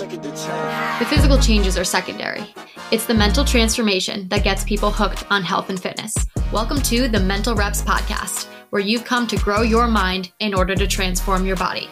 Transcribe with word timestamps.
The 0.00 1.06
physical 1.10 1.38
changes 1.38 1.76
are 1.76 1.84
secondary. 1.84 2.42
It's 2.90 3.04
the 3.04 3.12
mental 3.12 3.44
transformation 3.44 4.26
that 4.28 4.42
gets 4.42 4.64
people 4.64 4.90
hooked 4.90 5.30
on 5.30 5.42
health 5.42 5.68
and 5.68 5.78
fitness. 5.78 6.14
Welcome 6.50 6.80
to 6.84 7.06
the 7.06 7.20
Mental 7.20 7.54
Reps 7.54 7.82
Podcast, 7.82 8.46
where 8.70 8.80
you've 8.80 9.04
come 9.04 9.26
to 9.26 9.36
grow 9.36 9.60
your 9.60 9.86
mind 9.86 10.32
in 10.38 10.54
order 10.54 10.74
to 10.74 10.86
transform 10.86 11.44
your 11.44 11.56
body. 11.56 11.86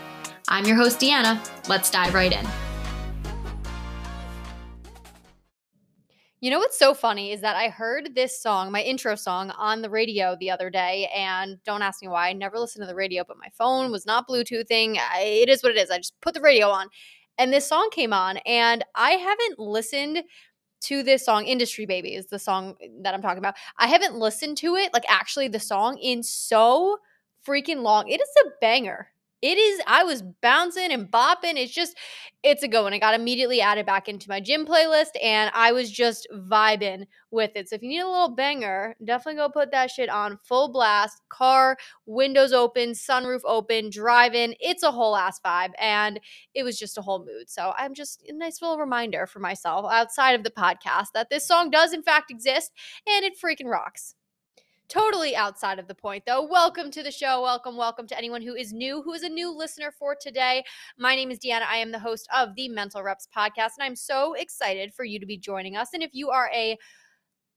I'm 0.48 0.64
your 0.64 0.76
host, 0.76 1.00
Deanna. 1.00 1.38
Let's 1.68 1.90
dive 1.90 2.14
right 2.14 2.32
in. 2.32 2.48
You 6.40 6.50
know 6.50 6.60
what's 6.60 6.78
so 6.78 6.94
funny 6.94 7.32
is 7.32 7.42
that 7.42 7.56
I 7.56 7.68
heard 7.68 8.14
this 8.14 8.40
song, 8.40 8.72
my 8.72 8.80
intro 8.80 9.16
song, 9.16 9.50
on 9.50 9.82
the 9.82 9.90
radio 9.90 10.34
the 10.40 10.50
other 10.50 10.70
day. 10.70 11.10
And 11.14 11.58
don't 11.64 11.82
ask 11.82 12.00
me 12.00 12.08
why. 12.08 12.28
I 12.28 12.32
never 12.32 12.58
listened 12.58 12.84
to 12.84 12.86
the 12.86 12.94
radio, 12.94 13.22
but 13.28 13.36
my 13.36 13.48
phone 13.58 13.90
was 13.90 14.06
not 14.06 14.26
Bluetoothing. 14.26 14.96
I, 14.98 15.40
it 15.42 15.50
is 15.50 15.62
what 15.62 15.72
it 15.72 15.78
is. 15.78 15.90
I 15.90 15.98
just 15.98 16.18
put 16.22 16.32
the 16.32 16.40
radio 16.40 16.68
on. 16.68 16.88
And 17.38 17.52
this 17.52 17.66
song 17.66 17.88
came 17.90 18.12
on, 18.12 18.38
and 18.38 18.84
I 18.94 19.12
haven't 19.12 19.58
listened 19.58 20.24
to 20.80 21.02
this 21.02 21.24
song 21.24 21.44
industry 21.46 21.86
baby 21.86 22.14
is 22.14 22.26
the 22.26 22.38
song 22.38 22.76
that 23.00 23.12
i'm 23.12 23.20
talking 23.20 23.38
about. 23.38 23.56
I 23.78 23.88
haven't 23.88 24.14
listened 24.14 24.58
to 24.58 24.76
it 24.76 24.92
like 24.92 25.04
actually 25.08 25.48
the 25.48 25.60
song 25.60 25.98
in 25.98 26.22
so 26.22 26.98
freaking 27.46 27.82
long 27.82 28.08
it 28.08 28.20
is 28.20 28.28
a 28.46 28.50
banger 28.60 29.08
it 29.40 29.56
is 29.56 29.80
i 29.86 30.02
was 30.02 30.22
bouncing 30.42 30.90
and 30.90 31.10
bopping 31.10 31.54
it's 31.56 31.72
just 31.72 31.96
it's 32.42 32.62
a 32.62 32.68
go 32.68 32.86
and 32.86 32.94
i 32.94 32.98
got 32.98 33.14
immediately 33.14 33.60
added 33.60 33.86
back 33.86 34.08
into 34.08 34.28
my 34.28 34.40
gym 34.40 34.66
playlist 34.66 35.10
and 35.22 35.50
i 35.54 35.70
was 35.72 35.90
just 35.90 36.26
vibing 36.50 37.06
with 37.30 37.50
it 37.54 37.68
so 37.68 37.76
if 37.76 37.82
you 37.82 37.88
need 37.88 38.00
a 38.00 38.08
little 38.08 38.34
banger 38.34 38.96
definitely 39.04 39.38
go 39.38 39.48
put 39.48 39.70
that 39.70 39.90
shit 39.90 40.08
on 40.08 40.38
full 40.42 40.72
blast 40.72 41.20
car 41.28 41.76
windows 42.06 42.52
open 42.52 42.90
sunroof 42.90 43.40
open 43.44 43.90
driving 43.90 44.54
it's 44.60 44.82
a 44.82 44.90
whole 44.90 45.16
ass 45.16 45.40
vibe 45.44 45.72
and 45.78 46.20
it 46.54 46.62
was 46.64 46.78
just 46.78 46.98
a 46.98 47.02
whole 47.02 47.20
mood 47.20 47.48
so 47.48 47.72
i'm 47.78 47.94
just 47.94 48.22
a 48.28 48.32
nice 48.32 48.60
little 48.60 48.78
reminder 48.78 49.26
for 49.26 49.38
myself 49.38 49.86
outside 49.90 50.32
of 50.32 50.42
the 50.42 50.50
podcast 50.50 51.06
that 51.14 51.30
this 51.30 51.46
song 51.46 51.70
does 51.70 51.92
in 51.92 52.02
fact 52.02 52.30
exist 52.30 52.72
and 53.06 53.24
it 53.24 53.34
freaking 53.42 53.70
rocks 53.70 54.14
totally 54.88 55.36
outside 55.36 55.78
of 55.78 55.86
the 55.86 55.94
point 55.94 56.24
though. 56.26 56.42
Welcome 56.42 56.90
to 56.92 57.02
the 57.02 57.10
show. 57.10 57.42
Welcome, 57.42 57.76
welcome 57.76 58.06
to 58.06 58.16
anyone 58.16 58.42
who 58.42 58.54
is 58.54 58.72
new, 58.72 59.02
who 59.02 59.12
is 59.12 59.22
a 59.22 59.28
new 59.28 59.54
listener 59.54 59.92
for 59.98 60.16
today. 60.18 60.64
My 60.98 61.14
name 61.14 61.30
is 61.30 61.38
Deanna. 61.38 61.66
I 61.68 61.76
am 61.76 61.92
the 61.92 61.98
host 61.98 62.26
of 62.34 62.54
the 62.54 62.68
Mental 62.68 63.02
Reps 63.02 63.28
podcast, 63.36 63.72
and 63.78 63.82
I'm 63.82 63.96
so 63.96 64.34
excited 64.34 64.94
for 64.94 65.04
you 65.04 65.20
to 65.20 65.26
be 65.26 65.36
joining 65.36 65.76
us. 65.76 65.90
And 65.92 66.02
if 66.02 66.10
you 66.14 66.30
are 66.30 66.50
a 66.54 66.78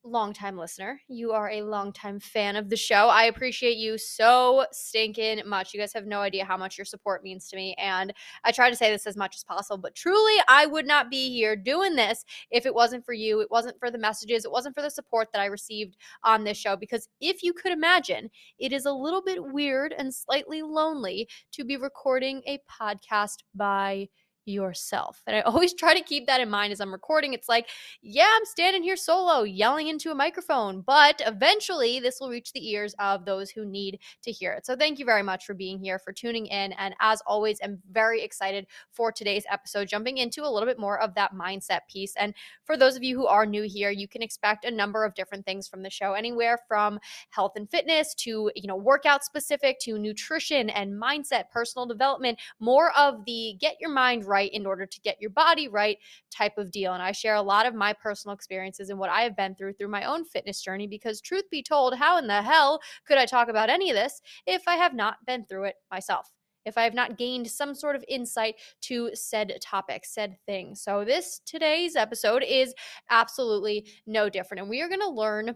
longtime 0.04 0.58
listener. 0.58 1.00
You 1.08 1.32
are 1.32 1.50
a 1.50 1.62
longtime 1.62 2.20
fan 2.20 2.56
of 2.56 2.70
the 2.70 2.76
show. 2.76 3.08
I 3.08 3.26
appreciate 3.26 3.78
you 3.78 3.98
so 3.98 4.66
stinking 4.72 5.42
much. 5.46 5.74
You 5.74 5.80
guys 5.80 5.94
have 5.94 6.06
no 6.06 6.22
idea 6.22 6.46
how 6.46 6.58
much 6.58 6.78
your 6.78 6.86
support 6.86 7.24
means 7.24 7.48
to 7.50 7.56
me. 7.56 7.76
And 7.78 8.14
I 8.44 8.52
try 8.52 8.70
to 8.70 8.76
say 8.76 8.92
this 8.92 9.06
as 9.06 9.16
much 9.16 9.36
as 9.36 9.44
possible, 9.44 9.78
but 9.78 9.96
truly, 9.96 10.36
I 10.48 10.66
would 10.66 10.88
not 10.88 11.12
be 11.12 11.30
here 11.30 11.56
doing 11.56 11.96
this 11.96 12.26
if 12.50 12.66
it 12.66 12.74
wasn't 12.74 13.06
for 13.06 13.14
you. 13.14 13.42
It 13.42 13.52
wasn't 13.52 13.80
for 13.80 13.92
the 13.92 13.98
messages. 13.98 14.46
It 14.46 14.52
wasn't 14.52 14.76
for 14.76 14.82
the 14.82 14.90
support 14.90 15.30
that 15.34 15.42
I 15.42 15.46
received 15.46 15.98
on 16.24 16.44
this 16.44 16.58
show. 16.58 16.76
Because 16.76 17.08
if 17.20 17.44
you 17.44 17.54
could 17.54 17.72
imagine, 17.72 18.30
it 18.60 18.74
is 18.74 18.86
a 18.86 18.92
little 18.92 19.22
bit 19.22 19.44
weird 19.54 19.94
and 19.98 20.14
slightly 20.14 20.62
lonely 20.62 21.28
to 21.54 21.64
be 21.64 21.78
recording 21.78 22.42
a 22.48 22.60
podcast 22.70 23.38
by 23.56 24.08
yourself. 24.46 25.22
And 25.28 25.36
I 25.36 25.42
always 25.46 25.74
try 25.74 25.94
to 25.94 26.04
keep 26.04 26.28
that 26.28 26.42
in 26.42 26.50
mind 26.50 26.72
as 26.72 26.82
I'm 26.82 26.92
recording. 26.92 27.34
It's 27.34 27.50
like, 27.50 27.68
yeah, 28.02 28.28
I'm 28.30 28.46
standing 28.46 28.84
here 28.84 28.96
solo 28.96 29.44
yelling 29.44 29.88
into 29.88 30.12
a 30.12 30.16
microphone, 30.16 30.82
but 30.82 31.22
eventually 31.26 32.00
this 32.00 32.20
will 32.20 32.30
reach 32.30 32.54
the 32.54 32.70
ears 32.70 32.96
of 33.00 33.26
those 33.26 33.50
who 33.50 33.66
need 33.66 34.00
to 34.24 34.32
hear 34.32 34.54
it. 34.54 34.66
So 34.66 34.76
thank 34.76 35.00
you 35.00 35.06
very 35.06 35.24
much 35.24 35.46
for 35.46 35.54
being 35.54 35.80
here, 35.80 36.00
for 36.00 36.12
tuning 36.12 36.48
in. 36.48 36.74
And 36.74 36.96
as 37.00 37.22
always, 37.26 37.60
I'm 37.64 37.80
very 37.92 38.22
excited 38.22 38.68
for 38.92 39.12
today's 39.12 39.46
episode, 39.50 39.88
jumping 39.88 40.18
into 40.18 40.44
a 40.44 40.50
little 40.50 40.68
bit 40.68 40.80
more 40.80 41.00
of 41.00 41.16
that 41.16 41.34
mindset 41.34 41.82
piece. 41.90 42.16
And 42.16 42.34
for 42.64 42.78
those 42.78 42.96
of 42.96 43.04
you 43.04 43.16
who 43.16 43.28
are 43.28 43.46
new 43.46 43.64
here, 43.64 43.92
you 43.92 44.08
can 44.08 44.22
expect 44.22 44.66
a 44.66 44.72
number 44.72 45.06
of 45.06 45.16
different 45.16 45.46
things 45.46 45.68
from 45.68 45.84
the 45.84 45.90
show, 45.90 46.14
anywhere 46.14 46.60
from 46.68 47.00
health 47.30 47.54
and 47.56 47.70
fitness 47.70 48.14
to, 48.16 48.52
you 48.56 48.68
know, 48.68 48.76
workout 48.76 49.24
specific 49.24 49.80
to 49.80 49.98
nutrition 49.98 50.70
and 50.70 50.94
mindset, 50.94 51.50
personal 51.52 51.86
development, 51.86 52.40
more 52.60 52.92
of 52.98 53.24
the 53.26 53.56
get 53.60 53.76
your 53.80 53.92
mind 53.92 54.26
right 54.32 54.52
in 54.54 54.66
order 54.66 54.86
to 54.86 55.02
get 55.02 55.22
your 55.22 55.30
body 55.30 55.68
right 55.68 55.98
type 56.32 56.58
of 56.58 56.72
deal. 56.72 56.94
And 56.94 57.04
I 57.04 57.12
share 57.12 57.36
a 57.36 57.42
lot 57.42 57.66
of 57.66 57.76
my 57.76 57.94
personal 57.94 58.34
experiences 58.34 58.90
and 58.90 58.98
what 58.98 59.10
I 59.10 59.22
have 59.22 59.36
been 59.36 59.54
through 59.56 59.74
through 59.74 59.90
my 59.90 60.06
own 60.06 60.24
fitness 60.24 60.62
journey 60.62 60.88
because, 60.88 61.22
truth 61.22 61.50
be 61.52 61.62
told, 61.62 61.96
how 61.96 62.18
in 62.18 62.28
the 62.28 62.42
hell 62.42 62.80
could 63.06 63.18
I 63.18 63.26
talk 63.26 63.50
about 63.50 63.70
any 63.70 63.90
of 63.90 63.96
this 63.96 64.22
if 64.48 64.64
I 64.68 64.76
have 64.76 64.96
not 64.96 65.18
been 65.28 65.46
through 65.46 65.66
it 65.66 65.76
myself? 65.92 66.32
if 66.64 66.78
I 66.78 66.84
have 66.84 66.94
not 66.94 67.18
gained 67.18 67.50
some 67.50 67.74
sort 67.74 67.96
of 67.96 68.06
insight 68.08 68.56
to 68.82 69.10
said 69.16 69.58
topic, 69.62 70.06
said 70.06 70.38
thing. 70.46 70.76
So, 70.76 71.04
this 71.04 71.42
today's 71.44 71.96
episode 71.96 72.44
is 72.44 72.76
absolutely 73.10 73.88
no 74.06 74.30
different. 74.30 74.62
And 74.62 74.70
we 74.70 74.82
are 74.82 74.88
going 74.88 75.02
to 75.02 75.10
learn 75.10 75.56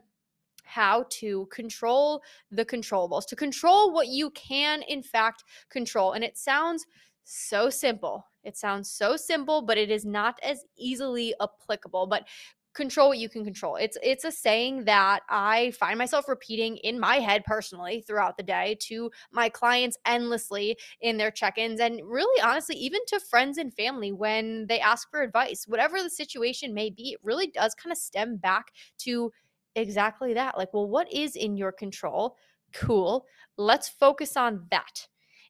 how 0.63 1.05
to 1.09 1.47
control 1.51 2.21
the 2.51 2.65
controllables, 2.65 3.27
to 3.27 3.35
control 3.35 3.93
what 3.93 4.07
you 4.07 4.31
can, 4.31 4.81
in 4.83 5.03
fact, 5.03 5.43
control. 5.69 6.13
And 6.13 6.23
it 6.23 6.37
sounds 6.37 6.85
so 7.25 7.69
simple. 7.69 8.25
It 8.43 8.57
sounds 8.57 8.89
so 8.89 9.17
simple, 9.17 9.61
but 9.61 9.77
it 9.77 9.89
is 9.91 10.05
not 10.05 10.39
as 10.43 10.63
easily 10.77 11.33
applicable. 11.41 12.07
But 12.07 12.27
control 12.75 13.07
what 13.07 13.17
you 13.17 13.29
can 13.29 13.43
control. 13.43 13.77
It's 13.77 13.97
it's 14.03 14.25
a 14.25 14.31
saying 14.31 14.83
that 14.83 15.21
I 15.29 15.71
find 15.71 15.97
myself 15.97 16.27
repeating 16.27 16.77
in 16.77 16.99
my 16.99 17.15
head 17.15 17.43
personally 17.45 18.03
throughout 18.05 18.37
the 18.37 18.43
day 18.43 18.77
to 18.81 19.09
my 19.31 19.49
clients 19.49 19.97
endlessly 20.05 20.77
in 21.01 21.17
their 21.17 21.31
check-ins 21.31 21.79
and 21.79 22.01
really 22.03 22.41
honestly 22.41 22.75
even 22.75 22.99
to 23.07 23.19
friends 23.19 23.57
and 23.57 23.73
family 23.73 24.11
when 24.11 24.67
they 24.67 24.79
ask 24.79 25.09
for 25.09 25.21
advice. 25.21 25.65
Whatever 25.67 26.03
the 26.03 26.09
situation 26.09 26.73
may 26.73 26.89
be, 26.89 27.13
it 27.13 27.19
really 27.23 27.47
does 27.47 27.73
kind 27.73 27.91
of 27.91 27.97
stem 27.97 28.35
back 28.37 28.65
to 28.99 29.31
exactly 29.75 30.33
that. 30.33 30.57
Like, 30.57 30.73
well, 30.73 30.87
what 30.87 31.11
is 31.11 31.35
in 31.35 31.57
your 31.57 31.71
control? 31.71 32.35
Cool. 32.73 33.25
Let's 33.57 33.87
focus 33.87 34.35
on 34.35 34.67
that. 34.69 35.07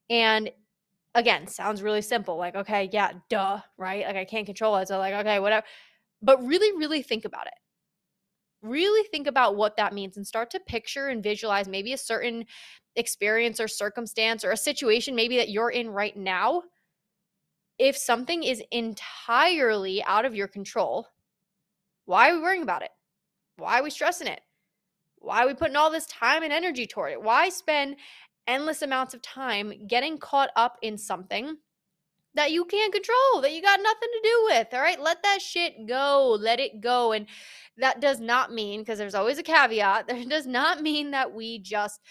And 0.10 0.52
again, 1.16 1.48
sounds 1.48 1.82
really 1.82 2.02
simple. 2.02 2.38
Like, 2.38 2.56
okay, 2.56 2.90
yeah, 2.92 3.14
duh, 3.30 3.60
right? 3.78 4.06
Like 4.06 4.18
I 4.18 4.26
can't 4.26 4.46
control 4.46 4.76
it. 4.78 4.88
So 4.88 5.00
like, 5.00 5.14
okay, 5.16 5.40
whatever. 5.40 5.66
But 6.22 6.46
really, 6.46 6.78
really 6.78 7.02
think 7.02 7.26
about 7.26 7.48
it. 7.48 7.54
Really 8.62 9.08
think 9.10 9.28
about 9.28 9.56
what 9.56 9.78
that 9.78 9.94
means 9.94 10.18
and 10.18 10.28
start 10.28 10.52
to 10.52 10.60
picture 10.60 11.08
and 11.08 11.24
visualize 11.24 11.68
maybe 11.68 11.94
a 11.94 11.98
certain 11.98 12.46
experience 12.96 13.60
or 13.60 13.68
circumstance 13.68 14.44
or 14.44 14.52
a 14.52 14.58
situation 14.58 15.16
maybe 15.16 15.38
that 15.38 15.50
you're 15.50 15.70
in 15.70 15.90
right 15.90 16.16
now. 16.16 16.64
If 17.78 17.98
something 17.98 18.44
is 18.44 18.64
entirely 18.72 20.04
out 20.04 20.26
of 20.26 20.36
your 20.36 20.48
control, 20.48 21.08
why 22.06 22.30
are 22.30 22.36
we 22.36 22.42
worrying 22.42 22.64
about 22.64 22.84
it? 22.84 22.92
Why 23.58 23.80
are 23.80 23.84
we 23.84 23.90
stressing 23.90 24.28
it? 24.28 24.42
Why 25.20 25.44
are 25.44 25.48
we 25.48 25.54
putting 25.54 25.76
all 25.76 25.92
this 25.92 26.06
time 26.06 26.44
and 26.44 26.54
energy 26.54 26.88
toward 26.88 27.12
it? 27.12 27.22
Why 27.22 27.50
spend 27.50 27.98
endless 28.48 28.82
amounts 28.82 29.14
of 29.14 29.22
time 29.22 29.74
getting 29.88 30.18
caught 30.18 30.50
up 30.56 30.78
in 30.82 30.98
something 30.98 31.58
that 32.36 32.52
you 32.52 32.66
can't 32.66 32.94
control, 32.94 33.42
that 33.42 33.54
you 33.54 33.62
got 33.62 33.80
nothing 33.82 34.10
to 34.12 34.20
do 34.24 34.44
with. 34.50 34.68
All 34.74 34.82
right. 34.82 35.02
Let 35.02 35.24
that 35.24 35.42
shit 35.42 35.88
go. 35.88 36.38
Let 36.40 36.60
it 36.60 36.82
go. 36.82 37.14
And 37.14 37.28
that 37.78 38.02
does 38.02 38.20
not 38.20 38.54
mean, 38.54 38.82
because 38.82 39.00
there's 39.00 39.16
always 39.16 39.38
a 39.38 39.44
caveat, 39.44 40.08
that 40.10 40.30
does 40.30 40.46
not 40.46 40.82
mean 40.82 41.12
that 41.12 41.34
we 41.34 41.60
just 41.60 42.02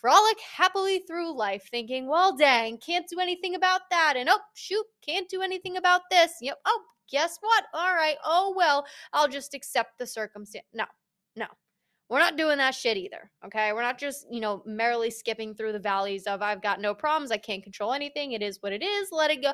frolic 0.00 0.38
happily 0.40 1.00
through 1.06 1.36
life 1.36 1.68
thinking, 1.70 2.06
well, 2.08 2.36
dang, 2.36 2.78
can't 2.78 3.08
do 3.08 3.18
anything 3.20 3.54
about 3.54 3.82
that. 3.90 4.14
And 4.16 4.28
oh, 4.28 4.38
shoot, 4.54 4.84
can't 5.06 5.28
do 5.28 5.42
anything 5.42 5.76
about 5.76 6.02
this. 6.10 6.32
Yep. 6.40 6.58
Oh, 6.66 6.80
guess 7.10 7.38
what? 7.40 7.64
All 7.74 7.94
right. 7.94 8.16
Oh, 8.24 8.54
well, 8.56 8.86
I'll 9.12 9.28
just 9.28 9.54
accept 9.54 9.98
the 9.98 10.06
circumstance. 10.06 10.66
No, 10.72 10.84
no. 11.36 11.46
We're 12.08 12.18
not 12.20 12.36
doing 12.36 12.56
that 12.58 12.74
shit 12.74 12.96
either. 12.96 13.30
Okay. 13.44 13.72
We're 13.72 13.82
not 13.82 13.98
just, 13.98 14.26
you 14.30 14.40
know, 14.40 14.62
merrily 14.64 15.10
skipping 15.10 15.54
through 15.54 15.72
the 15.72 15.78
valleys 15.78 16.24
of 16.24 16.40
I've 16.40 16.62
got 16.62 16.80
no 16.80 16.94
problems. 16.94 17.30
I 17.30 17.36
can't 17.36 17.62
control 17.62 17.92
anything. 17.92 18.32
It 18.32 18.42
is 18.42 18.58
what 18.62 18.72
it 18.72 18.82
is. 18.82 19.08
Let 19.12 19.30
it 19.30 19.42
go. 19.42 19.52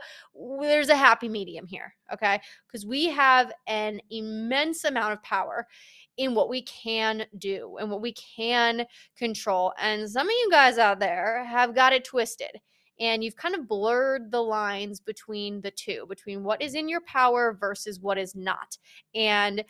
There's 0.60 0.88
a 0.88 0.96
happy 0.96 1.28
medium 1.28 1.66
here. 1.66 1.94
Okay. 2.12 2.40
Because 2.66 2.86
we 2.86 3.06
have 3.06 3.52
an 3.66 4.00
immense 4.10 4.84
amount 4.84 5.14
of 5.14 5.22
power 5.22 5.66
in 6.16 6.34
what 6.34 6.48
we 6.48 6.62
can 6.62 7.24
do 7.38 7.76
and 7.80 7.90
what 7.90 8.00
we 8.00 8.12
can 8.12 8.86
control. 9.16 9.72
And 9.80 10.08
some 10.08 10.28
of 10.28 10.32
you 10.32 10.48
guys 10.50 10.78
out 10.78 11.00
there 11.00 11.44
have 11.44 11.74
got 11.74 11.92
it 11.92 12.04
twisted 12.04 12.60
and 13.00 13.24
you've 13.24 13.36
kind 13.36 13.54
of 13.54 13.68
blurred 13.68 14.30
the 14.30 14.40
lines 14.40 15.00
between 15.00 15.60
the 15.60 15.70
two, 15.70 16.06
between 16.08 16.44
what 16.44 16.62
is 16.62 16.74
in 16.74 16.88
your 16.88 17.00
power 17.02 17.56
versus 17.58 18.00
what 18.00 18.18
is 18.18 18.34
not. 18.34 18.78
And 19.14 19.64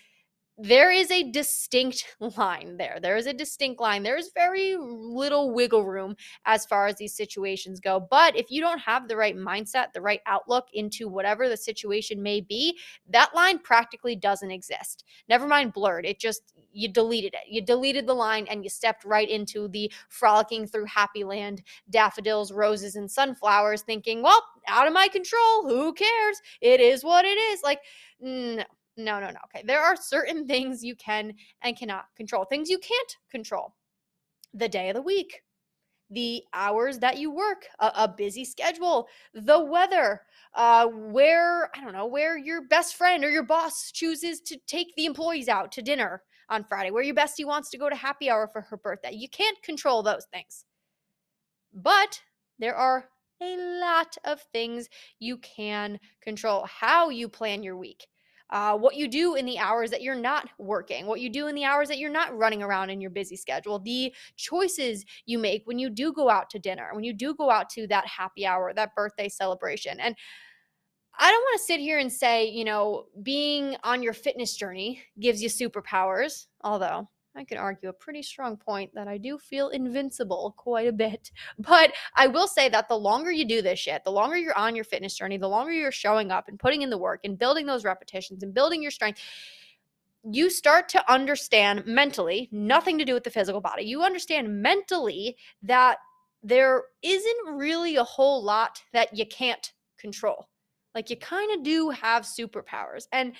there 0.57 0.91
is 0.93 1.11
a 1.11 1.31
distinct 1.31 2.17
line 2.37 2.77
there. 2.77 2.99
There 3.01 3.17
is 3.17 3.27
a 3.27 3.33
distinct 3.33 3.81
line. 3.81 4.03
There 4.03 4.17
is 4.17 4.31
very 4.35 4.77
little 4.77 5.53
wiggle 5.53 5.85
room 5.85 6.17
as 6.45 6.65
far 6.65 6.87
as 6.87 6.97
these 6.97 7.17
situations 7.17 7.81
go. 7.81 7.99
But 7.99 8.37
if 8.37 8.51
you 8.51 8.61
don't 8.61 8.79
have 8.79 9.09
the 9.09 9.17
right 9.17 9.37
mindset, 9.37 9.93
the 9.93 10.01
right 10.01 10.21
outlook 10.27 10.69
into 10.73 11.09
whatever 11.09 11.49
the 11.49 11.57
situation 11.57 12.23
may 12.23 12.41
be, 12.41 12.79
that 13.09 13.35
line 13.35 13.59
practically 13.59 14.15
doesn't 14.17 14.51
exist. 14.51 15.05
Never 15.29 15.47
mind 15.47 15.73
blurred. 15.73 16.07
It 16.07 16.21
just 16.21 16.55
you 16.73 16.89
deleted 16.89 17.35
it. 17.35 17.49
You 17.49 17.63
deleted 17.63 18.07
the 18.07 18.15
line 18.15 18.47
and 18.49 18.65
you 18.65 18.71
stepped 18.71 19.05
right 19.05 19.29
into 19.29 19.69
the 19.69 19.93
frolicking 20.09 20.67
through 20.67 20.87
happy 20.87 21.25
land, 21.25 21.63
daffodils, 21.91 22.53
roses, 22.53 22.97
and 22.97 23.11
sunflowers, 23.11 23.83
thinking, 23.83 24.23
well, 24.23 24.43
out 24.67 24.87
of 24.87 24.93
my 24.93 25.09
control. 25.09 25.69
Who 25.69 25.93
cares? 25.93 26.41
It 26.61 26.81
is 26.81 27.05
what 27.05 27.25
it 27.25 27.39
is. 27.39 27.63
Like, 27.63 27.81
no, 28.21 28.65
no, 28.97 29.21
no, 29.21 29.27
no. 29.27 29.39
Okay. 29.47 29.65
There 29.67 29.81
are 29.81 29.97
certain 29.97 30.47
things 30.47 30.85
you 30.85 30.95
can 30.97 31.35
and 31.63 31.77
cannot 31.77 32.07
control, 32.17 32.45
things 32.45 32.71
you 32.71 32.79
can't 32.79 33.17
control. 33.31 33.75
The 34.53 34.69
day 34.69 34.89
of 34.91 34.95
the 34.95 35.03
week, 35.03 35.43
the 36.11 36.43
hours 36.53 36.99
that 37.01 37.19
you 37.19 37.31
work, 37.31 37.67
a, 37.81 37.91
a 37.97 38.09
busy 38.09 38.45
schedule, 38.45 39.09
the 39.33 39.59
weather, 39.59 40.23
uh, 40.55 40.87
where, 40.87 41.71
I 41.77 41.83
don't 41.83 41.93
know, 41.93 42.07
where 42.07 42.39
your 42.39 42.63
best 42.63 42.95
friend 42.95 43.25
or 43.25 43.31
your 43.31 43.43
boss 43.43 43.91
chooses 43.91 44.41
to 44.43 44.59
take 44.67 44.95
the 44.97 45.07
employees 45.07 45.49
out 45.49 45.73
to 45.73 45.83
dinner 45.83 46.23
on 46.49 46.65
Friday, 46.65 46.91
where 46.91 47.03
your 47.03 47.15
bestie 47.15 47.47
wants 47.47 47.71
to 47.71 47.79
go 47.79 47.89
to 47.89 47.97
happy 47.97 48.31
hour 48.31 48.49
for 48.53 48.61
her 48.61 48.77
birthday. 48.77 49.13
You 49.13 49.29
can't 49.29 49.61
control 49.63 50.03
those 50.03 50.27
things. 50.33 50.65
But 51.73 52.21
there 52.59 52.77
are 52.77 53.09
a 53.43 53.81
lot 53.81 54.17
of 54.25 54.41
things 54.53 54.89
you 55.19 55.39
can 55.39 55.99
control. 56.23 56.65
How 56.67 57.09
you 57.09 57.29
plan 57.29 57.63
your 57.63 57.77
week, 57.77 58.07
uh, 58.55 58.79
what 58.79 58.95
you 58.95 59.09
do 59.09 59.35
in 59.35 59.45
the 59.45 59.59
hours 59.59 59.91
that 59.91 60.01
you're 60.01 60.15
not 60.15 60.49
working, 60.59 61.07
what 61.07 61.21
you 61.21 61.29
do 61.29 61.49
in 61.49 61.57
the 61.57 61.65
hours 61.65 61.89
that 61.89 61.99
you're 61.99 62.09
not 62.09 62.35
running 62.39 62.63
around 62.63 62.89
in 62.89 63.01
your 63.01 63.11
busy 63.11 63.35
schedule, 63.35 63.81
the 63.81 64.15
choices 64.37 65.05
you 65.27 65.41
make 65.41 65.63
when 65.65 65.77
you 65.77 65.91
do 65.91 66.13
go 66.13 66.31
out 66.31 66.49
to 66.49 66.61
dinner, 66.61 66.91
when 66.95 67.03
you 67.03 67.13
do 67.13 67.35
go 67.35 67.51
out 67.51 67.69
to 67.69 67.89
that 67.89 68.07
happy 68.07 68.47
hour, 68.47 68.73
that 68.73 68.95
birthday 68.95 69.29
celebration. 69.29 69.99
And 69.99 70.15
I 71.19 71.33
don't 71.33 71.41
want 71.41 71.59
to 71.59 71.65
sit 71.65 71.81
here 71.81 71.99
and 71.99 72.13
say, 72.13 72.49
you 72.49 72.65
know, 72.65 73.07
being 73.25 73.77
on 73.83 74.05
your 74.05 74.13
fitness 74.13 74.55
journey 74.55 75.03
gives 75.19 75.43
you 75.43 75.49
superpowers, 75.49 76.47
although 76.63 77.09
I 77.37 77.45
can 77.45 77.59
argue 77.59 77.89
a 77.89 77.93
pretty 77.93 78.23
strong 78.23 78.57
point 78.57 78.95
that 78.95 79.09
I 79.09 79.19
do 79.19 79.39
feel 79.39 79.71
invincible 79.71 80.55
quite 80.57 80.87
a 80.87 80.93
bit. 80.93 81.31
But 81.59 81.93
I 82.15 82.27
will 82.27 82.47
say 82.47 82.69
that 82.69 82.89
the 82.89 82.99
longer 82.99 83.33
you 83.33 83.45
do 83.45 83.63
this 83.63 83.79
shit, 83.79 84.05
the 84.05 84.13
longer 84.13 84.37
you're 84.37 84.57
on 84.57 84.77
your 84.77 84.85
fitness 84.85 85.15
journey, 85.15 85.37
the 85.37 85.49
longer 85.49 85.73
you're 85.73 85.93
showing 85.93 86.31
up 86.31 86.49
and 86.49 86.59
putting 86.59 86.83
in 86.83 86.91
the 86.91 86.99
work 86.99 87.21
and 87.25 87.39
building 87.39 87.67
those 87.67 87.85
repetitions 87.85 88.43
and 88.43 88.55
building 88.55 88.83
your 88.83 88.91
strength, 88.91 89.21
you 90.31 90.49
start 90.49 90.89
to 90.91 91.13
understand 91.13 91.85
mentally, 91.87 92.49
nothing 92.51 92.99
to 92.99 93.05
do 93.05 93.15
with 93.15 93.25
the 93.25 93.31
physical 93.31 93.61
body. 93.61 93.85
You 93.85 94.03
understand 94.03 94.63
mentally 94.63 95.37
that 95.63 95.99
there 96.43 96.85
isn't 97.03 97.57
really 97.57 97.97
a 97.97 98.05
whole 98.05 98.43
lot 98.43 98.83
that 98.93 99.17
you 99.17 99.27
can't 99.27 99.73
control. 99.99 100.49
Like 100.95 101.11
you 101.11 101.17
kind 101.17 101.51
of 101.57 101.65
do 101.65 101.91
have 101.91 102.23
superpowers. 102.23 103.07
And 103.13 103.33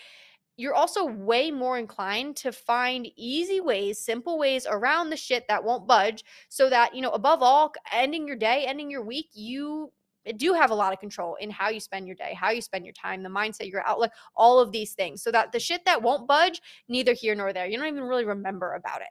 you're 0.57 0.75
also 0.75 1.05
way 1.05 1.51
more 1.51 1.79
inclined 1.79 2.37
to 2.37 2.53
find 2.53 3.09
easy 3.17 3.61
ways, 3.61 3.99
simple 3.99 4.39
ways 4.39 4.67
around 4.69 5.11
the 5.11 5.17
shit 5.17 5.47
that 5.49 5.65
won't 5.65 5.87
budge 5.87 6.25
so 6.49 6.71
that, 6.71 6.95
you 6.95 7.03
know, 7.03 7.11
above 7.11 7.43
all, 7.43 7.73
ending 7.93 8.27
your 8.27 8.37
day, 8.37 8.65
ending 8.67 8.91
your 8.91 9.03
week, 9.03 9.31
you 9.33 9.93
eh, 10.27 10.33
do 10.37 10.53
have 10.53 10.71
a 10.71 10.75
lot 10.75 10.93
of 10.93 11.01
control 11.01 11.37
in 11.41 11.51
how 11.51 11.69
you 11.69 11.81
spend 11.81 12.07
your 12.07 12.15
day, 12.15 12.37
how 12.39 12.51
you 12.51 12.61
spend 12.61 12.85
your 12.85 12.95
time, 12.95 13.23
the 13.23 13.29
mindset, 13.29 13.71
your 13.71 13.87
outlook, 13.87 14.13
all 14.37 14.61
of 14.61 14.71
these 14.71 14.93
things. 14.93 15.23
So 15.23 15.33
that 15.33 15.51
the 15.51 15.59
shit 15.59 15.85
that 15.87 16.03
won't 16.03 16.29
budge, 16.29 16.63
neither 16.89 17.15
here 17.15 17.35
nor 17.35 17.53
there. 17.53 17.67
You 17.67 17.77
don't 17.77 17.89
even 17.89 18.05
really 18.05 18.25
remember 18.25 18.75
about 18.75 19.01
it. 19.01 19.09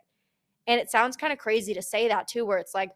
And 0.65 0.79
it 0.79 0.89
sounds 0.89 1.17
kind 1.17 1.33
of 1.33 1.39
crazy 1.39 1.73
to 1.73 1.81
say 1.81 2.07
that 2.07 2.29
too, 2.29 2.45
where 2.45 2.57
it's 2.57 2.73
like, 2.73 2.91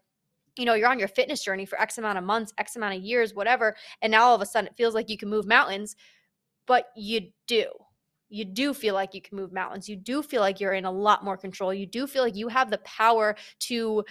you 0.56 0.64
know, 0.64 0.72
you're 0.72 0.88
on 0.88 0.98
your 0.98 1.08
fitness 1.08 1.44
journey 1.44 1.66
for 1.66 1.78
X 1.80 1.98
amount 1.98 2.16
of 2.16 2.24
months, 2.24 2.54
X 2.56 2.76
amount 2.76 2.96
of 2.96 3.02
years, 3.02 3.34
whatever. 3.34 3.76
And 4.00 4.10
now 4.10 4.24
all 4.24 4.34
of 4.34 4.40
a 4.40 4.46
sudden 4.46 4.68
it 4.68 4.76
feels 4.76 4.94
like 4.94 5.10
you 5.10 5.18
can 5.18 5.28
move 5.28 5.46
mountains, 5.46 5.96
but 6.66 6.86
you 6.96 7.28
do 7.46 7.66
you 8.28 8.44
do 8.44 8.74
feel 8.74 8.94
like 8.94 9.14
you 9.14 9.22
can 9.22 9.36
move 9.36 9.52
mountains. 9.52 9.88
You 9.88 9.96
do 9.96 10.22
feel 10.22 10.40
like 10.40 10.60
you're 10.60 10.72
in 10.72 10.84
a 10.84 10.90
lot 10.90 11.24
more 11.24 11.36
control. 11.36 11.72
You 11.72 11.86
do 11.86 12.06
feel 12.06 12.22
like 12.22 12.36
you 12.36 12.48
have 12.48 12.70
the 12.70 12.78
power 12.78 13.36
to 13.60 14.04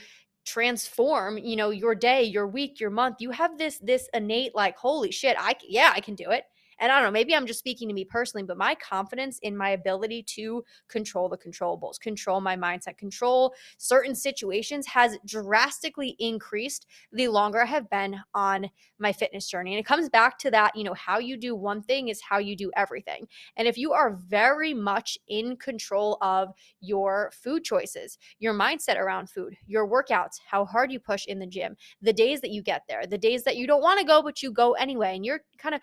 transform, 0.46 1.38
you 1.38 1.56
know, 1.56 1.70
your 1.72 1.94
day, 1.94 2.24
your 2.24 2.48
week, 2.48 2.80
your 2.80 2.90
month. 2.90 3.18
You 3.20 3.32
have 3.32 3.58
this 3.58 3.80
this 3.80 4.10
innate 4.14 4.56
like 4.56 4.78
holy 4.78 5.12
shit, 5.12 5.36
I 5.40 5.56
yeah, 5.68 5.92
I 5.94 6.00
can 6.00 6.16
do 6.16 6.32
it. 6.32 6.46
And 6.80 6.92
I 6.92 6.96
don't 6.96 7.08
know, 7.08 7.12
maybe 7.12 7.36
I'm 7.36 7.48
just 7.48 7.60
speaking 7.60 7.88
to 7.88 7.94
me 7.94 8.06
personally, 8.06 8.44
but 8.44 8.58
my 8.58 8.76
confidence 8.76 9.40
in 9.42 9.56
my 9.56 9.70
ability 9.70 10.24
to 10.36 10.64
control 10.88 11.30
the 11.30 11.38
controllables, 11.38 12.00
control 12.00 12.42
my 12.42 12.56
mindset, 12.56 12.98
control 12.98 13.54
certain 13.78 14.16
situations 14.16 14.86
has 14.88 15.18
drastically 15.26 16.16
increased 16.20 16.86
the 17.12 17.28
longer 17.28 17.62
I 17.62 17.66
have 17.66 17.90
been 17.90 18.20
on 18.34 18.70
my 19.00 19.12
fitness 19.12 19.48
journey. 19.48 19.74
And 19.74 19.80
it 19.80 19.86
comes 19.86 20.10
back 20.10 20.38
to 20.40 20.52
that, 20.52 20.76
you 20.76 20.84
know, 20.84 20.94
how 20.94 21.20
you 21.20 21.38
do 21.38 21.56
one 21.56 21.82
thing 21.82 22.10
is 22.10 22.22
how 22.22 22.38
you 22.38 22.56
do 22.56 22.72
everything. 22.76 23.28
And 23.56 23.68
if 23.68 23.78
you 23.78 23.94
are 23.94 24.20
very 24.28 24.74
much 24.74 25.18
in 25.28 25.56
control 25.58 26.18
of 26.22 26.50
your 26.80 27.32
food 27.34 27.64
choices, 27.64 28.18
your 28.40 28.54
mindset 28.54 28.98
around 28.98 29.30
food, 29.30 29.56
your 29.66 29.88
workouts, 29.88 30.40
how 30.50 30.66
hard 30.66 30.92
you 30.92 31.00
push 31.00 31.26
in 31.26 31.40
the 31.40 31.48
gym, 31.48 31.76
the 32.02 32.14
days 32.14 32.42
that 32.42 32.52
you 32.52 32.62
get 32.62 32.84
there, 32.88 33.06
the 33.06 33.18
days 33.18 33.44
that 33.44 33.58
you 33.58 33.68
don't 33.68 33.82
want 33.82 34.00
to 34.00 34.06
go, 34.06 34.22
but 34.22 34.42
you 34.42 34.52
go 34.52 34.74
anyway, 34.74 35.16
and 35.16 35.26
you're 35.26 35.42
kind 35.58 35.76
of 35.76 35.82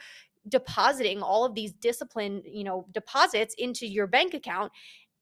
depositing 0.49 1.23
all 1.23 1.45
of 1.45 1.55
these 1.55 1.73
discipline, 1.73 2.43
you 2.45 2.65
know, 2.65 2.87
deposits 2.93 3.55
into 3.59 3.87
your 3.87 4.07
bank 4.07 4.35
account. 4.35 4.73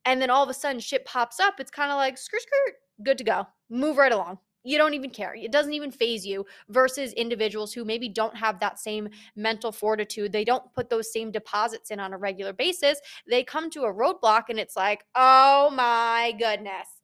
And 0.04 0.20
then 0.20 0.30
all 0.30 0.42
of 0.42 0.50
a 0.50 0.54
sudden 0.54 0.80
shit 0.80 1.04
pops 1.04 1.38
up. 1.38 1.60
It's 1.60 1.70
kind 1.70 1.92
of 1.92 1.96
like 1.96 2.18
skirt, 2.18 2.42
skirt, 2.42 2.74
good 3.04 3.18
to 3.18 3.24
go. 3.24 3.46
Move 3.70 3.96
right 3.96 4.12
along. 4.12 4.38
You 4.64 4.78
don't 4.78 4.94
even 4.94 5.10
care. 5.10 5.34
It 5.34 5.50
doesn't 5.50 5.72
even 5.72 5.90
phase 5.90 6.24
you 6.24 6.46
versus 6.68 7.12
individuals 7.14 7.72
who 7.72 7.84
maybe 7.84 8.08
don't 8.08 8.36
have 8.36 8.60
that 8.60 8.78
same 8.78 9.08
mental 9.34 9.72
fortitude. 9.72 10.32
They 10.32 10.44
don't 10.44 10.72
put 10.72 10.88
those 10.88 11.12
same 11.12 11.32
deposits 11.32 11.90
in 11.90 11.98
on 11.98 12.12
a 12.12 12.18
regular 12.18 12.52
basis. 12.52 13.00
They 13.28 13.42
come 13.42 13.70
to 13.70 13.82
a 13.82 13.92
roadblock 13.92 14.44
and 14.50 14.60
it's 14.60 14.76
like, 14.76 15.04
oh 15.16 15.70
my 15.72 16.34
goodness. 16.38 17.00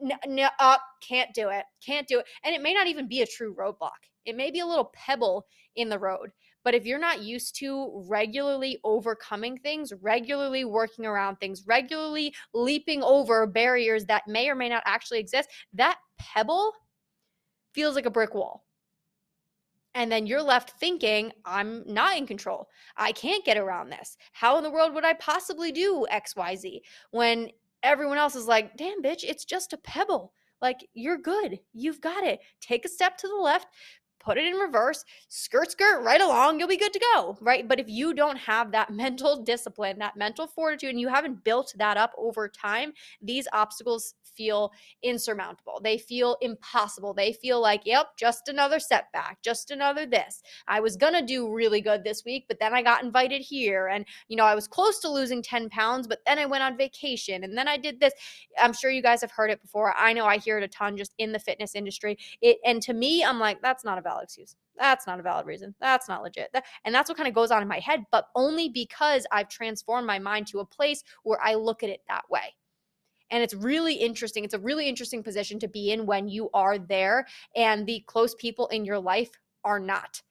No, 0.00 0.14
no 0.26 0.48
uh, 0.60 0.78
can't 1.00 1.32
do 1.34 1.48
it. 1.48 1.64
Can't 1.84 2.06
do 2.06 2.20
it. 2.20 2.26
And 2.44 2.54
it 2.54 2.62
may 2.62 2.72
not 2.72 2.86
even 2.86 3.08
be 3.08 3.22
a 3.22 3.26
true 3.26 3.54
roadblock. 3.54 3.90
It 4.24 4.36
may 4.36 4.52
be 4.52 4.60
a 4.60 4.66
little 4.66 4.92
pebble 4.94 5.46
in 5.74 5.88
the 5.88 5.98
road. 5.98 6.30
But 6.64 6.74
if 6.74 6.86
you're 6.86 6.98
not 6.98 7.22
used 7.22 7.56
to 7.56 8.04
regularly 8.08 8.78
overcoming 8.84 9.58
things, 9.58 9.92
regularly 10.00 10.64
working 10.64 11.06
around 11.06 11.36
things, 11.36 11.64
regularly 11.66 12.34
leaping 12.54 13.02
over 13.02 13.46
barriers 13.46 14.04
that 14.06 14.28
may 14.28 14.48
or 14.48 14.54
may 14.54 14.68
not 14.68 14.82
actually 14.86 15.18
exist, 15.18 15.48
that 15.74 15.98
pebble 16.18 16.72
feels 17.74 17.94
like 17.94 18.06
a 18.06 18.10
brick 18.10 18.34
wall. 18.34 18.64
And 19.94 20.10
then 20.10 20.26
you're 20.26 20.42
left 20.42 20.78
thinking, 20.80 21.32
I'm 21.44 21.82
not 21.86 22.16
in 22.16 22.26
control. 22.26 22.68
I 22.96 23.12
can't 23.12 23.44
get 23.44 23.58
around 23.58 23.90
this. 23.90 24.16
How 24.32 24.56
in 24.56 24.62
the 24.62 24.70
world 24.70 24.94
would 24.94 25.04
I 25.04 25.12
possibly 25.14 25.70
do 25.70 26.06
XYZ 26.10 26.80
when 27.10 27.50
everyone 27.82 28.16
else 28.18 28.34
is 28.34 28.46
like, 28.46 28.76
damn, 28.76 29.02
bitch, 29.02 29.22
it's 29.22 29.44
just 29.44 29.72
a 29.72 29.78
pebble. 29.78 30.32
Like, 30.62 30.86
you're 30.94 31.18
good. 31.18 31.58
You've 31.74 32.00
got 32.00 32.24
it. 32.24 32.38
Take 32.60 32.84
a 32.84 32.88
step 32.88 33.18
to 33.18 33.28
the 33.28 33.34
left, 33.34 33.66
put 34.22 34.38
it 34.38 34.46
in 34.46 34.54
reverse, 34.54 35.04
skirt, 35.28 35.70
skirt, 35.70 36.02
right 36.02 36.20
along, 36.20 36.58
you'll 36.58 36.68
be 36.68 36.76
good 36.76 36.92
to 36.92 37.00
go, 37.14 37.36
right? 37.40 37.66
But 37.66 37.80
if 37.80 37.88
you 37.88 38.14
don't 38.14 38.38
have 38.38 38.72
that 38.72 38.90
mental 39.02 39.42
discipline, 39.42 39.98
that 39.98 40.16
mental 40.16 40.46
fortitude, 40.46 40.90
and 40.90 41.00
you 41.00 41.08
haven't 41.08 41.44
built 41.44 41.74
that 41.76 41.96
up 41.96 42.12
over 42.16 42.48
time, 42.48 42.92
these 43.20 43.48
obstacles 43.52 44.14
feel 44.34 44.72
insurmountable. 45.02 45.80
They 45.82 45.98
feel 45.98 46.36
impossible. 46.40 47.14
They 47.14 47.32
feel 47.32 47.60
like, 47.60 47.82
yep, 47.84 48.08
just 48.16 48.48
another 48.48 48.80
setback, 48.80 49.42
just 49.42 49.70
another 49.70 50.06
this. 50.06 50.42
I 50.66 50.80
was 50.80 50.96
going 50.96 51.12
to 51.12 51.22
do 51.22 51.52
really 51.52 51.80
good 51.80 52.04
this 52.04 52.24
week, 52.24 52.46
but 52.48 52.58
then 52.58 52.72
I 52.72 52.82
got 52.82 53.02
invited 53.02 53.42
here. 53.42 53.88
And, 53.88 54.04
you 54.28 54.36
know, 54.36 54.44
I 54.44 54.54
was 54.54 54.66
close 54.66 55.00
to 55.00 55.10
losing 55.10 55.42
10 55.42 55.68
pounds, 55.70 56.06
but 56.06 56.20
then 56.26 56.38
I 56.38 56.46
went 56.46 56.62
on 56.62 56.76
vacation 56.76 57.44
and 57.44 57.56
then 57.56 57.68
I 57.68 57.76
did 57.76 58.00
this. 58.00 58.12
I'm 58.58 58.72
sure 58.72 58.90
you 58.90 59.02
guys 59.02 59.20
have 59.20 59.30
heard 59.30 59.50
it 59.50 59.60
before. 59.60 59.94
I 59.96 60.12
know 60.12 60.26
I 60.26 60.38
hear 60.38 60.58
it 60.58 60.64
a 60.64 60.68
ton 60.68 60.96
just 60.96 61.14
in 61.18 61.32
the 61.32 61.38
fitness 61.38 61.74
industry. 61.74 62.18
It, 62.40 62.58
and 62.64 62.82
to 62.82 62.92
me, 62.92 63.24
I'm 63.24 63.38
like, 63.38 63.60
that's 63.62 63.84
not 63.84 63.98
a 63.98 64.02
valid 64.12 64.24
excuse. 64.24 64.56
That's 64.78 65.06
not 65.06 65.20
a 65.20 65.22
valid 65.22 65.46
reason. 65.46 65.74
That's 65.80 66.08
not 66.08 66.22
legit. 66.22 66.54
and 66.84 66.94
that's 66.94 67.08
what 67.08 67.16
kind 67.16 67.28
of 67.28 67.34
goes 67.34 67.50
on 67.50 67.62
in 67.62 67.68
my 67.68 67.78
head, 67.78 68.04
but 68.10 68.26
only 68.34 68.68
because 68.68 69.26
I've 69.30 69.48
transformed 69.48 70.06
my 70.06 70.18
mind 70.18 70.46
to 70.48 70.60
a 70.60 70.66
place 70.66 71.02
where 71.22 71.40
I 71.42 71.54
look 71.54 71.82
at 71.82 71.90
it 71.90 72.00
that 72.08 72.28
way. 72.30 72.54
And 73.30 73.42
it's 73.42 73.54
really 73.54 73.94
interesting. 73.94 74.44
It's 74.44 74.54
a 74.54 74.58
really 74.58 74.88
interesting 74.88 75.22
position 75.22 75.58
to 75.60 75.68
be 75.68 75.90
in 75.90 76.04
when 76.04 76.28
you 76.28 76.50
are 76.52 76.78
there 76.78 77.26
and 77.56 77.86
the 77.86 78.04
close 78.06 78.34
people 78.34 78.66
in 78.68 78.84
your 78.84 78.98
life 78.98 79.30
are 79.64 79.80
not 79.80 80.22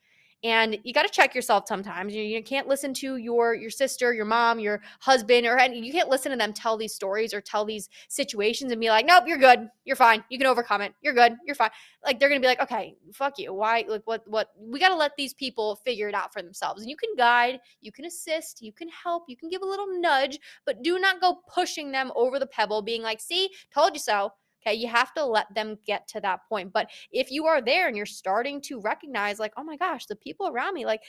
and 0.44 0.78
you 0.84 0.94
got 0.94 1.04
to 1.04 1.10
check 1.10 1.36
yourself 1.36 1.66
sometimes 1.68 2.14
you, 2.16 2.24
you, 2.24 2.42
can't 2.44 2.68
listen 2.68 2.94
to 2.94 3.18
your 3.18 3.54
your 3.54 3.70
sister 3.70 4.14
your 4.14 4.26
mom 4.26 4.60
your 4.60 4.82
husband 5.00 5.46
or 5.46 5.58
any, 5.58 5.80
you 5.80 5.92
can't 5.92 6.10
listen 6.10 6.32
to 6.32 6.38
them 6.38 6.54
tell 6.54 6.78
these 6.78 6.94
stories 6.94 7.34
or 7.34 7.42
tell 7.42 7.64
these 7.64 7.90
situations 8.10 8.72
and 8.72 8.82
be 8.82 8.90
like 8.90 9.06
nope 9.06 9.24
you're 9.28 9.38
good 9.38 9.70
you're 9.86 9.96
fine 9.96 10.24
you 10.30 10.38
can 10.38 10.48
overcome 10.48 10.82
it 10.82 10.94
you're 11.02 11.14
good 11.14 11.34
you're 11.46 11.56
fine. 11.56 11.70
Like 12.04 12.20
they're 12.20 12.30
gonna 12.30 12.42
be 12.42 12.48
like 12.48 12.62
okay 12.62 12.96
fuck 13.14 13.38
you 13.38 13.54
why 13.54 13.86
like 13.88 14.02
what 14.06 14.24
what? 14.28 14.50
We 14.58 14.80
got 14.80 14.90
to 14.90 14.96
let 14.96 15.16
these 15.18 15.34
people 15.34 15.76
figure 15.76 16.10
it 16.10 16.16
out 16.16 16.34
for 16.34 16.42
themselves 16.42 16.82
and 16.82 16.90
you 16.90 16.98
can 16.98 17.10
guide 17.18 17.60
you 17.82 17.92
can 17.92 18.06
assist 18.06 18.62
you 18.62 18.74
can 18.74 18.90
help 18.90 19.24
you 19.28 19.38
can 19.38 19.50
give 19.50 19.62
a 19.62 19.66
little 19.66 19.88
nudge 20.00 20.40
but 20.66 20.82
do 20.82 20.98
not 20.98 21.22
go 21.22 21.40
pushing 21.54 21.92
them 21.92 22.12
over 22.16 22.40
the 22.40 22.48
pebble 22.48 22.82
being 22.82 23.04
like 23.04 23.22
see 23.22 23.50
told 23.74 23.94
you 23.94 24.00
so 24.00 24.32
Okay. 24.62 24.75
You 24.75 24.88
have 24.88 25.13
to 25.15 25.25
let 25.25 25.53
them 25.53 25.77
get 25.86 26.08
to 26.10 26.22
that 26.22 26.41
point. 26.48 26.72
But 26.72 26.89
if 27.12 27.32
you 27.32 27.46
are 27.48 27.62
there 27.62 27.88
and 27.88 27.98
you're 27.98 28.06
starting 28.06 28.62
to 28.62 28.80
recognize, 28.80 29.39
like, 29.39 29.53
oh 29.58 29.63
my 29.63 29.77
gosh, 29.77 30.06
the 30.06 30.15
people 30.15 30.48
around 30.48 30.74
me, 30.74 30.86
like, 30.86 31.01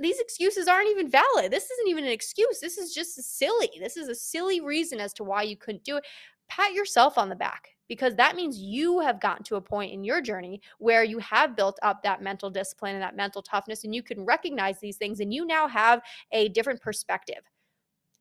these 0.00 0.20
excuses 0.20 0.68
aren't 0.68 0.90
even 0.90 1.10
valid. 1.10 1.50
This 1.50 1.70
isn't 1.70 1.88
even 1.88 2.04
an 2.04 2.10
excuse. 2.10 2.60
This 2.60 2.78
is 2.78 2.92
just 2.92 3.14
silly. 3.38 3.70
This 3.80 3.96
is 3.96 4.08
a 4.08 4.14
silly 4.14 4.60
reason 4.60 5.00
as 5.00 5.12
to 5.14 5.24
why 5.24 5.42
you 5.42 5.56
couldn't 5.56 5.84
do 5.84 5.96
it. 5.96 6.04
Pat 6.48 6.72
yourself 6.72 7.18
on 7.18 7.28
the 7.28 7.36
back 7.36 7.70
because 7.88 8.14
that 8.16 8.36
means 8.36 8.58
you 8.58 9.00
have 9.00 9.20
gotten 9.20 9.44
to 9.44 9.56
a 9.56 9.60
point 9.60 9.92
in 9.92 10.04
your 10.04 10.20
journey 10.20 10.60
where 10.78 11.04
you 11.04 11.18
have 11.18 11.56
built 11.56 11.78
up 11.82 12.02
that 12.02 12.22
mental 12.22 12.50
discipline 12.50 12.94
and 12.94 13.02
that 13.02 13.16
mental 13.16 13.42
toughness 13.42 13.84
and 13.84 13.94
you 13.94 14.02
can 14.02 14.24
recognize 14.24 14.78
these 14.78 14.96
things 14.96 15.20
and 15.20 15.32
you 15.32 15.46
now 15.46 15.66
have 15.66 16.00
a 16.32 16.48
different 16.50 16.80
perspective 16.80 17.42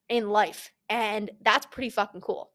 in 0.10 0.30
life. 0.30 0.72
And 0.90 1.30
that's 1.42 1.66
pretty 1.66 1.90
fucking 1.90 2.22
cool. 2.22 2.52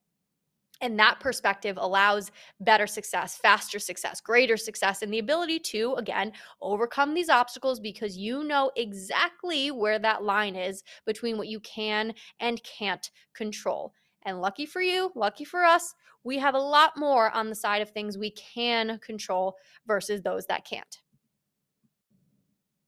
And 0.83 0.99
that 0.99 1.21
perspective 1.21 1.79
allows 1.81 2.33
better 2.61 2.89
success, 2.89 3.37
faster 3.37 3.79
success, 3.79 4.21
greater 4.21 4.57
success, 4.57 5.03
and 5.03 5.13
the 5.13 5.21
ability 5.21 5.61
to, 5.61 5.95
again, 5.95 6.33
overcome 6.61 7.15
these 7.15 7.29
obstacles 7.29 7.79
because 7.79 8.17
you 8.17 8.43
know 8.43 8.73
exactly 8.77 9.71
where 9.71 10.01
that 10.01 10.25
line 10.25 10.57
is 10.57 10.83
between 11.07 11.39
what 11.39 11.47
you 11.47 11.61
can 11.61 12.13
and 12.41 12.63
can't 12.65 13.11
control. 13.33 13.95
And 14.25 14.41
lucky 14.41 14.67
for 14.67 14.83
you, 14.83 15.13
lucky 15.15 15.45
for 15.45 15.65
us, 15.65 15.95
we 16.25 16.39
have 16.39 16.55
a 16.55 16.59
lot 16.59 16.97
more 16.97 17.31
on 17.31 17.49
the 17.49 17.55
side 17.55 17.83
of 17.83 17.91
things 17.91 18.19
we 18.19 18.31
can 18.31 18.99
control 18.99 19.57
versus 19.87 20.21
those 20.23 20.47
that 20.47 20.65
can't. 20.65 20.99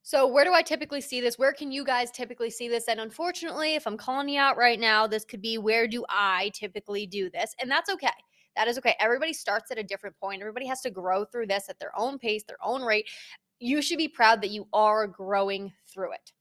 So, 0.06 0.26
where 0.26 0.44
do 0.44 0.52
I 0.52 0.60
typically 0.60 1.00
see 1.00 1.22
this? 1.22 1.38
Where 1.38 1.54
can 1.54 1.72
you 1.72 1.82
guys 1.82 2.10
typically 2.10 2.50
see 2.50 2.68
this? 2.68 2.88
And 2.88 3.00
unfortunately, 3.00 3.74
if 3.74 3.86
I'm 3.86 3.96
calling 3.96 4.28
you 4.28 4.38
out 4.38 4.58
right 4.58 4.78
now, 4.78 5.06
this 5.06 5.24
could 5.24 5.40
be 5.40 5.56
where 5.56 5.88
do 5.88 6.04
I 6.10 6.50
typically 6.52 7.06
do 7.06 7.30
this? 7.30 7.54
And 7.58 7.70
that's 7.70 7.88
okay. 7.88 8.08
That 8.54 8.68
is 8.68 8.76
okay. 8.76 8.96
Everybody 9.00 9.32
starts 9.32 9.70
at 9.70 9.78
a 9.78 9.82
different 9.82 10.14
point. 10.20 10.42
Everybody 10.42 10.66
has 10.66 10.82
to 10.82 10.90
grow 10.90 11.24
through 11.24 11.46
this 11.46 11.70
at 11.70 11.78
their 11.78 11.98
own 11.98 12.18
pace, 12.18 12.44
their 12.46 12.62
own 12.62 12.82
rate. 12.82 13.08
You 13.60 13.80
should 13.80 13.96
be 13.96 14.06
proud 14.06 14.42
that 14.42 14.50
you 14.50 14.68
are 14.74 15.06
growing 15.06 15.72
through 15.90 16.12
it. 16.12 16.32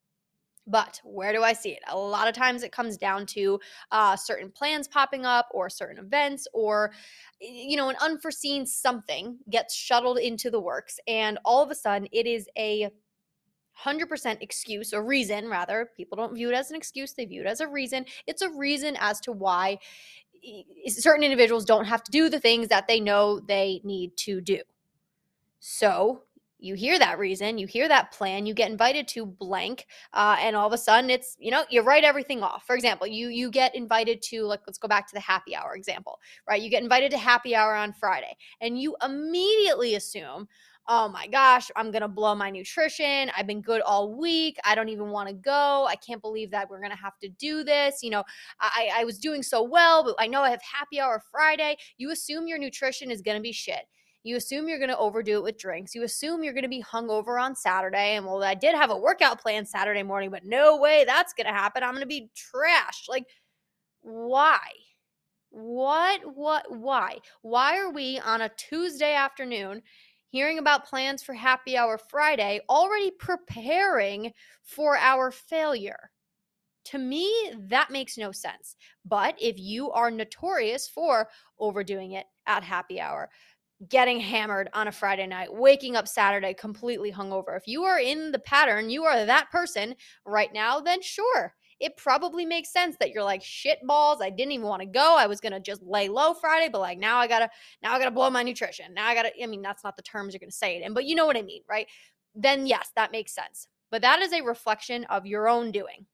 But 0.67 0.99
where 1.05 1.31
do 1.31 1.41
I 1.41 1.53
see 1.53 1.71
it? 1.71 1.83
A 1.87 1.97
lot 1.97 2.27
of 2.27 2.35
times 2.35 2.63
it 2.63 2.73
comes 2.73 2.97
down 2.97 3.25
to 3.27 3.61
uh, 3.93 4.17
certain 4.17 4.51
plans 4.51 4.89
popping 4.89 5.25
up 5.25 5.47
or 5.51 5.69
certain 5.69 6.03
events 6.03 6.47
or, 6.53 6.91
you 7.39 7.77
know, 7.77 7.87
an 7.87 7.95
unforeseen 8.01 8.65
something 8.65 9.37
gets 9.49 9.73
shuttled 9.73 10.17
into 10.17 10.49
the 10.49 10.59
works. 10.59 10.99
And 11.07 11.39
all 11.45 11.63
of 11.63 11.71
a 11.71 11.75
sudden 11.75 12.09
it 12.11 12.27
is 12.27 12.49
a 12.57 12.89
100% 13.85 14.37
excuse 14.41 14.93
or 14.93 15.03
reason 15.03 15.47
rather 15.47 15.89
people 15.97 16.15
don't 16.15 16.35
view 16.35 16.49
it 16.49 16.55
as 16.55 16.69
an 16.69 16.75
excuse 16.75 17.13
they 17.13 17.25
view 17.25 17.41
it 17.41 17.47
as 17.47 17.59
a 17.59 17.67
reason 17.67 18.05
it's 18.27 18.41
a 18.41 18.49
reason 18.49 18.95
as 18.99 19.19
to 19.19 19.31
why 19.31 19.77
certain 20.87 21.23
individuals 21.23 21.65
don't 21.65 21.85
have 21.85 22.03
to 22.03 22.11
do 22.11 22.29
the 22.29 22.39
things 22.39 22.67
that 22.67 22.87
they 22.87 22.99
know 22.99 23.39
they 23.39 23.81
need 23.83 24.15
to 24.17 24.41
do. 24.41 24.59
So 25.59 26.23
you 26.59 26.75
hear 26.75 26.97
that 26.97 27.19
reason 27.19 27.57
you 27.57 27.67
hear 27.67 27.89
that 27.89 28.13
plan 28.13 28.45
you 28.45 28.53
get 28.53 28.71
invited 28.71 29.05
to 29.05 29.25
blank 29.25 29.85
uh, 30.13 30.37
and 30.39 30.55
all 30.55 30.65
of 30.65 30.71
a 30.71 30.77
sudden 30.77 31.09
it's 31.09 31.35
you 31.37 31.51
know 31.51 31.65
you 31.69 31.81
write 31.81 32.05
everything 32.05 32.41
off. 32.41 32.65
For 32.65 32.75
example 32.75 33.05
you 33.05 33.27
you 33.27 33.51
get 33.51 33.75
invited 33.75 34.21
to 34.23 34.43
like 34.43 34.61
let's 34.65 34.77
go 34.77 34.87
back 34.87 35.07
to 35.07 35.13
the 35.13 35.19
happy 35.19 35.55
hour 35.55 35.75
example 35.75 36.19
right? 36.47 36.61
You 36.61 36.69
get 36.69 36.83
invited 36.83 37.11
to 37.11 37.17
happy 37.17 37.53
hour 37.53 37.75
on 37.75 37.91
friday 37.91 38.37
and 38.61 38.79
you 38.79 38.95
immediately 39.03 39.95
assume 39.95 40.47
oh 40.87 41.07
my 41.07 41.27
gosh, 41.27 41.71
I'm 41.75 41.91
going 41.91 42.01
to 42.01 42.07
blow 42.07 42.35
my 42.35 42.49
nutrition. 42.49 43.31
I've 43.37 43.47
been 43.47 43.61
good 43.61 43.81
all 43.81 44.13
week. 44.13 44.57
I 44.65 44.75
don't 44.75 44.89
even 44.89 45.09
want 45.09 45.29
to 45.29 45.33
go. 45.33 45.85
I 45.87 45.95
can't 45.95 46.21
believe 46.21 46.51
that 46.51 46.69
we're 46.69 46.79
going 46.79 46.91
to 46.91 46.97
have 46.97 47.17
to 47.19 47.29
do 47.29 47.63
this. 47.63 48.03
You 48.03 48.09
know, 48.09 48.23
I, 48.59 48.89
I 48.95 49.05
was 49.05 49.17
doing 49.17 49.43
so 49.43 49.63
well, 49.63 50.03
but 50.03 50.15
I 50.19 50.27
know 50.27 50.41
I 50.41 50.49
have 50.49 50.61
happy 50.61 50.99
hour 50.99 51.21
Friday. 51.31 51.77
You 51.97 52.11
assume 52.11 52.47
your 52.47 52.57
nutrition 52.57 53.11
is 53.11 53.21
going 53.21 53.37
to 53.37 53.41
be 53.41 53.53
shit. 53.53 53.85
You 54.23 54.37
assume 54.37 54.69
you're 54.69 54.79
going 54.79 54.89
to 54.89 54.97
overdo 54.97 55.37
it 55.37 55.43
with 55.43 55.57
drinks. 55.57 55.93
You 55.93 56.03
assume 56.03 56.43
you're 56.43 56.53
going 56.53 56.63
to 56.63 56.69
be 56.69 56.83
hungover 56.83 57.41
on 57.41 57.55
Saturday. 57.55 58.15
And 58.15 58.25
well, 58.25 58.41
I 58.43 58.53
did 58.53 58.73
have 58.73 58.89
a 58.89 58.97
workout 58.97 59.41
plan 59.41 59.65
Saturday 59.65 60.03
morning, 60.03 60.31
but 60.31 60.45
no 60.45 60.77
way 60.77 61.03
that's 61.05 61.33
going 61.33 61.47
to 61.47 61.53
happen. 61.53 61.83
I'm 61.83 61.91
going 61.91 62.01
to 62.01 62.07
be 62.07 62.29
trashed. 62.33 63.09
Like, 63.09 63.25
why? 64.01 64.59
What, 65.49 66.21
what, 66.35 66.65
why? 66.69 67.19
Why 67.41 67.77
are 67.77 67.91
we 67.91 68.19
on 68.19 68.41
a 68.41 68.51
Tuesday 68.57 69.13
afternoon 69.13 69.81
hearing 70.33 70.57
about 70.57 70.87
plans 70.87 71.21
for 71.21 71.33
Happy 71.33 71.77
Hour 71.77 71.99
Friday, 71.99 72.59
already 72.67 73.11
preparing 73.11 74.33
for 74.63 74.97
our 74.97 75.29
failure. 75.29 76.09
To 76.85 76.97
me, 76.97 77.31
that 77.69 77.91
makes 77.91 78.17
no 78.17 78.31
sense. 78.31 78.75
But 79.05 79.35
if 79.39 79.59
you 79.59 79.91
are 79.91 80.09
notorious 80.09 80.87
for 80.87 81.29
overdoing 81.59 82.13
it 82.13 82.25
at 82.47 82.63
happy 82.63 82.99
hour, 82.99 83.29
getting 83.89 84.19
hammered 84.19 84.69
on 84.73 84.87
a 84.87 84.91
Friday 84.91 85.27
night, 85.27 85.53
waking 85.53 85.95
up 85.95 86.07
Saturday 86.07 86.55
completely 86.55 87.11
hungover, 87.11 87.55
if 87.55 87.67
you 87.67 87.83
are 87.83 87.99
in 87.99 88.31
the 88.31 88.39
pattern, 88.39 88.89
you 88.89 89.03
are 89.03 89.27
that 89.27 89.51
person 89.51 89.93
right 90.25 90.51
now, 90.51 90.79
then 90.79 90.99
sure, 91.03 91.53
it 91.83 91.97
probably 91.97 92.45
makes 92.45 92.71
sense 92.71 92.95
that 93.01 93.11
you're 93.11 93.23
like 93.23 93.43
shit 93.43 93.77
balls. 93.85 94.21
I 94.21 94.29
didn't 94.29 94.53
even 94.53 94.67
want 94.67 94.81
to 94.81 94.85
go. 94.85 95.17
I 95.19 95.27
was 95.27 95.41
gonna 95.41 95.59
just 95.59 95.83
lay 95.83 96.07
low 96.07 96.33
Friday, 96.33 96.69
but 96.71 96.79
like 96.79 96.97
now 96.97 97.17
I 97.17 97.27
gotta 97.27 97.49
now 97.83 97.91
I 97.91 97.99
gotta 97.99 98.09
blow 98.09 98.29
my 98.29 98.41
nutrition. 98.41 98.93
Now 98.93 99.05
I 99.05 99.13
gotta. 99.13 99.31
I 99.41 99.45
mean, 99.47 99.61
that's 99.61 99.83
not 99.83 99.97
the 99.97 100.01
terms 100.01 100.33
you're 100.33 100.39
gonna 100.39 100.51
say 100.51 100.77
it 100.77 100.83
in, 100.83 100.93
but 100.93 101.03
you 101.03 101.13
know 101.13 101.25
what 101.25 101.35
I 101.35 101.41
mean, 101.41 101.61
right? 101.69 101.85
Then 102.35 102.65
yes, 102.65 102.91
that 102.95 103.11
makes 103.11 103.35
sense. 103.35 103.67
But 103.91 104.01
that 104.01 104.21
is 104.21 104.31
a 104.31 104.41
reflection 104.41 105.03
of 105.05 105.25
your 105.25 105.49
own 105.49 105.71
doing. 105.71 106.05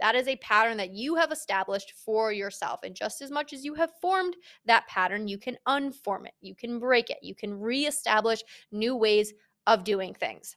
That 0.00 0.14
is 0.14 0.28
a 0.28 0.36
pattern 0.36 0.78
that 0.78 0.94
you 0.94 1.14
have 1.16 1.30
established 1.30 1.92
for 1.92 2.32
yourself. 2.32 2.80
And 2.82 2.94
just 2.94 3.20
as 3.20 3.30
much 3.30 3.52
as 3.52 3.64
you 3.64 3.74
have 3.74 3.90
formed 4.00 4.36
that 4.64 4.86
pattern, 4.88 5.28
you 5.28 5.36
can 5.36 5.58
unform 5.68 6.24
it, 6.26 6.34
you 6.40 6.54
can 6.54 6.78
break 6.78 7.10
it, 7.10 7.18
you 7.20 7.34
can 7.34 7.60
reestablish 7.60 8.42
new 8.72 8.96
ways 8.96 9.34
of 9.66 9.84
doing 9.84 10.14
things. 10.14 10.56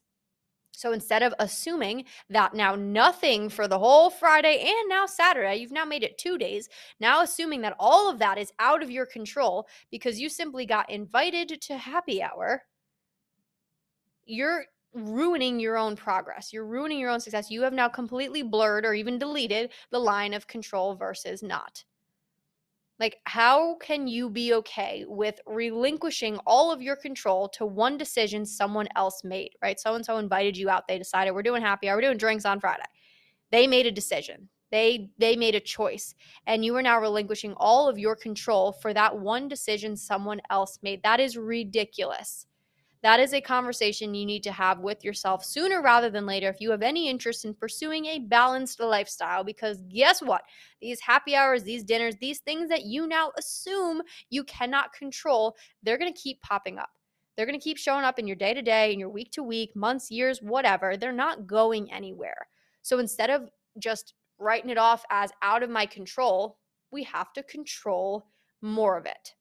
So 0.80 0.94
instead 0.94 1.24
of 1.24 1.34
assuming 1.40 2.06
that 2.30 2.54
now 2.54 2.74
nothing 2.74 3.50
for 3.50 3.68
the 3.68 3.78
whole 3.78 4.10
Friday 4.10 4.64
and 4.66 4.88
now 4.88 5.06
Saturday, 5.06 5.58
you've 5.58 5.74
now 5.74 5.84
made 5.84 6.04
it 6.04 6.18
two 6.18 6.38
days, 6.38 6.70
now 7.02 7.22
assuming 7.22 7.60
that 7.64 7.76
all 7.78 8.10
of 8.10 8.18
that 8.20 8.38
is 8.38 8.54
out 8.60 8.82
of 8.82 8.90
your 8.90 9.06
control 9.06 9.68
because 9.92 10.22
you 10.22 10.30
simply 10.30 10.66
got 10.66 10.90
invited 10.90 11.60
to 11.64 11.76
happy 11.76 12.24
hour, 12.24 12.64
you're 14.24 14.64
ruining 14.94 15.60
your 15.60 15.76
own 15.78 15.98
progress. 15.98 16.54
You're 16.54 16.66
ruining 16.66 16.98
your 16.98 17.10
own 17.10 17.20
success. 17.20 17.52
You 17.52 17.62
have 17.64 17.74
now 17.74 17.90
completely 17.90 18.42
blurred 18.42 18.86
or 18.86 18.94
even 18.94 19.20
deleted 19.20 19.72
the 19.92 20.00
line 20.00 20.34
of 20.34 20.48
control 20.48 20.96
versus 20.96 21.44
not. 21.44 21.84
Like, 23.00 23.18
how 23.26 23.76
can 23.76 24.08
you 24.08 24.30
be 24.30 24.54
okay 24.56 25.06
with 25.08 25.40
relinquishing 25.48 26.38
all 26.46 26.72
of 26.72 26.82
your 26.82 26.96
control 26.98 27.48
to 27.50 27.66
one 27.66 27.98
decision 27.98 28.46
someone 28.46 28.90
else 28.96 29.24
made, 29.24 29.52
right? 29.62 29.80
So 29.80 29.96
and 29.96 30.06
so 30.06 30.18
invited 30.18 30.58
you 30.58 30.70
out. 30.70 30.88
They 30.88 30.98
decided 30.98 31.32
we're 31.32 31.44
doing 31.44 31.62
happy 31.62 31.88
hour, 31.88 31.96
we're 31.96 32.02
doing 32.02 32.18
drinks 32.18 32.46
on 32.46 32.60
Friday. 32.60 32.84
They 33.52 33.68
made 33.68 33.86
a 33.88 33.92
decision. 33.92 34.50
They 34.72 35.10
they 35.18 35.36
made 35.36 35.56
a 35.56 35.60
choice 35.60 36.14
and 36.46 36.64
you 36.64 36.76
are 36.76 36.84
now 36.84 37.02
relinquishing 37.02 37.54
all 37.58 37.90
of 37.90 37.98
your 37.98 38.16
control 38.16 38.72
for 38.72 38.94
that 38.94 39.18
one 39.18 39.48
decision 39.48 39.96
someone 39.98 40.42
else 40.52 40.78
made. 40.84 41.02
That 41.04 41.20
is 41.20 41.38
ridiculous. 41.38 42.46
That 43.02 43.22
is 43.22 43.34
a 43.34 43.40
conversation 43.40 44.14
you 44.14 44.26
need 44.26 44.44
to 44.44 44.52
have 44.52 44.80
with 44.80 45.06
yourself 45.06 45.46
sooner 45.46 45.82
rather 45.82 46.10
than 46.10 46.26
later 46.26 46.50
if 46.50 46.60
you 46.60 46.70
have 46.72 46.82
any 46.82 47.10
interest 47.10 47.46
in 47.46 47.54
pursuing 47.54 48.06
a 48.08 48.20
balanced 48.20 48.80
lifestyle. 48.82 49.44
Because 49.44 49.82
guess 49.90 50.22
what? 50.22 50.42
These 50.82 51.00
happy 51.00 51.34
hours, 51.34 51.64
these 51.64 51.84
dinners, 51.84 52.16
these 52.20 52.40
things 52.40 52.68
that 52.70 52.84
you 52.86 53.08
now 53.08 53.32
assume 53.38 54.02
you 54.30 54.44
cannot 54.44 54.92
control, 54.92 55.56
they're 55.82 55.98
going 55.98 56.14
to 56.14 56.20
keep 56.20 56.42
popping 56.42 56.78
up. 56.78 56.90
They're 57.38 57.46
going 57.46 57.58
to 57.58 57.64
keep 57.64 57.78
showing 57.78 58.04
up 58.04 58.20
in 58.20 58.28
your 58.28 58.36
day 58.36 58.54
to 58.54 58.62
day, 58.62 58.92
in 58.92 59.00
your 59.00 59.10
week 59.10 59.32
to 59.32 59.44
week, 59.44 59.74
months, 59.76 60.12
years, 60.12 60.40
whatever. 60.42 60.98
They're 60.98 61.14
not 61.14 61.48
going 61.48 61.90
anywhere. 61.94 62.48
So 62.82 63.00
instead 63.00 63.30
of 63.30 63.50
just 63.78 64.14
writing 64.40 64.70
it 64.70 64.78
off 64.78 65.06
as 65.10 65.32
out 65.42 65.64
of 65.64 65.70
my 65.70 65.86
control, 65.86 66.58
we 66.92 67.04
have 67.04 67.32
to 67.34 67.44
control 67.44 68.28
more 68.62 68.98
of 68.98 69.06
it. 69.06 69.36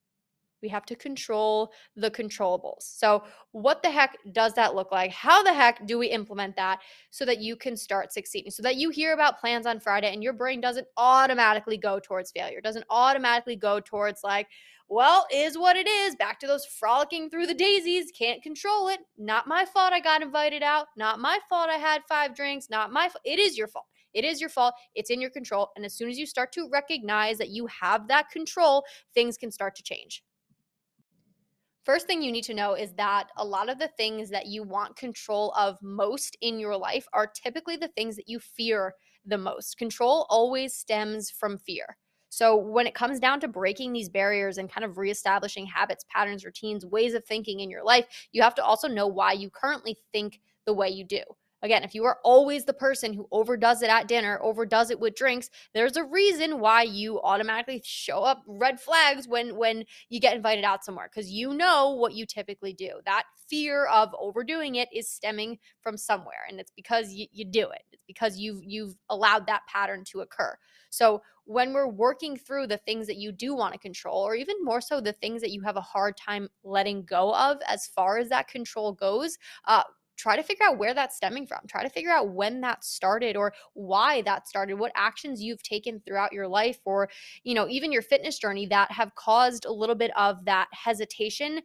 We 0.62 0.68
have 0.68 0.84
to 0.86 0.96
control 0.96 1.72
the 1.96 2.10
controllables. 2.10 2.82
So, 2.82 3.24
what 3.52 3.82
the 3.82 3.90
heck 3.90 4.16
does 4.32 4.54
that 4.54 4.74
look 4.74 4.92
like? 4.92 5.10
How 5.10 5.42
the 5.42 5.52
heck 5.52 5.86
do 5.86 5.98
we 5.98 6.08
implement 6.08 6.56
that 6.56 6.80
so 7.10 7.24
that 7.24 7.40
you 7.40 7.56
can 7.56 7.76
start 7.76 8.12
succeeding? 8.12 8.50
So 8.50 8.62
that 8.62 8.76
you 8.76 8.90
hear 8.90 9.12
about 9.12 9.40
plans 9.40 9.66
on 9.66 9.80
Friday 9.80 10.12
and 10.12 10.22
your 10.22 10.32
brain 10.32 10.60
doesn't 10.60 10.86
automatically 10.96 11.76
go 11.76 12.00
towards 12.00 12.32
failure, 12.32 12.60
doesn't 12.60 12.84
automatically 12.90 13.56
go 13.56 13.80
towards 13.80 14.22
like, 14.22 14.48
well, 14.90 15.26
is 15.32 15.58
what 15.58 15.76
it 15.76 15.86
is. 15.86 16.16
Back 16.16 16.40
to 16.40 16.46
those 16.46 16.64
frolicking 16.64 17.28
through 17.28 17.46
the 17.46 17.54
daisies. 17.54 18.10
Can't 18.10 18.42
control 18.42 18.88
it. 18.88 19.00
Not 19.18 19.46
my 19.46 19.66
fault 19.66 19.92
I 19.92 20.00
got 20.00 20.22
invited 20.22 20.62
out. 20.62 20.86
Not 20.96 21.20
my 21.20 21.38
fault 21.48 21.68
I 21.68 21.76
had 21.76 22.02
five 22.08 22.34
drinks. 22.34 22.70
Not 22.70 22.90
my 22.90 23.08
fault. 23.08 23.22
It 23.24 23.38
is 23.38 23.58
your 23.58 23.68
fault. 23.68 23.84
It 24.14 24.24
is 24.24 24.40
your 24.40 24.48
fault. 24.48 24.74
It's 24.94 25.10
in 25.10 25.20
your 25.20 25.30
control. 25.30 25.68
And 25.76 25.84
as 25.84 25.94
soon 25.94 26.08
as 26.08 26.18
you 26.18 26.26
start 26.26 26.52
to 26.52 26.68
recognize 26.72 27.36
that 27.38 27.50
you 27.50 27.66
have 27.66 28.08
that 28.08 28.30
control, 28.30 28.84
things 29.14 29.36
can 29.36 29.50
start 29.50 29.76
to 29.76 29.82
change. 29.82 30.22
First 31.88 32.07
thing 32.07 32.21
you 32.21 32.30
need 32.30 32.45
to 32.45 32.52
know 32.52 32.75
is 32.75 32.92
that 32.97 33.30
a 33.38 33.45
lot 33.47 33.71
of 33.71 33.78
the 33.78 33.88
things 33.88 34.28
that 34.28 34.45
you 34.45 34.62
want 34.62 34.97
control 34.97 35.52
of 35.52 35.78
most 35.80 36.37
in 36.42 36.59
your 36.61 36.76
life 36.76 37.07
are 37.14 37.26
typically 37.26 37.76
the 37.78 37.88
things 37.88 38.14
that 38.16 38.28
you 38.28 38.40
fear 38.40 38.92
the 39.25 39.38
most. 39.38 39.78
Control 39.78 40.26
always 40.28 40.75
stems 40.75 41.30
from 41.30 41.57
fear. 41.57 41.97
So, 42.28 42.54
when 42.59 42.87
it 42.87 42.95
comes 42.95 43.18
down 43.18 43.40
to 43.40 43.49
breaking 43.49 43.95
these 43.95 44.11
barriers 44.11 44.59
and 44.59 44.71
kind 44.71 44.85
of 44.85 44.99
reestablishing 44.99 45.64
habits, 45.64 46.04
patterns, 46.14 46.45
routines, 46.45 46.85
ways 46.85 47.14
of 47.14 47.25
thinking 47.25 47.61
in 47.61 47.71
your 47.71 47.83
life, 47.83 48.04
you 48.33 48.42
have 48.42 48.54
to 48.57 48.62
also 48.64 48.87
know 48.87 49.07
why 49.07 49.33
you 49.33 49.49
currently 49.49 49.97
think 50.12 50.42
the 50.66 50.75
way 50.75 50.90
you 50.90 51.04
do. 51.04 51.23
Again, 51.62 51.82
if 51.82 51.94
you 51.94 52.04
are 52.04 52.18
always 52.24 52.64
the 52.64 52.72
person 52.72 53.12
who 53.12 53.26
overdoes 53.32 53.82
it 53.82 53.90
at 53.90 54.06
dinner, 54.06 54.38
overdoes 54.42 54.90
it 54.90 55.00
with 55.00 55.16
drinks, 55.16 55.50
there's 55.74 55.96
a 55.96 56.04
reason 56.04 56.60
why 56.60 56.82
you 56.82 57.20
automatically 57.22 57.82
show 57.84 58.20
up 58.22 58.42
red 58.46 58.80
flags 58.80 59.26
when 59.26 59.56
when 59.56 59.84
you 60.08 60.20
get 60.20 60.36
invited 60.36 60.64
out 60.64 60.84
somewhere 60.84 61.08
cuz 61.12 61.30
you 61.30 61.52
know 61.54 61.90
what 61.90 62.14
you 62.14 62.26
typically 62.26 62.72
do. 62.72 63.00
That 63.04 63.24
fear 63.48 63.86
of 63.86 64.14
overdoing 64.18 64.76
it 64.76 64.88
is 64.92 65.10
stemming 65.10 65.58
from 65.80 65.96
somewhere 65.96 66.46
and 66.48 66.60
it's 66.60 66.70
because 66.70 67.12
you, 67.12 67.26
you 67.32 67.44
do 67.44 67.68
it. 67.70 67.82
It's 67.92 68.04
because 68.06 68.38
you've 68.38 68.62
you've 68.62 68.94
allowed 69.10 69.46
that 69.46 69.66
pattern 69.66 70.04
to 70.12 70.20
occur. 70.20 70.56
So 70.90 71.22
when 71.44 71.72
we're 71.72 71.88
working 71.88 72.36
through 72.36 72.66
the 72.66 72.76
things 72.76 73.06
that 73.06 73.16
you 73.16 73.32
do 73.32 73.54
want 73.54 73.72
to 73.72 73.78
control, 73.78 74.22
or 74.26 74.34
even 74.34 74.56
more 74.62 74.80
so 74.80 75.00
the 75.00 75.12
things 75.14 75.40
that 75.40 75.50
you 75.50 75.62
have 75.62 75.76
a 75.76 75.80
hard 75.80 76.16
time 76.16 76.48
letting 76.62 77.04
go 77.04 77.34
of 77.34 77.58
as 77.66 77.86
far 77.86 78.18
as 78.18 78.28
that 78.28 78.48
control 78.48 78.92
goes, 78.92 79.38
uh, 79.66 79.82
try 80.18 80.37
to 80.37 80.42
figure 80.42 80.66
out 80.66 80.78
where 80.78 80.92
that's 80.92 81.16
stemming 81.16 81.46
from. 81.46 81.60
Try 81.68 81.82
to 81.82 81.88
figure 81.88 82.10
out 82.10 82.30
when 82.30 82.60
that 82.62 82.84
started 82.84 83.37
or 83.37 83.54
why 83.75 84.22
that 84.22 84.48
started, 84.48 84.75
what 84.75 84.92
actions 84.94 85.40
you've 85.40 85.62
taken 85.62 86.00
throughout 86.00 86.32
your 86.32 86.48
life 86.48 86.80
or, 86.84 87.08
you 87.44 87.54
know, 87.54 87.68
even 87.68 87.92
your 87.92 88.02
fitness 88.02 88.38
journey 88.38 88.66
that 88.66 88.90
have 88.90 89.14
caused 89.14 89.64
a 89.64 89.72
little 89.72 89.94
bit 89.94 90.10
of 90.16 90.44
that 90.44 90.68
hesitation 90.72 91.60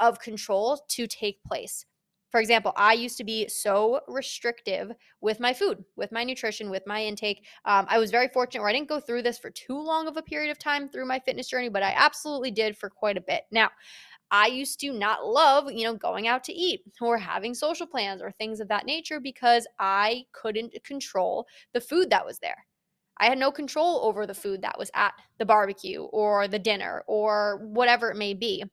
of 0.00 0.20
control 0.20 0.80
to 0.88 1.06
take 1.06 1.42
place. 1.42 1.84
For 2.30 2.40
example, 2.40 2.72
I 2.76 2.92
used 2.92 3.16
to 3.18 3.24
be 3.24 3.48
so 3.48 4.00
restrictive 4.06 4.92
with 5.22 5.40
my 5.40 5.54
food, 5.54 5.82
with 5.96 6.12
my 6.12 6.24
nutrition, 6.24 6.68
with 6.68 6.86
my 6.86 7.02
intake. 7.02 7.46
Um, 7.64 7.86
I 7.88 7.98
was 7.98 8.10
very 8.10 8.28
fortunate 8.28 8.60
where 8.60 8.68
I 8.68 8.74
didn't 8.74 8.88
go 8.88 9.00
through 9.00 9.22
this 9.22 9.38
for 9.38 9.50
too 9.50 9.80
long 9.80 10.06
of 10.06 10.18
a 10.18 10.22
period 10.22 10.50
of 10.50 10.58
time 10.58 10.88
through 10.90 11.06
my 11.06 11.18
fitness 11.18 11.48
journey, 11.48 11.70
but 11.70 11.82
I 11.82 11.94
absolutely 11.96 12.50
did 12.50 12.76
for 12.76 12.90
quite 12.90 13.16
a 13.16 13.22
bit. 13.22 13.44
Now, 13.50 13.70
I 14.30 14.46
used 14.46 14.80
to 14.80 14.92
not 14.92 15.26
love, 15.26 15.70
you 15.72 15.84
know, 15.84 15.94
going 15.94 16.26
out 16.26 16.44
to 16.44 16.52
eat 16.52 16.82
or 17.00 17.18
having 17.18 17.54
social 17.54 17.86
plans 17.86 18.22
or 18.22 18.30
things 18.30 18.60
of 18.60 18.68
that 18.68 18.86
nature 18.86 19.20
because 19.20 19.66
I 19.78 20.24
couldn't 20.32 20.74
control 20.84 21.46
the 21.72 21.80
food 21.80 22.10
that 22.10 22.26
was 22.26 22.38
there. 22.38 22.66
I 23.18 23.26
had 23.26 23.38
no 23.38 23.50
control 23.50 24.00
over 24.04 24.26
the 24.26 24.34
food 24.34 24.62
that 24.62 24.78
was 24.78 24.90
at 24.94 25.12
the 25.38 25.46
barbecue 25.46 26.02
or 26.02 26.46
the 26.46 26.58
dinner 26.58 27.02
or 27.06 27.60
whatever 27.64 28.10
it 28.10 28.16
may 28.16 28.34
be. 28.34 28.64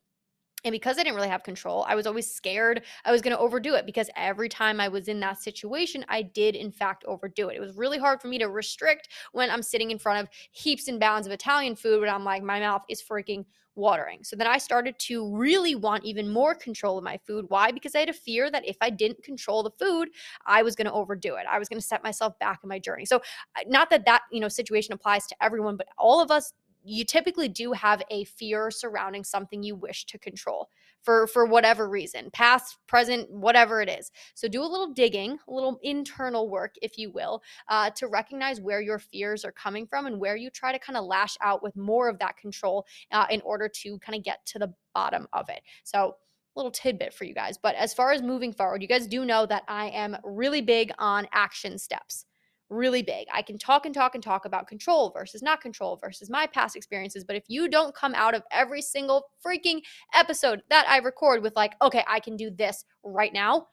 And 0.64 0.72
because 0.72 0.98
I 0.98 1.04
didn't 1.04 1.14
really 1.14 1.28
have 1.28 1.44
control, 1.44 1.84
I 1.88 1.94
was 1.94 2.06
always 2.06 2.32
scared 2.32 2.82
I 3.04 3.12
was 3.12 3.22
going 3.22 3.34
to 3.34 3.40
overdo 3.40 3.74
it 3.74 3.86
because 3.86 4.10
every 4.16 4.48
time 4.48 4.80
I 4.80 4.88
was 4.88 5.06
in 5.06 5.20
that 5.20 5.40
situation, 5.40 6.04
I 6.08 6.22
did 6.22 6.56
in 6.56 6.72
fact 6.72 7.04
overdo 7.06 7.48
it. 7.50 7.56
It 7.56 7.60
was 7.60 7.76
really 7.76 7.98
hard 7.98 8.20
for 8.20 8.26
me 8.26 8.38
to 8.38 8.48
restrict 8.48 9.08
when 9.32 9.48
I'm 9.48 9.62
sitting 9.62 9.92
in 9.92 9.98
front 9.98 10.22
of 10.22 10.28
heaps 10.50 10.88
and 10.88 10.98
bounds 10.98 11.26
of 11.26 11.32
Italian 11.32 11.76
food 11.76 12.00
when 12.00 12.10
I'm 12.10 12.24
like, 12.24 12.42
my 12.42 12.58
mouth 12.58 12.82
is 12.88 13.02
freaking 13.02 13.44
watering. 13.76 14.24
So 14.24 14.36
then 14.36 14.46
I 14.46 14.58
started 14.58 14.98
to 15.00 15.34
really 15.36 15.74
want 15.74 16.04
even 16.04 16.32
more 16.32 16.54
control 16.54 16.98
of 16.98 17.04
my 17.04 17.18
food. 17.26 17.46
Why? 17.48 17.70
Because 17.70 17.94
I 17.94 18.00
had 18.00 18.08
a 18.08 18.14
fear 18.14 18.50
that 18.50 18.66
if 18.66 18.76
I 18.80 18.90
didn't 18.90 19.22
control 19.22 19.62
the 19.62 19.70
food, 19.70 20.08
I 20.46 20.62
was 20.62 20.74
going 20.74 20.86
to 20.86 20.92
overdo 20.92 21.36
it. 21.36 21.46
I 21.50 21.58
was 21.58 21.68
going 21.68 21.80
to 21.80 21.86
set 21.86 22.02
myself 22.02 22.38
back 22.38 22.60
in 22.62 22.68
my 22.68 22.78
journey. 22.78 23.04
So 23.04 23.16
uh, 23.16 23.60
not 23.66 23.90
that 23.90 24.04
that, 24.06 24.22
you 24.32 24.40
know, 24.40 24.48
situation 24.48 24.92
applies 24.92 25.26
to 25.28 25.36
everyone, 25.40 25.76
but 25.76 25.88
all 25.98 26.20
of 26.20 26.30
us 26.30 26.52
you 26.88 27.04
typically 27.04 27.48
do 27.48 27.72
have 27.72 28.00
a 28.10 28.24
fear 28.24 28.70
surrounding 28.70 29.24
something 29.24 29.62
you 29.62 29.74
wish 29.74 30.04
to 30.06 30.18
control 30.18 30.68
for 31.06 31.26
for 31.28 31.46
whatever 31.46 31.88
reason 31.88 32.30
past 32.32 32.76
present 32.86 33.30
whatever 33.30 33.80
it 33.80 33.88
is. 33.88 34.10
So 34.34 34.48
do 34.48 34.60
a 34.60 34.66
little 34.66 34.92
digging 34.92 35.38
a 35.48 35.52
little 35.52 35.78
internal 35.82 36.50
work 36.50 36.74
if 36.82 36.98
you 36.98 37.10
will 37.10 37.42
uh, 37.68 37.90
to 37.90 38.08
recognize 38.08 38.60
where 38.60 38.80
your 38.82 38.98
fears 38.98 39.44
are 39.44 39.52
coming 39.52 39.86
from 39.86 40.06
and 40.06 40.20
where 40.20 40.36
you 40.36 40.50
try 40.50 40.72
to 40.72 40.78
kind 40.78 40.96
of 40.98 41.04
lash 41.04 41.36
out 41.40 41.62
with 41.62 41.76
more 41.76 42.08
of 42.08 42.18
that 42.18 42.36
control 42.36 42.84
uh, 43.12 43.26
in 43.30 43.40
order 43.42 43.68
to 43.68 43.98
kind 44.00 44.18
of 44.18 44.24
get 44.24 44.44
to 44.46 44.58
the 44.58 44.74
bottom 44.94 45.28
of 45.32 45.48
it. 45.48 45.60
So 45.84 46.16
little 46.56 46.72
tidbit 46.72 47.12
for 47.12 47.24
you 47.24 47.34
guys 47.34 47.58
but 47.58 47.74
as 47.74 47.92
far 47.92 48.12
as 48.12 48.22
moving 48.22 48.50
forward 48.50 48.80
you 48.80 48.88
guys 48.88 49.06
do 49.06 49.26
know 49.26 49.44
that 49.44 49.62
i 49.68 49.88
am 49.88 50.16
really 50.24 50.62
big 50.62 50.90
on 50.98 51.28
action 51.32 51.76
steps 51.76 52.24
really 52.68 53.02
big. 53.02 53.26
I 53.32 53.42
can 53.42 53.58
talk 53.58 53.86
and 53.86 53.94
talk 53.94 54.14
and 54.14 54.22
talk 54.22 54.44
about 54.44 54.66
control 54.66 55.10
versus 55.10 55.42
not 55.42 55.60
control 55.60 55.98
versus 56.02 56.30
my 56.30 56.46
past 56.46 56.76
experiences. 56.76 57.24
But 57.24 57.36
if 57.36 57.44
you 57.48 57.68
don't 57.68 57.94
come 57.94 58.14
out 58.14 58.34
of 58.34 58.42
every 58.50 58.82
single 58.82 59.26
freaking 59.44 59.80
episode 60.14 60.62
that 60.70 60.86
I 60.88 60.98
record 60.98 61.42
with, 61.42 61.54
like, 61.56 61.74
okay, 61.82 62.04
I 62.08 62.20
can 62.20 62.36
do 62.36 62.50
this 62.50 62.84
right 63.04 63.32
now, 63.32 63.66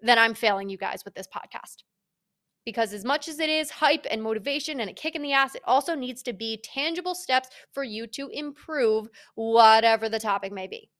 then 0.00 0.18
I'm 0.18 0.34
failing 0.34 0.68
you 0.68 0.78
guys 0.78 1.04
with 1.04 1.14
this 1.14 1.28
podcast. 1.28 1.82
Because 2.64 2.92
as 2.92 3.04
much 3.04 3.28
as 3.28 3.38
it 3.38 3.48
is 3.48 3.70
hype 3.70 4.06
and 4.10 4.22
motivation 4.22 4.80
and 4.80 4.90
a 4.90 4.92
kick 4.92 5.14
in 5.14 5.22
the 5.22 5.32
ass, 5.32 5.54
it 5.54 5.62
also 5.66 5.94
needs 5.94 6.22
to 6.24 6.32
be 6.32 6.60
tangible 6.64 7.14
steps 7.14 7.48
for 7.72 7.84
you 7.84 8.08
to 8.08 8.28
improve 8.32 9.08
whatever 9.36 10.08
the 10.08 10.18
topic 10.18 10.52
may 10.52 10.66
be 10.66 10.90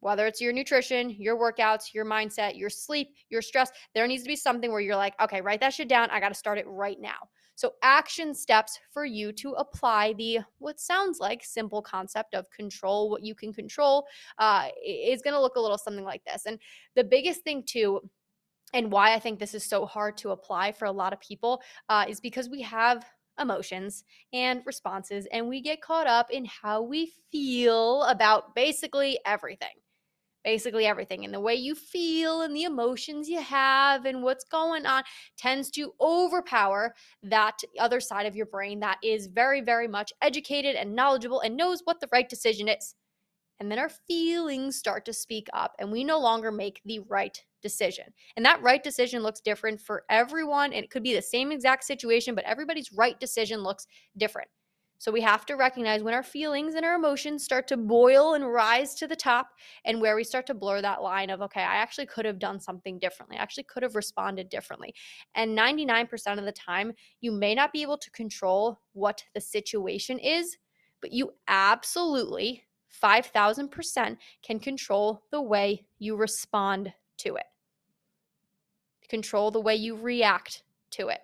whether 0.00 0.26
it's 0.26 0.40
your 0.40 0.52
nutrition, 0.52 1.10
your 1.10 1.36
workouts, 1.38 1.94
your 1.94 2.04
mindset, 2.04 2.58
your 2.58 2.70
sleep, 2.70 3.08
your 3.28 3.42
stress, 3.42 3.70
there 3.94 4.06
needs 4.06 4.22
to 4.22 4.28
be 4.28 4.36
something 4.36 4.72
where 4.72 4.80
you're 4.80 4.96
like, 4.96 5.14
okay, 5.20 5.40
write 5.40 5.60
that 5.60 5.74
shit 5.74 5.88
down. 5.88 6.10
I 6.10 6.20
got 6.20 6.28
to 6.28 6.34
start 6.34 6.58
it 6.58 6.66
right 6.66 7.00
now. 7.00 7.28
So, 7.54 7.74
action 7.82 8.34
steps 8.34 8.78
for 8.90 9.04
you 9.04 9.32
to 9.32 9.52
apply 9.52 10.14
the 10.14 10.38
what 10.58 10.80
sounds 10.80 11.18
like 11.20 11.44
simple 11.44 11.82
concept 11.82 12.34
of 12.34 12.50
control 12.50 13.10
what 13.10 13.22
you 13.22 13.34
can 13.34 13.52
control 13.52 14.06
uh, 14.38 14.68
is 14.82 15.20
going 15.20 15.34
to 15.34 15.40
look 15.40 15.56
a 15.56 15.60
little 15.60 15.76
something 15.76 16.04
like 16.04 16.24
this. 16.24 16.46
And 16.46 16.58
the 16.96 17.04
biggest 17.04 17.42
thing, 17.42 17.62
too, 17.66 18.00
and 18.72 18.90
why 18.90 19.12
I 19.12 19.18
think 19.18 19.38
this 19.38 19.54
is 19.54 19.64
so 19.64 19.84
hard 19.84 20.16
to 20.18 20.30
apply 20.30 20.72
for 20.72 20.86
a 20.86 20.92
lot 20.92 21.12
of 21.12 21.20
people 21.20 21.60
uh, 21.90 22.06
is 22.08 22.18
because 22.18 22.48
we 22.48 22.62
have 22.62 23.04
emotions 23.38 24.04
and 24.32 24.62
responses 24.64 25.26
and 25.32 25.46
we 25.46 25.60
get 25.60 25.82
caught 25.82 26.06
up 26.06 26.30
in 26.30 26.44
how 26.44 26.82
we 26.82 27.12
feel 27.30 28.04
about 28.04 28.54
basically 28.54 29.18
everything 29.24 29.68
basically 30.44 30.86
everything. 30.86 31.24
And 31.24 31.34
the 31.34 31.40
way 31.40 31.54
you 31.54 31.74
feel 31.74 32.42
and 32.42 32.54
the 32.54 32.64
emotions 32.64 33.28
you 33.28 33.40
have 33.40 34.04
and 34.04 34.22
what's 34.22 34.44
going 34.44 34.86
on 34.86 35.02
tends 35.36 35.70
to 35.72 35.92
overpower 36.00 36.94
that 37.22 37.58
other 37.78 38.00
side 38.00 38.26
of 38.26 38.36
your 38.36 38.46
brain 38.46 38.80
that 38.80 38.98
is 39.02 39.26
very, 39.26 39.60
very 39.60 39.88
much 39.88 40.12
educated 40.22 40.76
and 40.76 40.94
knowledgeable 40.94 41.40
and 41.40 41.56
knows 41.56 41.82
what 41.84 42.00
the 42.00 42.08
right 42.12 42.28
decision 42.28 42.68
is. 42.68 42.94
And 43.60 43.70
then 43.70 43.78
our 43.78 43.90
feelings 43.90 44.76
start 44.76 45.04
to 45.04 45.12
speak 45.12 45.46
up, 45.52 45.74
and 45.78 45.92
we 45.92 46.02
no 46.02 46.18
longer 46.18 46.50
make 46.50 46.80
the 46.86 47.00
right 47.00 47.38
decision. 47.62 48.04
And 48.36 48.46
that 48.46 48.62
right 48.62 48.82
decision 48.82 49.22
looks 49.22 49.42
different 49.42 49.82
for 49.82 50.04
everyone. 50.08 50.72
And 50.72 50.82
it 50.82 50.90
could 50.90 51.02
be 51.02 51.14
the 51.14 51.20
same 51.20 51.52
exact 51.52 51.84
situation, 51.84 52.34
but 52.34 52.44
everybody's 52.44 52.90
right 52.90 53.20
decision 53.20 53.62
looks 53.62 53.86
different. 54.16 54.48
So 55.00 55.10
we 55.10 55.22
have 55.22 55.46
to 55.46 55.56
recognize 55.56 56.02
when 56.02 56.12
our 56.12 56.22
feelings 56.22 56.74
and 56.74 56.84
our 56.84 56.94
emotions 56.94 57.42
start 57.42 57.66
to 57.68 57.78
boil 57.78 58.34
and 58.34 58.52
rise 58.52 58.94
to 58.96 59.06
the 59.06 59.16
top, 59.16 59.48
and 59.86 59.98
where 59.98 60.14
we 60.14 60.22
start 60.22 60.46
to 60.48 60.54
blur 60.54 60.82
that 60.82 61.00
line 61.00 61.30
of, 61.30 61.40
okay, 61.40 61.62
I 61.62 61.76
actually 61.76 62.04
could 62.04 62.26
have 62.26 62.38
done 62.38 62.60
something 62.60 62.98
differently. 62.98 63.38
I 63.38 63.42
actually 63.42 63.62
could 63.62 63.82
have 63.82 63.94
responded 63.94 64.50
differently. 64.50 64.94
And 65.34 65.56
99% 65.56 66.38
of 66.38 66.44
the 66.44 66.52
time, 66.52 66.92
you 67.22 67.32
may 67.32 67.54
not 67.54 67.72
be 67.72 67.80
able 67.80 67.96
to 67.96 68.10
control 68.10 68.78
what 68.92 69.24
the 69.32 69.40
situation 69.40 70.18
is, 70.18 70.58
but 71.00 71.12
you 71.12 71.32
absolutely 71.48 72.64
5000% 73.02 74.18
can 74.42 74.60
control 74.60 75.22
the 75.30 75.40
way 75.40 75.86
you 75.98 76.14
respond 76.14 76.92
to 77.16 77.36
it, 77.36 77.46
control 79.08 79.50
the 79.50 79.62
way 79.62 79.76
you 79.76 79.96
react 79.96 80.62
to 80.90 81.08
it. 81.08 81.20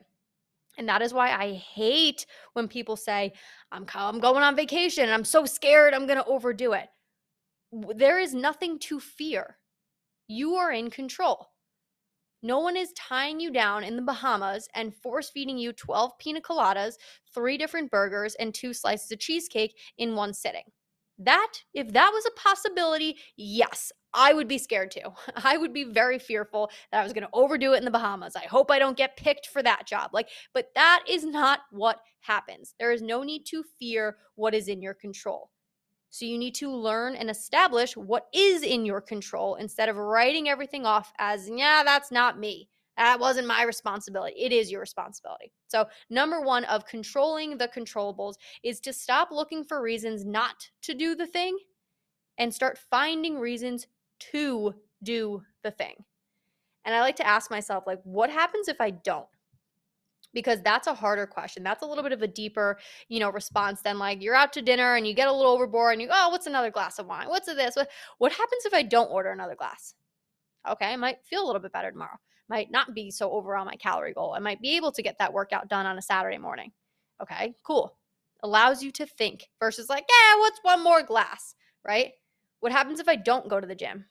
And 0.79 0.89
that 0.89 1.03
is 1.03 1.15
why 1.15 1.33
I 1.33 1.53
hate 1.53 2.27
when 2.53 2.69
people 2.69 2.97
say, 2.97 3.33
I'm, 3.73 3.87
I'm 3.95 4.21
going 4.21 4.43
on 4.43 4.57
vacation 4.57 5.05
and 5.05 5.13
I'm 5.13 5.25
so 5.25 5.47
scared 5.47 5.95
I'm 5.95 6.07
going 6.07 6.19
to 6.19 6.27
overdo 6.27 6.73
it. 6.73 6.89
There 7.95 8.19
is 8.19 8.35
nothing 8.35 8.79
to 8.81 9.01
fear. 9.01 9.59
You 10.29 10.57
are 10.57 10.73
in 10.73 10.91
control. 10.91 11.49
No 12.43 12.61
one 12.61 12.77
is 12.77 12.93
tying 12.93 13.41
you 13.41 13.51
down 13.51 13.83
in 13.83 13.97
the 13.97 14.03
Bahamas 14.03 14.69
and 14.75 14.95
force 14.95 15.31
feeding 15.31 15.59
you 15.59 15.73
12 15.73 16.19
pina 16.19 16.41
coladas, 16.41 16.95
three 17.35 17.57
different 17.59 17.91
burgers, 17.91 18.35
and 18.37 18.55
two 18.55 18.73
slices 18.73 19.11
of 19.11 19.19
cheesecake 19.19 19.77
in 19.99 20.15
one 20.15 20.33
sitting. 20.33 20.63
That, 21.19 21.53
if 21.73 21.93
that 21.93 22.11
was 22.13 22.27
a 22.27 22.41
possibility, 22.41 23.17
yes, 23.37 23.91
I 24.13 24.33
would 24.33 24.49
be 24.49 24.59
scared 24.59 24.91
too. 24.91 25.13
I 25.37 25.57
would 25.57 25.73
be 25.73 25.85
very 25.85 26.19
fearful 26.19 26.71
that 26.91 27.01
I 27.01 27.05
was 27.05 27.13
going 27.13 27.25
to 27.25 27.31
overdo 27.33 27.73
it 27.75 27.79
in 27.79 27.85
the 27.85 27.91
Bahamas. 27.91 28.37
I 28.37 28.45
hope 28.45 28.71
I 28.71 28.79
don't 28.79 28.97
get 28.97 29.17
picked 29.17 29.47
for 29.47 29.63
that 29.63 29.87
job. 29.87 30.11
Like, 30.13 30.29
but 30.53 30.69
that 30.75 31.05
is 31.09 31.25
not 31.25 31.61
what 31.71 32.01
happens. 32.21 32.75
There 32.79 32.93
is 32.93 33.03
no 33.03 33.23
need 33.23 33.45
to 33.47 33.65
fear 33.79 34.17
what 34.35 34.55
is 34.55 34.69
in 34.69 34.83
your 34.83 34.95
control. 34.95 35.51
So 36.11 36.25
you 36.25 36.39
need 36.39 36.55
to 36.57 36.71
learn 36.71 37.15
and 37.15 37.29
establish 37.29 37.97
what 37.97 38.27
is 38.33 38.63
in 38.63 38.87
your 38.87 39.01
control 39.01 39.57
instead 39.57 39.89
of 39.89 39.97
writing 39.97 40.49
everything 40.49 40.87
off 40.87 41.13
as, 41.19 41.49
yeah, 41.49 41.83
that's 41.85 42.11
not 42.11 42.39
me. 42.39 42.69
That 42.97 43.21
wasn't 43.21 43.47
my 43.47 43.63
responsibility. 43.63 44.35
It 44.39 44.53
is 44.53 44.71
your 44.71 44.81
responsibility. 44.81 45.53
So, 45.69 45.87
number 46.09 46.41
one 46.41 46.65
of 46.65 46.87
controlling 46.87 47.59
the 47.59 47.69
controllables 47.69 48.35
is 48.63 48.81
to 48.81 48.93
stop 48.93 49.31
looking 49.31 49.65
for 49.65 49.83
reasons 49.83 50.25
not 50.25 50.71
to 50.83 50.95
do 50.95 51.15
the 51.15 51.27
thing 51.27 51.59
and 52.39 52.53
start 52.53 52.79
finding 52.91 53.39
reasons 53.39 53.87
to 54.33 54.75
do 55.03 55.43
the 55.63 55.71
thing. 55.71 55.97
And 56.85 56.95
I 56.95 57.01
like 57.01 57.17
to 57.17 57.27
ask 57.27 57.51
myself, 57.51 57.85
like, 57.87 58.01
what 58.05 58.31
happens 58.31 58.69
if 58.69 58.81
I 58.81 58.91
don't? 58.91 59.27
Because 60.33 60.63
that's 60.63 60.87
a 60.87 60.95
harder 60.95 61.27
question. 61.27 61.63
That's 61.63 61.83
a 61.83 61.87
little 61.87 62.03
bit 62.03 62.13
of 62.13 62.23
a 62.23 62.29
deeper, 62.29 62.79
you 63.09 63.21
know, 63.21 63.31
response 63.31 63.81
than 63.83 63.99
like 63.99 64.23
you're 64.23 64.35
out 64.35 64.53
to 64.55 64.63
dinner 64.63 64.95
and 64.95 65.07
you 65.07 65.15
get 65.15 65.29
a 65.29 65.33
little 65.33 65.51
overboard 65.51 65.95
and 65.95 66.03
you, 66.03 66.09
go, 66.09 66.15
oh, 66.15 66.29
what's 66.29 66.47
another 66.47 66.71
glass 66.71 66.99
of 66.99 67.07
wine? 67.07 67.29
What's 67.29 67.47
this? 67.47 67.75
What, 67.75 67.89
what 68.19 68.33
happens 68.33 68.65
if 68.67 68.75
I 68.75 68.83
don't 68.83 69.11
order 69.11 69.31
another 69.31 69.55
glass? 69.55 69.95
Okay, 70.73 70.87
I 70.87 70.97
might 70.97 71.25
feel 71.25 71.45
a 71.45 71.47
little 71.47 71.61
bit 71.61 71.73
better 71.73 71.91
tomorrow. 71.91 72.19
Might 72.49 72.71
not 72.71 72.95
be 72.95 73.11
so 73.11 73.31
over 73.33 73.57
on 73.57 73.67
my 73.67 73.77
calorie 73.77 74.13
goal. 74.13 74.35
I 74.35 74.39
might 74.39 74.61
be 74.61 74.77
able 74.77 74.93
to 74.93 75.03
get 75.03 75.19
that 75.19 75.33
workout 75.33 75.69
done 75.69 75.87
on 75.87 75.99
a 75.99 76.03
Saturday 76.03 76.39
morning. 76.39 76.73
Okay, 77.21 77.55
cool. 77.65 77.97
Allows 78.43 78.83
you 78.83 78.91
to 78.93 79.07
think 79.07 79.49
versus 79.59 79.89
like, 79.89 80.05
yeah, 80.09 80.39
what's 80.39 80.61
one 80.63 80.85
more 80.85 81.03
glass, 81.03 81.55
right? 81.87 82.13
What 82.61 82.73
happens 82.73 83.01
if 83.01 83.09
I 83.09 83.17
don't 83.17 83.49
go 83.49 83.61
to 83.61 83.67
the 83.67 83.75
gym? 83.75 84.05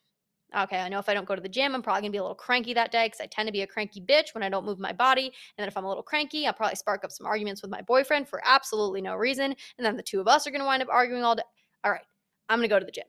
Okay, 0.55 0.79
I 0.79 0.89
know 0.89 0.99
if 0.99 1.09
I 1.09 1.13
don't 1.13 1.27
go 1.27 1.35
to 1.35 1.41
the 1.41 1.49
gym, 1.49 1.75
I'm 1.75 1.81
probably 1.81 2.01
gonna 2.01 2.11
be 2.11 2.17
a 2.17 2.23
little 2.23 2.35
cranky 2.35 2.73
that 2.73 2.91
day 2.91 3.07
because 3.07 3.19
I 3.19 3.25
tend 3.25 3.47
to 3.47 3.53
be 3.53 3.61
a 3.61 3.67
cranky 3.67 3.99
bitch 3.99 4.33
when 4.33 4.43
I 4.43 4.49
don't 4.49 4.65
move 4.65 4.79
my 4.79 4.93
body. 4.93 5.25
And 5.25 5.33
then 5.57 5.67
if 5.67 5.75
I'm 5.75 5.85
a 5.85 5.87
little 5.87 6.03
cranky, 6.03 6.47
I'll 6.47 6.53
probably 6.53 6.75
spark 6.75 7.03
up 7.03 7.11
some 7.11 7.27
arguments 7.27 7.61
with 7.61 7.71
my 7.71 7.81
boyfriend 7.81 8.29
for 8.29 8.41
absolutely 8.45 9.01
no 9.01 9.15
reason. 9.15 9.55
And 9.77 9.85
then 9.85 9.97
the 9.97 10.03
two 10.03 10.21
of 10.21 10.27
us 10.27 10.47
are 10.47 10.51
gonna 10.51 10.65
wind 10.65 10.81
up 10.81 10.89
arguing 10.89 11.23
all 11.23 11.35
day. 11.35 11.43
All 11.83 11.91
right, 11.91 12.05
I'm 12.47 12.59
gonna 12.59 12.67
go 12.67 12.79
to 12.79 12.85
the 12.85 12.91
gym. 12.91 13.05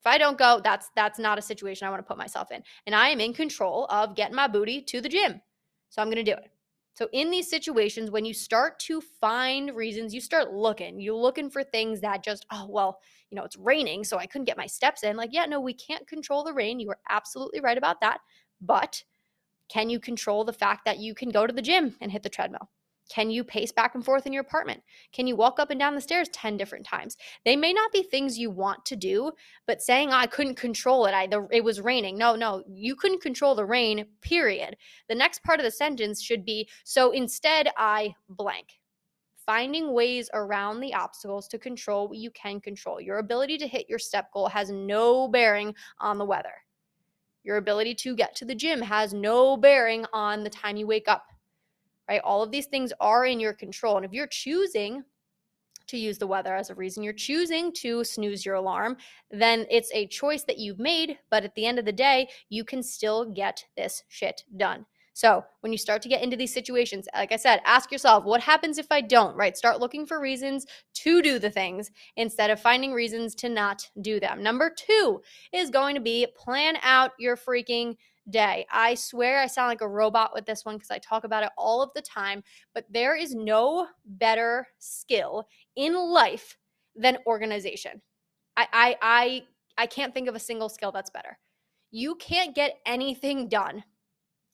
If 0.00 0.06
I 0.06 0.18
don't 0.18 0.38
go, 0.38 0.60
that's 0.62 0.90
that's 0.96 1.18
not 1.18 1.38
a 1.38 1.42
situation 1.42 1.86
I 1.86 1.90
want 1.90 2.00
to 2.00 2.08
put 2.08 2.18
myself 2.18 2.50
in. 2.50 2.62
And 2.86 2.94
I 2.94 3.08
am 3.08 3.20
in 3.20 3.32
control 3.32 3.86
of 3.90 4.16
getting 4.16 4.36
my 4.36 4.48
booty 4.48 4.82
to 4.82 5.00
the 5.00 5.08
gym. 5.08 5.40
So 5.90 6.00
I'm 6.00 6.08
gonna 6.10 6.24
do 6.24 6.32
it. 6.32 6.50
So, 6.94 7.08
in 7.12 7.30
these 7.30 7.48
situations, 7.48 8.10
when 8.10 8.24
you 8.24 8.34
start 8.34 8.78
to 8.80 9.00
find 9.00 9.74
reasons, 9.74 10.12
you 10.12 10.20
start 10.20 10.52
looking, 10.52 11.00
you're 11.00 11.14
looking 11.14 11.48
for 11.48 11.62
things 11.64 12.00
that 12.00 12.24
just, 12.24 12.44
oh, 12.50 12.66
well, 12.68 12.98
you 13.30 13.36
know, 13.36 13.44
it's 13.44 13.56
raining, 13.56 14.04
so 14.04 14.18
I 14.18 14.26
couldn't 14.26 14.44
get 14.44 14.58
my 14.58 14.66
steps 14.66 15.02
in. 15.02 15.16
Like, 15.16 15.30
yeah, 15.32 15.46
no, 15.46 15.60
we 15.60 15.72
can't 15.72 16.06
control 16.06 16.44
the 16.44 16.52
rain. 16.52 16.80
You 16.80 16.90
are 16.90 16.98
absolutely 17.08 17.60
right 17.60 17.78
about 17.78 18.00
that. 18.02 18.18
But 18.60 19.02
can 19.70 19.88
you 19.88 20.00
control 20.00 20.44
the 20.44 20.52
fact 20.52 20.84
that 20.84 20.98
you 20.98 21.14
can 21.14 21.30
go 21.30 21.46
to 21.46 21.52
the 21.52 21.62
gym 21.62 21.96
and 22.00 22.12
hit 22.12 22.22
the 22.22 22.28
treadmill? 22.28 22.68
Can 23.10 23.28
you 23.28 23.42
pace 23.42 23.72
back 23.72 23.96
and 23.96 24.04
forth 24.04 24.24
in 24.24 24.32
your 24.32 24.42
apartment? 24.42 24.82
Can 25.12 25.26
you 25.26 25.34
walk 25.34 25.58
up 25.58 25.70
and 25.70 25.80
down 25.80 25.96
the 25.96 26.00
stairs 26.00 26.28
10 26.32 26.56
different 26.56 26.86
times? 26.86 27.16
They 27.44 27.56
may 27.56 27.72
not 27.72 27.90
be 27.92 28.04
things 28.04 28.38
you 28.38 28.50
want 28.50 28.84
to 28.86 28.96
do, 28.96 29.32
but 29.66 29.82
saying 29.82 30.10
I 30.12 30.26
couldn't 30.26 30.54
control 30.54 31.06
it, 31.06 31.12
I 31.12 31.26
the, 31.26 31.48
it 31.50 31.64
was 31.64 31.80
raining. 31.80 32.16
No, 32.16 32.36
no, 32.36 32.62
you 32.68 32.94
couldn't 32.94 33.20
control 33.20 33.56
the 33.56 33.66
rain, 33.66 34.06
period. 34.20 34.76
The 35.08 35.16
next 35.16 35.42
part 35.42 35.58
of 35.58 35.64
the 35.64 35.72
sentence 35.72 36.22
should 36.22 36.44
be 36.44 36.68
so 36.84 37.10
instead 37.10 37.68
I 37.76 38.14
blank. 38.28 38.78
Finding 39.44 39.92
ways 39.92 40.30
around 40.32 40.78
the 40.78 40.94
obstacles 40.94 41.48
to 41.48 41.58
control 41.58 42.06
what 42.06 42.18
you 42.18 42.30
can 42.30 42.60
control. 42.60 43.00
Your 43.00 43.18
ability 43.18 43.58
to 43.58 43.66
hit 43.66 43.88
your 43.88 43.98
step 43.98 44.32
goal 44.32 44.46
has 44.46 44.70
no 44.70 45.26
bearing 45.26 45.74
on 45.98 46.18
the 46.18 46.24
weather. 46.24 46.52
Your 47.42 47.56
ability 47.56 47.96
to 47.96 48.14
get 48.14 48.36
to 48.36 48.44
the 48.44 48.54
gym 48.54 48.80
has 48.80 49.12
no 49.12 49.56
bearing 49.56 50.04
on 50.12 50.44
the 50.44 50.50
time 50.50 50.76
you 50.76 50.86
wake 50.86 51.08
up 51.08 51.24
right? 52.10 52.20
All 52.24 52.42
of 52.42 52.50
these 52.50 52.66
things 52.66 52.92
are 53.00 53.24
in 53.24 53.38
your 53.38 53.52
control. 53.52 53.96
And 53.96 54.04
if 54.04 54.12
you're 54.12 54.26
choosing 54.26 55.04
to 55.86 55.96
use 55.96 56.18
the 56.18 56.26
weather 56.26 56.56
as 56.56 56.68
a 56.68 56.74
reason, 56.74 57.04
you're 57.04 57.12
choosing 57.12 57.72
to 57.74 58.02
snooze 58.02 58.44
your 58.44 58.56
alarm, 58.56 58.96
then 59.30 59.64
it's 59.70 59.92
a 59.94 60.08
choice 60.08 60.42
that 60.44 60.58
you've 60.58 60.80
made. 60.80 61.18
But 61.30 61.44
at 61.44 61.54
the 61.54 61.66
end 61.66 61.78
of 61.78 61.84
the 61.84 61.92
day, 61.92 62.28
you 62.48 62.64
can 62.64 62.82
still 62.82 63.30
get 63.30 63.64
this 63.76 64.02
shit 64.08 64.42
done. 64.56 64.86
So, 65.12 65.44
when 65.60 65.72
you 65.72 65.78
start 65.78 66.02
to 66.02 66.08
get 66.08 66.22
into 66.22 66.36
these 66.36 66.54
situations, 66.54 67.06
like 67.14 67.32
I 67.32 67.36
said, 67.36 67.60
ask 67.66 67.92
yourself, 67.92 68.24
what 68.24 68.40
happens 68.40 68.78
if 68.78 68.86
I 68.90 69.00
don't, 69.00 69.36
right? 69.36 69.56
Start 69.56 69.80
looking 69.80 70.06
for 70.06 70.20
reasons 70.20 70.66
to 70.94 71.20
do 71.20 71.38
the 71.38 71.50
things 71.50 71.90
instead 72.16 72.48
of 72.50 72.60
finding 72.60 72.92
reasons 72.92 73.34
to 73.36 73.48
not 73.48 73.86
do 74.00 74.18
them. 74.18 74.42
Number 74.42 74.72
two 74.74 75.20
is 75.52 75.68
going 75.68 75.94
to 75.96 76.00
be 76.00 76.26
plan 76.36 76.76
out 76.82 77.10
your 77.18 77.36
freaking 77.36 77.96
day. 78.30 78.66
I 78.70 78.94
swear 78.94 79.40
I 79.40 79.46
sound 79.46 79.68
like 79.68 79.80
a 79.80 79.88
robot 79.88 80.32
with 80.34 80.46
this 80.46 80.64
one 80.64 80.76
because 80.76 80.90
I 80.90 80.98
talk 80.98 81.24
about 81.24 81.42
it 81.42 81.50
all 81.58 81.82
of 81.82 81.90
the 81.94 82.02
time, 82.02 82.42
but 82.74 82.84
there 82.90 83.16
is 83.16 83.34
no 83.34 83.86
better 84.04 84.66
skill 84.78 85.46
in 85.76 85.94
life 85.94 86.56
than 86.96 87.18
organization. 87.26 88.00
I 88.56 88.66
I 88.72 88.96
I, 89.02 89.42
I 89.78 89.86
can't 89.86 90.14
think 90.14 90.28
of 90.28 90.34
a 90.34 90.40
single 90.40 90.68
skill 90.68 90.92
that's 90.92 91.10
better. 91.10 91.38
You 91.90 92.14
can't 92.16 92.54
get 92.54 92.78
anything 92.86 93.48
done 93.48 93.82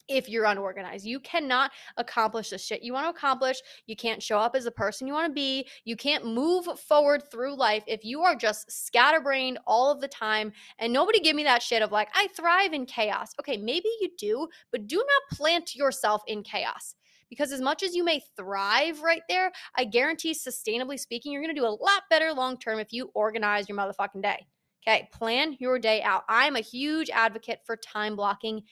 if 0.09 0.29
you're 0.29 0.45
unorganized. 0.45 1.05
You 1.05 1.21
cannot 1.21 1.73
accomplish 1.97 2.51
the 2.51 2.59
shit 2.59 2.83
you 2.83 2.93
want 2.93 3.07
to 3.07 3.11
accomplish. 3.11 3.61
You 3.87 3.97
can't 3.97 4.23
show 4.23 4.39
up 4.39 4.55
as 4.55 4.65
the 4.65 4.71
person 4.71 5.07
you 5.07 5.13
want 5.13 5.29
to 5.29 5.35
be. 5.35 5.67
You 5.85 5.97
can't 5.97 6.25
move 6.25 6.67
forward 6.79 7.31
through 7.31 7.57
life 7.57 7.85
if 7.87 8.05
you 8.05 8.23
are 8.23 8.37
just 8.37 8.71
scatterbrained 8.71 9.59
all 9.67 9.91
of 9.91 10.01
the 10.01 10.09
time. 10.09 10.53
And 10.79 10.93
nobody 10.93 11.21
give 11.21 11.37
me 11.37 11.45
that 11.45 11.63
shit 11.63 11.83
of 11.83 11.93
like, 11.93 12.09
I 12.15 12.29
thrive 12.37 12.73
in 12.73 12.87
chaos. 12.87 13.33
Okay, 13.41 13.57
maybe 13.57 13.89
you 14.01 14.11
do, 14.19 14.49
but 14.71 14.87
do 14.87 14.97
not 14.97 15.37
plant 15.37 15.75
yourself 15.75 16.23
in 16.27 16.43
chaos. 16.43 16.95
Because 17.29 17.51
as 17.51 17.61
much 17.61 17.83
as 17.83 17.95
you 17.95 18.05
may 18.05 18.21
thrive 18.37 19.03
right 19.03 19.23
there, 19.29 19.51
I 19.77 19.85
guarantee, 19.85 20.33
sustainably 20.33 20.99
speaking, 20.99 21.33
you're 21.33 21.43
going 21.43 21.55
to 21.55 21.61
do 21.61 21.67
a 21.67 21.69
lot 21.69 22.03
better 22.09 22.33
long 22.33 22.57
term 22.57 22.79
if 22.79 22.93
you 22.93 23.11
organize 23.15 23.69
your 23.69 23.77
motherfucking 23.77 24.23
day. 24.23 24.47
Okay, 24.87 25.09
plan 25.13 25.57
your 25.59 25.81
day 25.81 26.01
out. 26.03 26.23
I'm 26.29 26.55
a 26.55 26.61
huge 26.61 27.11
advocate 27.11 27.59
for 27.65 27.77
time 27.77 28.15
blocking 28.15 28.63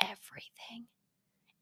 everything. 0.00 0.86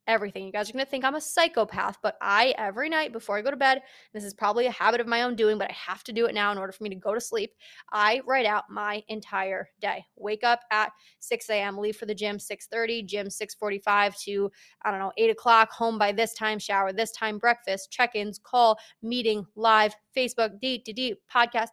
Everything. 0.09 0.45
You 0.45 0.51
guys 0.51 0.69
are 0.69 0.73
going 0.73 0.85
to 0.85 0.91
think 0.91 1.05
I'm 1.05 1.15
a 1.15 1.21
psychopath, 1.21 1.99
but 2.03 2.17
I, 2.21 2.55
every 2.59 2.89
night 2.89 3.13
before 3.13 3.39
I 3.39 3.43
go 3.43 3.53
to 3.53 3.57
bed, 3.57 3.83
this 4.13 4.25
is 4.25 4.35
probably 4.35 4.67
a 4.67 4.73
habit 4.73 5.01
of 5.01 5.07
my 5.07 5.23
own 5.23 5.37
doing, 5.37 5.59
but 5.59 5.71
I 5.71 5.75
have 5.75 6.03
to 6.05 6.13
do 6.13 6.27
it 6.27 6.35
now 6.35 6.51
in 6.51 6.59
order 6.59 6.73
for 6.73 6.83
me 6.83 6.91
to 6.91 6.97
go 6.97 7.15
to 7.15 7.21
sleep. 7.21 7.53
I 7.93 8.21
write 8.27 8.45
out 8.45 8.65
my 8.69 9.05
entire 9.07 9.69
day. 9.81 10.05
Wake 10.17 10.43
up 10.43 10.61
at 10.73 10.91
6 11.21 11.49
a.m., 11.51 11.79
leave 11.79 11.97
for 11.97 12.07
the 12.07 12.17
gym 12.17 12.39
6.30, 12.39 13.07
gym 13.07 13.29
6.45 13.29 14.21
to, 14.25 14.51
I 14.83 14.91
don't 14.91 14.99
know, 14.99 15.13
8 15.17 15.31
o'clock, 15.31 15.71
home 15.71 15.99
by 15.99 16.11
this 16.11 16.35
time, 16.35 16.59
shower 16.59 16.93
this 16.93 17.13
time, 17.13 17.39
breakfast, 17.39 17.93
check-ins, 17.93 18.41
call, 18.43 18.81
meeting, 19.03 19.47
live, 19.55 19.95
Facebook, 20.17 20.61
deep 20.61 20.85
to 20.87 20.93
deep, 20.93 21.19
podcast, 21.33 21.69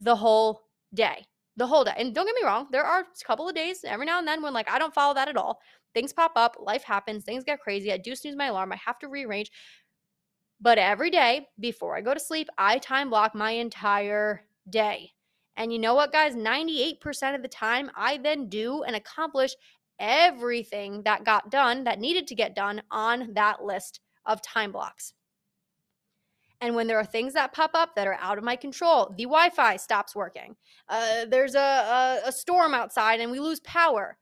the 0.00 0.16
whole 0.16 0.62
day 0.94 1.24
the 1.58 1.66
whole 1.66 1.84
day. 1.84 1.92
And 1.96 2.14
don't 2.14 2.24
get 2.24 2.36
me 2.36 2.46
wrong, 2.46 2.68
there 2.70 2.84
are 2.84 3.00
a 3.00 3.24
couple 3.24 3.48
of 3.48 3.54
days 3.54 3.84
every 3.84 4.06
now 4.06 4.18
and 4.20 4.26
then 4.26 4.42
when 4.42 4.54
like 4.54 4.70
I 4.70 4.78
don't 4.78 4.94
follow 4.94 5.12
that 5.14 5.28
at 5.28 5.36
all. 5.36 5.60
Things 5.94 6.12
pop 6.12 6.32
up, 6.36 6.56
life 6.60 6.82
happens, 6.84 7.24
things 7.24 7.44
get 7.44 7.60
crazy. 7.60 7.92
I 7.92 7.98
do 7.98 8.14
snooze 8.14 8.36
my 8.36 8.46
alarm, 8.46 8.72
I 8.72 8.76
have 8.76 8.98
to 9.00 9.08
rearrange. 9.08 9.50
But 10.60 10.78
every 10.78 11.10
day 11.10 11.48
before 11.60 11.96
I 11.96 12.00
go 12.00 12.14
to 12.14 12.20
sleep, 12.20 12.48
I 12.58 12.78
time 12.78 13.10
block 13.10 13.34
my 13.34 13.52
entire 13.52 14.42
day. 14.68 15.12
And 15.56 15.72
you 15.72 15.78
know 15.78 15.94
what, 15.94 16.12
guys? 16.12 16.34
98% 16.34 17.34
of 17.34 17.42
the 17.42 17.48
time, 17.48 17.90
I 17.96 18.18
then 18.18 18.48
do 18.48 18.82
and 18.84 18.94
accomplish 18.94 19.54
everything 19.98 21.02
that 21.02 21.24
got 21.24 21.50
done 21.50 21.84
that 21.84 21.98
needed 21.98 22.26
to 22.28 22.34
get 22.34 22.54
done 22.54 22.82
on 22.90 23.34
that 23.34 23.64
list 23.64 24.00
of 24.26 24.42
time 24.42 24.72
blocks. 24.72 25.14
And 26.60 26.74
when 26.74 26.86
there 26.88 26.98
are 26.98 27.04
things 27.04 27.34
that 27.34 27.52
pop 27.52 27.70
up 27.74 27.94
that 27.94 28.08
are 28.08 28.18
out 28.20 28.38
of 28.38 28.44
my 28.44 28.56
control, 28.56 29.14
the 29.16 29.24
Wi 29.24 29.50
Fi 29.50 29.76
stops 29.76 30.14
working, 30.14 30.56
uh, 30.88 31.24
there's 31.28 31.54
a, 31.54 31.58
a, 31.58 32.20
a 32.26 32.32
storm 32.32 32.74
outside 32.74 33.20
and 33.20 33.30
we 33.30 33.38
lose 33.38 33.60
power. 33.60 34.18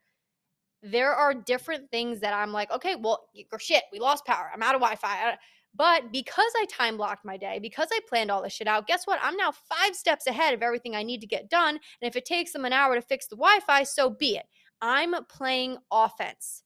There 0.91 1.13
are 1.13 1.35
different 1.35 1.91
things 1.91 2.21
that 2.21 2.33
I'm 2.33 2.53
like, 2.53 2.71
okay, 2.71 2.97
well, 2.97 3.29
shit, 3.59 3.85
we 3.93 3.99
lost 3.99 4.25
power. 4.25 4.51
I'm 4.53 4.63
out 4.63 4.75
of 4.75 4.81
Wi 4.81 4.97
Fi. 4.97 5.37
But 5.75 6.11
because 6.11 6.51
I 6.57 6.65
time 6.71 6.97
blocked 6.97 7.25
my 7.25 7.37
day, 7.37 7.59
because 7.61 7.89
I 7.93 8.01
planned 8.09 8.31
all 8.31 8.43
this 8.43 8.53
shit 8.55 8.67
out, 8.67 8.87
guess 8.87 9.07
what? 9.07 9.19
I'm 9.23 9.37
now 9.37 9.53
five 9.53 9.95
steps 9.95 10.27
ahead 10.27 10.55
of 10.55 10.63
everything 10.63 10.97
I 10.97 11.03
need 11.03 11.21
to 11.21 11.27
get 11.27 11.51
done. 11.51 11.75
And 12.01 12.09
if 12.09 12.17
it 12.17 12.25
takes 12.25 12.53
them 12.53 12.65
an 12.65 12.73
hour 12.73 12.95
to 12.95 13.03
fix 13.03 13.27
the 13.27 13.37
Wi 13.37 13.61
Fi, 13.67 13.83
so 13.83 14.09
be 14.11 14.37
it. 14.37 14.47
I'm 14.81 15.15
playing 15.27 15.79
offense 15.91 16.63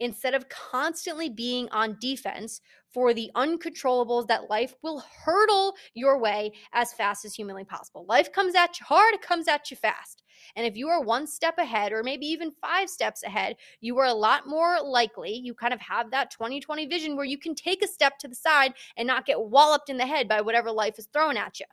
instead 0.00 0.34
of 0.34 0.48
constantly 0.48 1.28
being 1.28 1.68
on 1.70 1.96
defense 2.00 2.60
for 2.92 3.14
the 3.14 3.30
uncontrollables 3.36 4.26
that 4.26 4.50
life 4.50 4.74
will 4.82 5.04
hurdle 5.24 5.76
your 5.94 6.18
way 6.18 6.52
as 6.72 6.92
fast 6.92 7.24
as 7.24 7.34
humanly 7.34 7.64
possible. 7.64 8.04
Life 8.08 8.32
comes 8.32 8.54
at 8.54 8.80
you 8.80 8.86
hard, 8.86 9.14
it 9.14 9.22
comes 9.22 9.46
at 9.46 9.70
you 9.70 9.76
fast. 9.76 10.22
And 10.56 10.66
if 10.66 10.76
you 10.76 10.88
are 10.88 11.02
one 11.02 11.26
step 11.26 11.58
ahead, 11.58 11.92
or 11.92 12.02
maybe 12.02 12.26
even 12.26 12.50
five 12.50 12.88
steps 12.88 13.22
ahead, 13.22 13.56
you 13.80 13.98
are 13.98 14.06
a 14.06 14.14
lot 14.14 14.48
more 14.48 14.80
likely, 14.82 15.32
you 15.32 15.54
kind 15.54 15.74
of 15.74 15.80
have 15.80 16.10
that 16.10 16.30
2020 16.30 16.86
vision 16.86 17.14
where 17.14 17.26
you 17.26 17.38
can 17.38 17.54
take 17.54 17.84
a 17.84 17.88
step 17.88 18.18
to 18.18 18.28
the 18.28 18.34
side 18.34 18.72
and 18.96 19.06
not 19.06 19.26
get 19.26 19.40
walloped 19.40 19.90
in 19.90 19.96
the 19.96 20.06
head 20.06 20.28
by 20.28 20.40
whatever 20.40 20.72
life 20.72 20.98
is 20.98 21.08
throwing 21.12 21.36
at 21.36 21.60
you. 21.60 21.66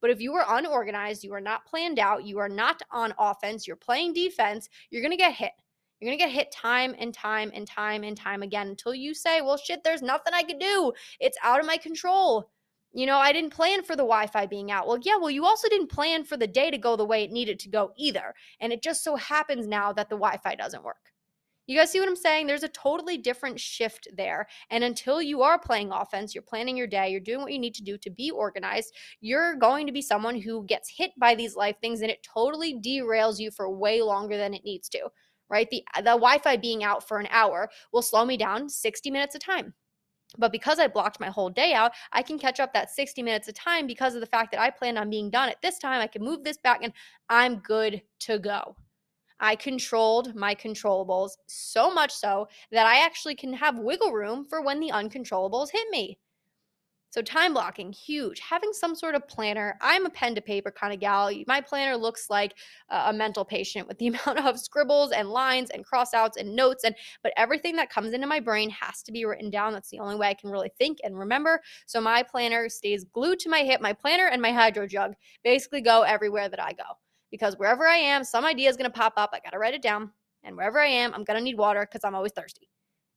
But 0.00 0.10
if 0.10 0.20
you 0.20 0.34
are 0.34 0.58
unorganized, 0.58 1.22
you 1.22 1.34
are 1.34 1.40
not 1.40 1.66
planned 1.66 1.98
out, 1.98 2.24
you 2.24 2.38
are 2.38 2.48
not 2.48 2.80
on 2.90 3.14
offense, 3.18 3.66
you're 3.66 3.76
playing 3.76 4.14
defense, 4.14 4.68
you're 4.90 5.02
going 5.02 5.10
to 5.12 5.16
get 5.16 5.34
hit. 5.34 5.52
You're 6.00 6.08
going 6.08 6.18
to 6.18 6.24
get 6.24 6.32
hit 6.32 6.50
time 6.50 6.94
and 6.98 7.12
time 7.12 7.50
and 7.54 7.66
time 7.66 8.04
and 8.04 8.16
time 8.16 8.42
again 8.42 8.68
until 8.68 8.94
you 8.94 9.12
say, 9.12 9.42
well, 9.42 9.58
shit, 9.58 9.84
there's 9.84 10.00
nothing 10.00 10.32
I 10.32 10.42
can 10.42 10.58
do. 10.58 10.92
It's 11.20 11.36
out 11.42 11.60
of 11.60 11.66
my 11.66 11.76
control. 11.76 12.50
You 12.92 13.06
know, 13.06 13.18
I 13.18 13.32
didn't 13.32 13.52
plan 13.52 13.82
for 13.82 13.94
the 13.94 14.02
Wi 14.02 14.26
Fi 14.26 14.46
being 14.46 14.70
out. 14.70 14.88
Well, 14.88 14.98
yeah, 15.02 15.16
well, 15.16 15.30
you 15.30 15.44
also 15.44 15.68
didn't 15.68 15.90
plan 15.90 16.24
for 16.24 16.36
the 16.36 16.46
day 16.46 16.70
to 16.70 16.78
go 16.78 16.96
the 16.96 17.04
way 17.04 17.22
it 17.22 17.30
needed 17.30 17.58
to 17.60 17.68
go 17.68 17.92
either. 17.96 18.34
And 18.60 18.72
it 18.72 18.82
just 18.82 19.04
so 19.04 19.14
happens 19.14 19.66
now 19.66 19.92
that 19.92 20.08
the 20.08 20.16
Wi 20.16 20.38
Fi 20.38 20.54
doesn't 20.54 20.82
work. 20.82 21.12
You 21.66 21.78
guys 21.78 21.92
see 21.92 22.00
what 22.00 22.08
I'm 22.08 22.16
saying? 22.16 22.46
There's 22.48 22.64
a 22.64 22.68
totally 22.68 23.16
different 23.16 23.60
shift 23.60 24.08
there. 24.16 24.48
And 24.70 24.82
until 24.82 25.22
you 25.22 25.42
are 25.42 25.56
playing 25.56 25.92
offense, 25.92 26.34
you're 26.34 26.42
planning 26.42 26.76
your 26.76 26.88
day, 26.88 27.10
you're 27.10 27.20
doing 27.20 27.42
what 27.42 27.52
you 27.52 27.60
need 27.60 27.74
to 27.74 27.84
do 27.84 27.96
to 27.98 28.10
be 28.10 28.32
organized, 28.32 28.92
you're 29.20 29.54
going 29.54 29.86
to 29.86 29.92
be 29.92 30.02
someone 30.02 30.40
who 30.40 30.64
gets 30.66 30.92
hit 30.96 31.12
by 31.16 31.36
these 31.36 31.54
life 31.54 31.76
things 31.80 32.00
and 32.00 32.10
it 32.10 32.26
totally 32.34 32.80
derails 32.80 33.38
you 33.38 33.52
for 33.52 33.70
way 33.70 34.02
longer 34.02 34.36
than 34.36 34.52
it 34.52 34.64
needs 34.64 34.88
to 34.88 35.10
right? 35.50 35.68
The, 35.70 35.84
uh, 35.94 36.00
the 36.00 36.10
Wi 36.10 36.38
Fi 36.38 36.56
being 36.56 36.84
out 36.84 37.06
for 37.06 37.18
an 37.18 37.28
hour 37.30 37.68
will 37.92 38.02
slow 38.02 38.24
me 38.24 38.36
down 38.36 38.68
60 38.68 39.10
minutes 39.10 39.34
of 39.34 39.44
time. 39.44 39.74
But 40.38 40.52
because 40.52 40.78
I 40.78 40.86
blocked 40.86 41.18
my 41.18 41.28
whole 41.28 41.50
day 41.50 41.72
out, 41.72 41.92
I 42.12 42.22
can 42.22 42.38
catch 42.38 42.60
up 42.60 42.72
that 42.72 42.90
60 42.90 43.22
minutes 43.22 43.48
of 43.48 43.54
time 43.54 43.86
because 43.86 44.14
of 44.14 44.20
the 44.20 44.26
fact 44.26 44.52
that 44.52 44.60
I 44.60 44.70
planned 44.70 44.98
on 44.98 45.10
being 45.10 45.28
done 45.28 45.48
at 45.48 45.60
this 45.60 45.78
time. 45.78 46.00
I 46.00 46.06
can 46.06 46.22
move 46.22 46.44
this 46.44 46.58
back 46.58 46.80
and 46.82 46.92
I'm 47.28 47.56
good 47.56 48.00
to 48.20 48.38
go. 48.38 48.76
I 49.40 49.56
controlled 49.56 50.34
my 50.34 50.54
controllables 50.54 51.30
so 51.46 51.92
much 51.92 52.12
so 52.12 52.46
that 52.70 52.86
I 52.86 53.04
actually 53.04 53.34
can 53.34 53.52
have 53.54 53.78
wiggle 53.78 54.12
room 54.12 54.46
for 54.48 54.62
when 54.62 54.80
the 54.80 54.90
uncontrollables 54.90 55.70
hit 55.72 55.88
me. 55.90 56.18
So, 57.10 57.20
time 57.22 57.54
blocking, 57.54 57.92
huge. 57.92 58.38
Having 58.38 58.72
some 58.72 58.94
sort 58.94 59.16
of 59.16 59.26
planner. 59.26 59.76
I'm 59.80 60.06
a 60.06 60.10
pen 60.10 60.36
to 60.36 60.40
paper 60.40 60.70
kind 60.70 60.94
of 60.94 61.00
gal. 61.00 61.30
My 61.48 61.60
planner 61.60 61.96
looks 61.96 62.30
like 62.30 62.54
a 62.88 63.12
mental 63.12 63.44
patient 63.44 63.88
with 63.88 63.98
the 63.98 64.06
amount 64.26 64.38
of 64.46 64.60
scribbles 64.60 65.10
and 65.10 65.28
lines 65.28 65.70
and 65.70 65.84
crossouts 65.84 66.36
and 66.38 66.54
notes. 66.54 66.84
And 66.84 66.94
but 67.22 67.32
everything 67.36 67.74
that 67.76 67.90
comes 67.90 68.12
into 68.12 68.28
my 68.28 68.38
brain 68.38 68.70
has 68.70 69.02
to 69.02 69.12
be 69.12 69.24
written 69.24 69.50
down. 69.50 69.72
That's 69.72 69.90
the 69.90 69.98
only 69.98 70.14
way 70.14 70.28
I 70.28 70.34
can 70.34 70.50
really 70.50 70.70
think 70.78 70.98
and 71.02 71.18
remember. 71.18 71.60
So 71.86 72.00
my 72.00 72.22
planner 72.22 72.68
stays 72.68 73.04
glued 73.04 73.40
to 73.40 73.50
my 73.50 73.60
hip. 73.60 73.80
My 73.80 73.92
planner 73.92 74.28
and 74.28 74.40
my 74.40 74.52
hydro 74.52 74.86
jug 74.86 75.14
basically 75.42 75.80
go 75.80 76.02
everywhere 76.02 76.48
that 76.48 76.62
I 76.62 76.72
go 76.72 76.84
because 77.30 77.58
wherever 77.58 77.86
I 77.86 77.96
am, 77.96 78.22
some 78.22 78.44
idea 78.44 78.70
is 78.70 78.76
going 78.76 78.90
to 78.90 78.96
pop 78.96 79.14
up. 79.16 79.30
I 79.32 79.40
got 79.40 79.50
to 79.50 79.58
write 79.58 79.74
it 79.74 79.82
down. 79.82 80.10
And 80.44 80.56
wherever 80.56 80.78
I 80.78 80.86
am, 80.86 81.12
I'm 81.12 81.24
going 81.24 81.38
to 81.38 81.44
need 81.44 81.58
water 81.58 81.80
because 81.80 82.04
I'm 82.04 82.14
always 82.14 82.32
thirsty. 82.32 82.68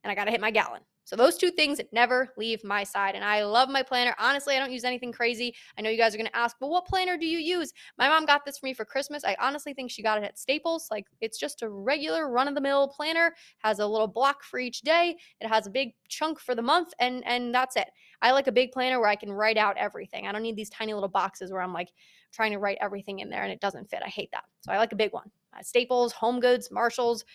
And 0.03 0.11
I 0.11 0.15
got 0.15 0.25
to 0.25 0.31
hit 0.31 0.41
my 0.41 0.51
gallon. 0.51 0.81
So 1.05 1.15
those 1.15 1.37
two 1.37 1.51
things 1.51 1.81
never 1.91 2.33
leave 2.37 2.63
my 2.63 2.83
side. 2.83 3.15
And 3.15 3.23
I 3.23 3.43
love 3.43 3.69
my 3.69 3.83
planner. 3.83 4.15
Honestly, 4.17 4.55
I 4.55 4.59
don't 4.59 4.71
use 4.71 4.83
anything 4.83 5.11
crazy. 5.11 5.53
I 5.77 5.81
know 5.81 5.89
you 5.89 5.97
guys 5.97 6.13
are 6.13 6.17
going 6.17 6.29
to 6.29 6.35
ask, 6.35 6.55
well, 6.61 6.69
what 6.69 6.85
planner 6.85 7.17
do 7.17 7.25
you 7.25 7.39
use? 7.39 7.73
My 7.97 8.07
mom 8.07 8.25
got 8.25 8.45
this 8.45 8.57
for 8.57 8.65
me 8.65 8.73
for 8.73 8.85
Christmas. 8.85 9.23
I 9.25 9.35
honestly 9.39 9.73
think 9.73 9.91
she 9.91 10.01
got 10.01 10.17
it 10.17 10.23
at 10.23 10.39
Staples. 10.39 10.87
Like 10.89 11.05
it's 11.21 11.37
just 11.37 11.61
a 11.61 11.69
regular 11.69 12.29
run 12.29 12.47
of 12.47 12.55
the 12.55 12.61
mill 12.61 12.87
planner, 12.87 13.33
has 13.59 13.79
a 13.79 13.87
little 13.87 14.07
block 14.07 14.43
for 14.43 14.59
each 14.59 14.81
day. 14.81 15.17
It 15.41 15.47
has 15.47 15.67
a 15.67 15.71
big 15.71 15.93
chunk 16.07 16.39
for 16.39 16.55
the 16.55 16.61
month 16.61 16.93
and 16.99 17.23
and 17.25 17.53
that's 17.53 17.75
it. 17.75 17.89
I 18.21 18.31
like 18.31 18.47
a 18.47 18.51
big 18.51 18.71
planner 18.71 18.99
where 18.99 19.09
I 19.09 19.15
can 19.15 19.31
write 19.31 19.57
out 19.57 19.77
everything. 19.77 20.27
I 20.27 20.31
don't 20.31 20.43
need 20.43 20.55
these 20.55 20.69
tiny 20.69 20.93
little 20.93 21.09
boxes 21.09 21.51
where 21.51 21.61
I'm 21.61 21.73
like 21.73 21.89
trying 22.31 22.51
to 22.51 22.59
write 22.59 22.77
everything 22.81 23.19
in 23.19 23.29
there 23.29 23.43
and 23.43 23.51
it 23.51 23.59
doesn't 23.59 23.89
fit. 23.89 24.01
I 24.05 24.09
hate 24.09 24.29
that. 24.31 24.43
So 24.61 24.71
I 24.71 24.77
like 24.77 24.93
a 24.93 24.97
big 24.97 25.13
one. 25.13 25.29
Uh, 25.57 25.61
Staples, 25.61 26.13
Home 26.13 26.39
Goods, 26.39 26.69
Marshalls, 26.71 27.25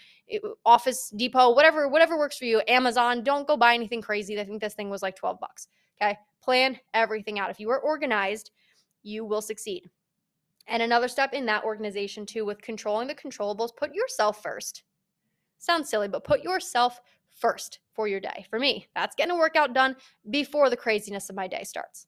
Office 0.65 1.11
Depot, 1.17 1.55
whatever 1.55 1.89
whatever 1.89 2.19
works 2.19 2.37
for 2.37 2.45
you. 2.45 2.63
Amazon, 2.69 3.23
don't 3.23 3.47
go 3.47 3.57
buy 3.57 3.75
anything 3.75 4.03
crazy. 4.03 4.39
I 4.39 4.45
think 4.45 4.61
this 4.61 4.75
thing 4.75 4.91
was 4.91 5.03
like 5.03 5.17
12 5.17 5.41
bucks. 5.41 5.69
Okay? 6.01 6.17
Plan 6.43 6.79
everything 6.95 7.39
out. 7.39 7.51
If 7.51 7.61
you 7.61 7.71
are 7.71 7.81
organized, 7.81 8.51
you 9.03 9.25
will 9.25 9.43
succeed. 9.43 9.89
And 10.67 10.83
another 10.83 11.09
step 11.09 11.33
in 11.33 11.47
that 11.47 11.65
organization 11.65 12.27
too 12.27 12.45
with 12.45 12.61
controlling 12.61 13.09
the 13.09 13.15
controllables, 13.15 13.75
put 13.75 13.95
yourself 13.95 14.43
first. 14.43 14.83
Sounds 15.59 15.89
silly, 15.89 16.09
but 16.09 16.25
put 16.25 16.43
yourself 16.43 17.01
first 17.31 17.81
for 17.93 18.07
your 18.07 18.21
day. 18.21 18.47
For 18.51 18.59
me, 18.59 18.87
that's 18.95 19.17
getting 19.17 19.33
a 19.33 19.39
workout 19.39 19.73
done 19.73 19.97
before 20.31 20.71
the 20.71 20.77
craziness 20.77 21.31
of 21.31 21.37
my 21.37 21.49
day 21.49 21.65
starts. 21.65 22.07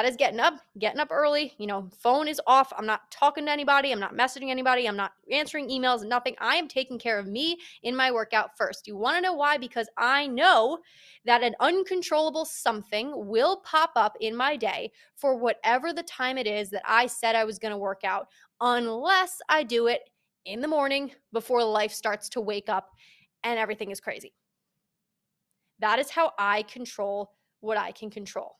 That 0.00 0.08
is 0.08 0.16
getting 0.16 0.40
up, 0.40 0.54
getting 0.78 0.98
up 0.98 1.10
early. 1.10 1.52
You 1.58 1.66
know, 1.66 1.90
phone 1.98 2.26
is 2.26 2.40
off. 2.46 2.72
I'm 2.74 2.86
not 2.86 3.10
talking 3.10 3.44
to 3.44 3.52
anybody. 3.52 3.92
I'm 3.92 4.00
not 4.00 4.14
messaging 4.14 4.48
anybody. 4.48 4.88
I'm 4.88 4.96
not 4.96 5.12
answering 5.30 5.68
emails, 5.68 6.08
nothing. 6.08 6.34
I 6.40 6.56
am 6.56 6.68
taking 6.68 6.98
care 6.98 7.18
of 7.18 7.26
me 7.26 7.58
in 7.82 7.94
my 7.94 8.10
workout 8.10 8.56
first. 8.56 8.86
You 8.86 8.96
want 8.96 9.18
to 9.18 9.20
know 9.20 9.34
why? 9.34 9.58
Because 9.58 9.90
I 9.98 10.26
know 10.26 10.78
that 11.26 11.42
an 11.42 11.54
uncontrollable 11.60 12.46
something 12.46 13.12
will 13.14 13.58
pop 13.58 13.90
up 13.94 14.16
in 14.22 14.34
my 14.34 14.56
day 14.56 14.90
for 15.16 15.36
whatever 15.36 15.92
the 15.92 16.04
time 16.04 16.38
it 16.38 16.46
is 16.46 16.70
that 16.70 16.82
I 16.88 17.06
said 17.06 17.36
I 17.36 17.44
was 17.44 17.58
going 17.58 17.72
to 17.72 17.76
work 17.76 18.00
out, 18.02 18.28
unless 18.62 19.36
I 19.50 19.64
do 19.64 19.88
it 19.88 20.00
in 20.46 20.62
the 20.62 20.68
morning 20.68 21.10
before 21.34 21.62
life 21.62 21.92
starts 21.92 22.30
to 22.30 22.40
wake 22.40 22.70
up 22.70 22.88
and 23.44 23.58
everything 23.58 23.90
is 23.90 24.00
crazy. 24.00 24.32
That 25.78 25.98
is 25.98 26.08
how 26.08 26.32
I 26.38 26.62
control 26.62 27.32
what 27.60 27.76
I 27.76 27.92
can 27.92 28.08
control. 28.08 28.56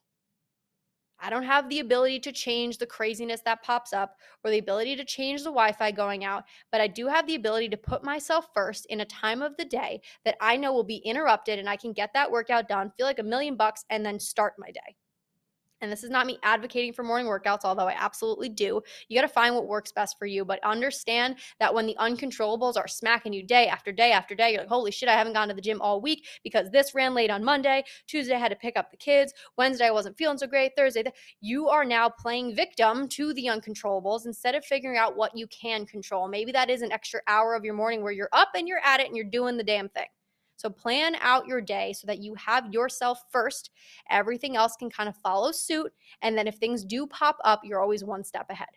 I 1.30 1.32
don't 1.32 1.44
have 1.44 1.68
the 1.68 1.78
ability 1.78 2.18
to 2.20 2.32
change 2.32 2.78
the 2.78 2.86
craziness 2.86 3.40
that 3.42 3.62
pops 3.62 3.92
up 3.92 4.16
or 4.42 4.50
the 4.50 4.58
ability 4.58 4.96
to 4.96 5.04
change 5.04 5.42
the 5.42 5.50
Wi 5.50 5.70
Fi 5.70 5.92
going 5.92 6.24
out, 6.24 6.42
but 6.72 6.80
I 6.80 6.88
do 6.88 7.06
have 7.06 7.24
the 7.28 7.36
ability 7.36 7.68
to 7.68 7.76
put 7.76 8.02
myself 8.02 8.48
first 8.52 8.84
in 8.86 9.00
a 9.00 9.04
time 9.04 9.40
of 9.40 9.56
the 9.56 9.64
day 9.64 10.00
that 10.24 10.36
I 10.40 10.56
know 10.56 10.72
will 10.72 10.82
be 10.82 10.96
interrupted 10.96 11.60
and 11.60 11.68
I 11.68 11.76
can 11.76 11.92
get 11.92 12.12
that 12.14 12.32
workout 12.32 12.66
done, 12.66 12.90
feel 12.96 13.06
like 13.06 13.20
a 13.20 13.22
million 13.22 13.54
bucks, 13.54 13.84
and 13.90 14.04
then 14.04 14.18
start 14.18 14.54
my 14.58 14.72
day 14.72 14.96
and 15.80 15.90
this 15.90 16.04
is 16.04 16.10
not 16.10 16.26
me 16.26 16.38
advocating 16.42 16.92
for 16.92 17.02
morning 17.02 17.26
workouts, 17.26 17.60
although 17.64 17.88
I 17.88 17.94
absolutely 17.96 18.48
do. 18.48 18.82
You 19.08 19.16
got 19.18 19.26
to 19.26 19.32
find 19.32 19.54
what 19.54 19.66
works 19.66 19.92
best 19.92 20.18
for 20.18 20.26
you, 20.26 20.44
but 20.44 20.62
understand 20.64 21.36
that 21.58 21.72
when 21.72 21.86
the 21.86 21.96
uncontrollables 21.98 22.76
are 22.76 22.88
smacking 22.88 23.32
you 23.32 23.42
day 23.42 23.68
after 23.68 23.92
day 23.92 24.12
after 24.12 24.34
day, 24.34 24.52
you're 24.52 24.60
like, 24.60 24.68
holy 24.68 24.90
shit, 24.90 25.08
I 25.08 25.14
haven't 25.14 25.32
gone 25.32 25.48
to 25.48 25.54
the 25.54 25.60
gym 25.60 25.80
all 25.80 26.00
week 26.00 26.26
because 26.44 26.70
this 26.70 26.94
ran 26.94 27.14
late 27.14 27.30
on 27.30 27.44
Monday. 27.44 27.84
Tuesday, 28.06 28.34
I 28.34 28.38
had 28.38 28.50
to 28.50 28.56
pick 28.56 28.76
up 28.76 28.90
the 28.90 28.96
kids. 28.96 29.32
Wednesday, 29.56 29.86
I 29.86 29.90
wasn't 29.90 30.16
feeling 30.16 30.38
so 30.38 30.46
great. 30.46 30.72
Thursday, 30.76 31.04
you 31.40 31.68
are 31.68 31.84
now 31.84 32.08
playing 32.08 32.54
victim 32.54 33.08
to 33.08 33.32
the 33.34 33.46
uncontrollables 33.46 34.26
instead 34.26 34.54
of 34.54 34.64
figuring 34.64 34.98
out 34.98 35.16
what 35.16 35.36
you 35.36 35.46
can 35.46 35.86
control. 35.86 36.28
Maybe 36.28 36.52
that 36.52 36.70
is 36.70 36.82
an 36.82 36.92
extra 36.92 37.20
hour 37.26 37.54
of 37.54 37.64
your 37.64 37.74
morning 37.74 38.02
where 38.02 38.12
you're 38.12 38.28
up 38.32 38.50
and 38.54 38.68
you're 38.68 38.84
at 38.84 39.00
it 39.00 39.06
and 39.06 39.16
you're 39.16 39.24
doing 39.24 39.56
the 39.56 39.64
damn 39.64 39.88
thing. 39.88 40.06
So 40.60 40.70
plan 40.70 41.16
out 41.20 41.46
your 41.46 41.60
day 41.60 41.92
so 41.92 42.06
that 42.06 42.18
you 42.18 42.34
have 42.34 42.72
yourself 42.72 43.22
first. 43.30 43.70
Everything 44.10 44.56
else 44.56 44.76
can 44.76 44.90
kind 44.90 45.08
of 45.08 45.16
follow 45.16 45.52
suit. 45.52 45.92
And 46.22 46.36
then 46.36 46.46
if 46.46 46.56
things 46.56 46.84
do 46.84 47.06
pop 47.06 47.38
up, 47.44 47.60
you're 47.64 47.80
always 47.80 48.04
one 48.04 48.24
step 48.24 48.50
ahead. 48.50 48.68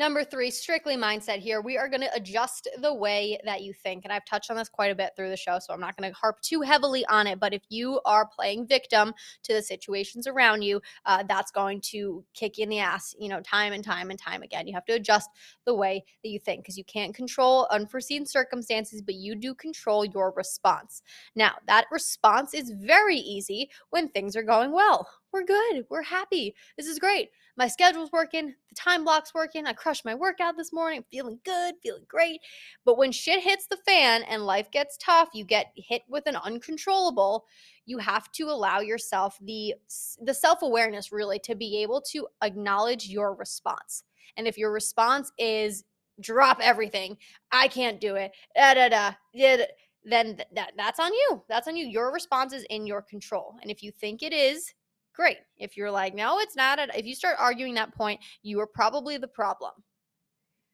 Number 0.00 0.24
three, 0.24 0.50
strictly 0.50 0.96
mindset 0.96 1.40
here. 1.40 1.60
We 1.60 1.76
are 1.76 1.86
going 1.86 2.00
to 2.00 2.14
adjust 2.14 2.66
the 2.80 2.94
way 2.94 3.38
that 3.44 3.60
you 3.60 3.74
think. 3.74 4.04
And 4.04 4.12
I've 4.14 4.24
touched 4.24 4.50
on 4.50 4.56
this 4.56 4.70
quite 4.70 4.90
a 4.90 4.94
bit 4.94 5.10
through 5.14 5.28
the 5.28 5.36
show, 5.36 5.58
so 5.58 5.74
I'm 5.74 5.80
not 5.80 5.94
going 5.94 6.10
to 6.10 6.16
harp 6.16 6.40
too 6.40 6.62
heavily 6.62 7.04
on 7.04 7.26
it. 7.26 7.38
But 7.38 7.52
if 7.52 7.60
you 7.68 8.00
are 8.06 8.26
playing 8.26 8.66
victim 8.66 9.12
to 9.42 9.52
the 9.52 9.60
situations 9.60 10.26
around 10.26 10.62
you, 10.62 10.80
uh, 11.04 11.24
that's 11.28 11.50
going 11.50 11.82
to 11.90 12.24
kick 12.32 12.58
in 12.58 12.70
the 12.70 12.78
ass, 12.78 13.14
you 13.20 13.28
know, 13.28 13.42
time 13.42 13.74
and 13.74 13.84
time 13.84 14.08
and 14.08 14.18
time 14.18 14.40
again. 14.40 14.66
You 14.66 14.72
have 14.72 14.86
to 14.86 14.94
adjust 14.94 15.28
the 15.66 15.74
way 15.74 16.02
that 16.24 16.30
you 16.30 16.38
think 16.38 16.62
because 16.62 16.78
you 16.78 16.84
can't 16.84 17.14
control 17.14 17.68
unforeseen 17.70 18.24
circumstances, 18.24 19.02
but 19.02 19.16
you 19.16 19.34
do 19.34 19.54
control 19.54 20.06
your 20.06 20.32
response. 20.34 21.02
Now, 21.36 21.56
that 21.66 21.84
response 21.92 22.54
is 22.54 22.72
very 22.74 23.18
easy 23.18 23.68
when 23.90 24.08
things 24.08 24.34
are 24.34 24.42
going 24.42 24.72
well. 24.72 25.06
We're 25.32 25.44
good. 25.44 25.84
We're 25.90 26.02
happy. 26.02 26.54
This 26.76 26.86
is 26.86 26.98
great 26.98 27.30
my 27.60 27.68
schedule's 27.68 28.10
working, 28.10 28.54
the 28.70 28.74
time 28.74 29.04
block's 29.04 29.34
working. 29.34 29.66
I 29.66 29.74
crushed 29.74 30.06
my 30.06 30.14
workout 30.14 30.56
this 30.56 30.72
morning, 30.72 31.04
feeling 31.10 31.38
good, 31.44 31.74
feeling 31.82 32.06
great. 32.08 32.40
But 32.86 32.96
when 32.96 33.12
shit 33.12 33.42
hits 33.42 33.66
the 33.66 33.76
fan 33.76 34.22
and 34.22 34.46
life 34.46 34.70
gets 34.70 34.96
tough, 34.96 35.28
you 35.34 35.44
get 35.44 35.66
hit 35.76 36.00
with 36.08 36.26
an 36.26 36.36
uncontrollable, 36.36 37.44
you 37.84 37.98
have 37.98 38.32
to 38.32 38.44
allow 38.44 38.80
yourself 38.80 39.36
the 39.42 39.74
the 40.22 40.32
self-awareness 40.32 41.12
really 41.12 41.38
to 41.40 41.54
be 41.54 41.82
able 41.82 42.00
to 42.12 42.26
acknowledge 42.42 43.08
your 43.08 43.34
response. 43.34 44.04
And 44.38 44.46
if 44.48 44.56
your 44.56 44.72
response 44.72 45.30
is 45.38 45.84
drop 46.18 46.60
everything, 46.62 47.18
I 47.52 47.68
can't 47.68 48.00
do 48.00 48.14
it, 48.14 48.32
da 48.56 48.72
da 48.72 48.88
da, 48.88 49.12
da 49.36 49.66
then 50.02 50.40
that 50.54 50.72
that's 50.78 50.98
on 50.98 51.12
you. 51.12 51.42
That's 51.46 51.68
on 51.68 51.76
you. 51.76 51.86
Your 51.86 52.10
response 52.10 52.54
is 52.54 52.64
in 52.70 52.86
your 52.86 53.02
control. 53.02 53.56
And 53.60 53.70
if 53.70 53.82
you 53.82 53.92
think 53.92 54.22
it 54.22 54.32
is, 54.32 54.72
great. 55.20 55.36
If 55.58 55.76
you're 55.76 55.90
like, 55.90 56.14
no, 56.14 56.38
it's 56.38 56.56
not, 56.56 56.78
if 56.96 57.04
you 57.04 57.14
start 57.14 57.36
arguing 57.38 57.74
that 57.74 57.94
point, 57.94 58.20
you 58.42 58.58
are 58.60 58.66
probably 58.66 59.18
the 59.18 59.28
problem. 59.28 59.72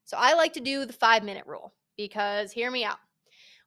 So 0.04 0.16
I 0.16 0.34
like 0.34 0.52
to 0.52 0.60
do 0.60 0.84
the 0.86 0.92
five 0.92 1.24
minute 1.24 1.42
rule 1.48 1.74
because 1.96 2.52
hear 2.52 2.70
me 2.70 2.84
out. 2.84 2.98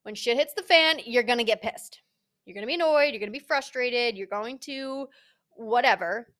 When 0.04 0.16
shit 0.16 0.38
hits 0.38 0.54
the 0.54 0.64
fan, 0.64 1.02
you're 1.04 1.24
going 1.24 1.38
to 1.38 1.44
get 1.44 1.62
pissed. 1.62 2.00
You're 2.46 2.54
going 2.54 2.62
to 2.62 2.68
be 2.68 2.76
annoyed. 2.76 3.10
You're 3.10 3.20
going 3.20 3.32
to 3.32 3.38
be 3.38 3.46
frustrated. 3.46 4.18
You're 4.18 4.28
going 4.28 4.58
to 4.60 5.10
whatever. 5.58 6.34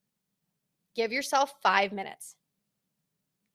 Give 0.96 1.12
yourself 1.12 1.56
five 1.62 1.92
minutes. 1.92 2.38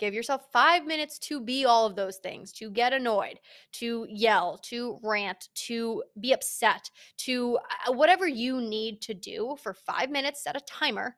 Give 0.05 0.13
yourself 0.13 0.43
five 0.53 0.85
minutes 0.85 1.19
to 1.21 1.41
be 1.41 1.65
all 1.65 1.87
of 1.87 1.97
those 1.97 2.19
things, 2.19 2.53
to 2.53 2.69
get 2.69 2.93
annoyed, 2.93 3.41
to 3.73 4.07
yell, 4.11 4.59
to 4.65 4.99
rant, 5.03 5.49
to 5.55 6.03
be 6.21 6.35
upset, 6.35 6.91
to 7.21 7.59
uh, 7.89 7.93
whatever 7.95 8.29
you 8.29 8.61
need 8.61 9.01
to 9.01 9.15
do 9.15 9.57
for 9.63 9.73
five 9.73 10.11
minutes, 10.11 10.45
set 10.45 10.59
a 10.59 10.61
timer, 10.61 11.17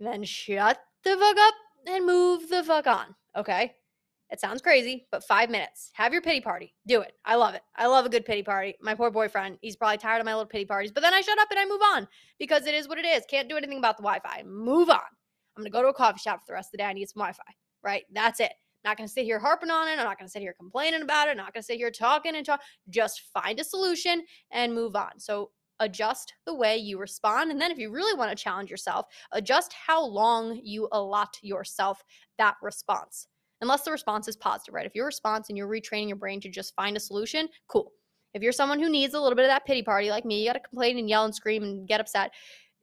then 0.00 0.24
shut 0.24 0.80
the 1.04 1.16
fuck 1.16 1.36
up 1.38 1.54
and 1.86 2.04
move 2.04 2.48
the 2.48 2.64
fuck 2.64 2.88
on. 2.88 3.14
Okay. 3.36 3.76
It 4.30 4.40
sounds 4.40 4.62
crazy, 4.62 5.06
but 5.12 5.22
five 5.22 5.48
minutes. 5.48 5.92
Have 5.92 6.12
your 6.12 6.22
pity 6.22 6.40
party. 6.40 6.74
Do 6.88 7.02
it. 7.02 7.12
I 7.24 7.36
love 7.36 7.54
it. 7.54 7.62
I 7.76 7.86
love 7.86 8.04
a 8.04 8.08
good 8.08 8.24
pity 8.24 8.42
party. 8.42 8.74
My 8.82 8.96
poor 8.96 9.12
boyfriend, 9.12 9.58
he's 9.62 9.76
probably 9.76 9.98
tired 9.98 10.18
of 10.18 10.24
my 10.24 10.34
little 10.34 10.46
pity 10.46 10.64
parties, 10.64 10.90
but 10.90 11.04
then 11.04 11.14
I 11.14 11.20
shut 11.20 11.38
up 11.38 11.52
and 11.52 11.60
I 11.60 11.66
move 11.66 11.82
on 11.94 12.08
because 12.40 12.66
it 12.66 12.74
is 12.74 12.88
what 12.88 12.98
it 12.98 13.06
is. 13.06 13.22
Can't 13.30 13.48
do 13.48 13.56
anything 13.56 13.78
about 13.78 13.96
the 13.96 14.02
Wi 14.02 14.18
Fi. 14.18 14.42
Move 14.42 14.90
on. 14.90 14.98
I'm 15.56 15.62
going 15.62 15.70
to 15.72 15.76
go 15.76 15.82
to 15.82 15.88
a 15.88 15.94
coffee 15.94 16.18
shop 16.18 16.40
for 16.40 16.46
the 16.48 16.54
rest 16.54 16.68
of 16.68 16.72
the 16.72 16.78
day. 16.78 16.84
I 16.84 16.92
need 16.92 17.08
some 17.08 17.20
Wi 17.20 17.32
Fi, 17.32 17.42
right? 17.82 18.04
That's 18.12 18.40
it. 18.40 18.52
Not 18.84 18.96
going 18.96 19.06
to 19.06 19.12
sit 19.12 19.24
here 19.24 19.38
harping 19.38 19.70
on 19.70 19.88
it. 19.88 19.92
I'm 19.92 20.04
not 20.04 20.18
going 20.18 20.26
to 20.26 20.32
sit 20.32 20.42
here 20.42 20.54
complaining 20.58 21.02
about 21.02 21.28
it. 21.28 21.32
I'm 21.32 21.36
Not 21.36 21.52
going 21.52 21.62
to 21.62 21.66
sit 21.66 21.76
here 21.76 21.90
talking 21.90 22.36
and 22.36 22.46
talk. 22.46 22.62
Just 22.88 23.22
find 23.32 23.60
a 23.60 23.64
solution 23.64 24.22
and 24.50 24.74
move 24.74 24.96
on. 24.96 25.18
So 25.18 25.50
adjust 25.80 26.34
the 26.46 26.54
way 26.54 26.76
you 26.76 26.98
respond. 26.98 27.50
And 27.50 27.60
then 27.60 27.70
if 27.70 27.78
you 27.78 27.90
really 27.90 28.16
want 28.16 28.30
to 28.30 28.42
challenge 28.42 28.70
yourself, 28.70 29.06
adjust 29.32 29.72
how 29.72 30.02
long 30.02 30.60
you 30.62 30.88
allot 30.92 31.36
yourself 31.42 32.02
that 32.38 32.56
response. 32.62 33.28
Unless 33.60 33.82
the 33.82 33.90
response 33.90 34.28
is 34.28 34.36
positive, 34.36 34.74
right? 34.74 34.86
If 34.86 34.94
your 34.94 35.06
response 35.06 35.50
and 35.50 35.58
you're 35.58 35.68
retraining 35.68 36.08
your 36.08 36.16
brain 36.16 36.40
to 36.40 36.48
just 36.48 36.74
find 36.74 36.96
a 36.96 37.00
solution, 37.00 37.48
cool. 37.68 37.92
If 38.32 38.42
you're 38.42 38.52
someone 38.52 38.80
who 38.80 38.88
needs 38.88 39.12
a 39.12 39.20
little 39.20 39.36
bit 39.36 39.44
of 39.44 39.50
that 39.50 39.66
pity 39.66 39.82
party 39.82 40.08
like 40.08 40.24
me, 40.24 40.40
you 40.40 40.48
got 40.48 40.54
to 40.54 40.60
complain 40.60 40.98
and 40.98 41.08
yell 41.08 41.26
and 41.26 41.34
scream 41.34 41.62
and 41.62 41.86
get 41.86 42.00
upset, 42.00 42.32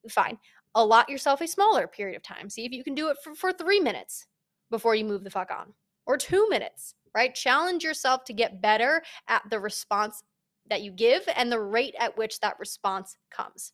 fine 0.10 0.38
allot 0.76 1.10
yourself 1.10 1.42
a 1.42 1.48
smaller 1.48 1.88
period 1.88 2.16
of 2.16 2.22
time. 2.22 2.50
See 2.50 2.64
if 2.64 2.72
you 2.72 2.84
can 2.84 2.94
do 2.94 3.10
it 3.10 3.18
for, 3.24 3.34
for 3.34 3.52
three 3.52 3.80
minutes 3.80 4.28
before 4.70 4.96
you 4.96 5.06
move 5.06 5.24
the 5.24 5.30
fuck 5.30 5.52
on, 5.52 5.74
or 6.06 6.18
two 6.18 6.48
minutes, 6.50 6.96
right? 7.14 7.34
Challenge 7.34 7.84
yourself 7.84 8.24
to 8.26 8.34
get 8.34 8.62
better 8.62 9.04
at 9.28 9.44
the 9.50 9.60
response 9.60 10.24
that 10.70 10.82
you 10.82 10.92
give 10.92 11.24
and 11.36 11.52
the 11.52 11.60
rate 11.60 11.96
at 12.00 12.18
which 12.18 12.40
that 12.42 12.60
response 12.60 13.18
comes. 13.30 13.74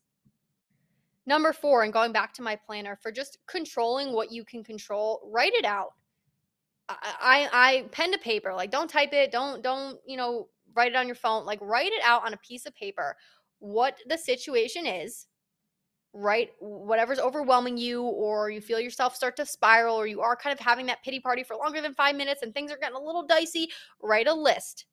Number 1.25 1.53
four, 1.53 1.83
and 1.83 1.93
going 1.93 2.11
back 2.11 2.33
to 2.33 2.41
my 2.41 2.55
planner 2.55 2.97
for 3.01 3.11
just 3.11 3.37
controlling 3.47 4.13
what 4.13 4.31
you 4.31 4.43
can 4.43 4.63
control, 4.63 5.21
write 5.31 5.53
it 5.53 5.65
out. 5.65 5.93
I, 6.89 6.97
I, 7.21 7.49
I 7.51 7.81
pen 7.91 8.11
to 8.11 8.17
paper, 8.17 8.53
like 8.53 8.71
don't 8.71 8.89
type 8.89 9.13
it, 9.13 9.31
don't, 9.31 9.63
don't, 9.63 9.99
you 10.05 10.17
know, 10.17 10.49
write 10.75 10.91
it 10.91 10.95
on 10.95 11.07
your 11.07 11.15
phone, 11.15 11.45
like 11.45 11.59
write 11.61 11.93
it 11.93 12.03
out 12.03 12.25
on 12.25 12.33
a 12.33 12.37
piece 12.37 12.65
of 12.65 12.75
paper 12.75 13.15
what 13.59 13.97
the 14.07 14.17
situation 14.17 14.85
is, 14.85 15.27
right? 16.13 16.51
Whatever's 16.59 17.19
overwhelming 17.19 17.77
you, 17.77 18.03
or 18.03 18.49
you 18.49 18.61
feel 18.61 18.79
yourself 18.79 19.15
start 19.15 19.35
to 19.37 19.45
spiral, 19.45 19.95
or 19.95 20.07
you 20.07 20.21
are 20.21 20.35
kind 20.35 20.57
of 20.57 20.63
having 20.63 20.85
that 20.85 21.03
pity 21.03 21.19
party 21.19 21.43
for 21.43 21.55
longer 21.55 21.81
than 21.81 21.93
five 21.93 22.15
minutes 22.15 22.43
and 22.43 22.53
things 22.53 22.71
are 22.71 22.77
getting 22.77 22.95
a 22.95 23.01
little 23.01 23.25
dicey, 23.25 23.67
write 24.01 24.27
a 24.27 24.33
list. 24.33 24.85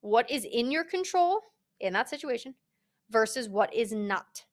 What 0.00 0.30
is 0.30 0.44
in 0.44 0.70
your 0.70 0.84
control 0.84 1.40
in 1.80 1.92
that 1.92 2.08
situation 2.08 2.54
versus 3.10 3.48
what 3.48 3.74
is 3.74 3.92
not. 3.92 4.44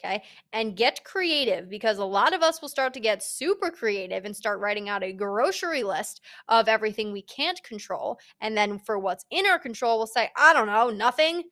Okay. 0.00 0.22
And 0.52 0.76
get 0.76 1.04
creative 1.04 1.70
because 1.70 1.98
a 1.98 2.04
lot 2.04 2.34
of 2.34 2.42
us 2.42 2.60
will 2.60 2.68
start 2.68 2.92
to 2.94 3.00
get 3.00 3.22
super 3.22 3.70
creative 3.70 4.24
and 4.24 4.36
start 4.36 4.60
writing 4.60 4.88
out 4.88 5.02
a 5.02 5.12
grocery 5.12 5.82
list 5.82 6.20
of 6.48 6.68
everything 6.68 7.10
we 7.10 7.22
can't 7.22 7.62
control. 7.62 8.18
And 8.40 8.56
then 8.56 8.78
for 8.78 8.98
what's 8.98 9.24
in 9.30 9.46
our 9.46 9.58
control, 9.58 9.96
we'll 9.96 10.06
say, 10.06 10.30
I 10.36 10.52
don't 10.52 10.66
know, 10.66 10.90
nothing. 10.90 11.44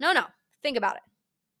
No, 0.00 0.12
no. 0.12 0.24
Think 0.62 0.76
about 0.76 0.96
it 0.96 1.11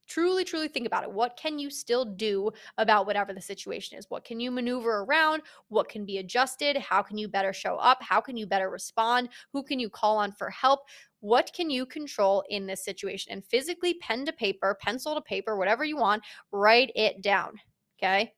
truly 0.06 0.44
truly 0.44 0.68
think 0.68 0.86
about 0.86 1.04
it. 1.04 1.12
What 1.12 1.36
can 1.36 1.58
you 1.58 1.70
still 1.70 2.04
do 2.04 2.50
about 2.78 3.06
whatever 3.06 3.32
the 3.32 3.40
situation 3.40 3.98
is? 3.98 4.06
What 4.08 4.24
can 4.24 4.40
you 4.40 4.50
maneuver 4.50 5.00
around? 5.00 5.42
What 5.68 5.88
can 5.88 6.04
be 6.04 6.18
adjusted? 6.18 6.76
How 6.76 7.02
can 7.02 7.18
you 7.18 7.28
better 7.28 7.52
show 7.52 7.76
up? 7.76 7.98
How 8.02 8.20
can 8.20 8.36
you 8.36 8.46
better 8.46 8.70
respond? 8.70 9.28
Who 9.52 9.62
can 9.62 9.78
you 9.78 9.88
call 9.90 10.18
on 10.18 10.32
for 10.32 10.50
help? 10.50 10.80
What 11.20 11.50
can 11.54 11.70
you 11.70 11.86
control 11.86 12.44
in 12.50 12.66
this 12.66 12.84
situation? 12.84 13.32
And 13.32 13.44
physically 13.44 13.94
pen 13.94 14.26
to 14.26 14.32
paper 14.32 14.76
pencil 14.80 15.14
to 15.14 15.20
paper 15.20 15.56
whatever 15.56 15.84
you 15.84 15.96
want 15.96 16.22
write 16.50 16.90
it 16.94 17.22
down 17.22 17.54
okay? 18.02 18.32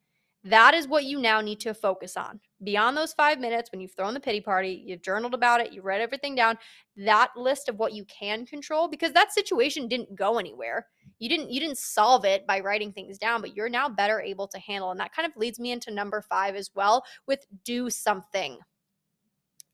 That 0.45 0.75
is 0.75 0.87
what 0.87 1.05
you 1.05 1.21
now 1.21 1.41
need 1.41 1.61
to 1.61 1.73
focus 1.73 2.17
on. 2.19 2.39
Beyond 2.63 2.97
those 2.97 3.15
five 3.15 3.41
minutes, 3.41 3.73
when 3.73 3.81
you've 3.81 3.95
thrown 3.95 4.13
the 4.13 4.21
pity 4.21 4.43
party, 4.43 4.83
you've 4.85 5.03
journaled 5.03 5.33
about 5.33 5.61
it, 5.61 5.73
you 5.73 5.81
read 5.81 6.03
everything 6.03 6.35
down, 6.35 6.59
that 6.97 7.31
list 7.35 7.71
of 7.71 7.79
what 7.79 7.95
you 7.95 8.05
can 8.05 8.45
control, 8.45 8.87
because 8.87 9.13
that 9.13 9.33
situation 9.33 9.89
didn't 9.89 10.15
go 10.15 10.39
anywhere. 10.39 10.87
You 11.19 11.29
didn't 11.29 11.51
you 11.51 11.61
didn't 11.61 11.79
solve 11.79 12.25
it 12.25 12.47
by 12.47 12.61
writing 12.61 12.93
things 12.93 13.19
down, 13.19 13.41
but 13.41 13.57
you're 13.57 13.69
now 13.69 13.89
better 13.89 14.21
able 14.21 14.49
to 14.49 14.59
handle. 14.59 14.91
And 14.91 15.01
that 15.01 15.15
kind 15.15 15.27
of 15.27 15.37
leads 15.37 15.59
me 15.59 15.73
into 15.73 15.91
number 15.91 16.21
five 16.21 16.55
as 16.55 16.71
well 16.75 17.05
with 17.27 17.47
do 17.65 17.91
something. 17.91 18.59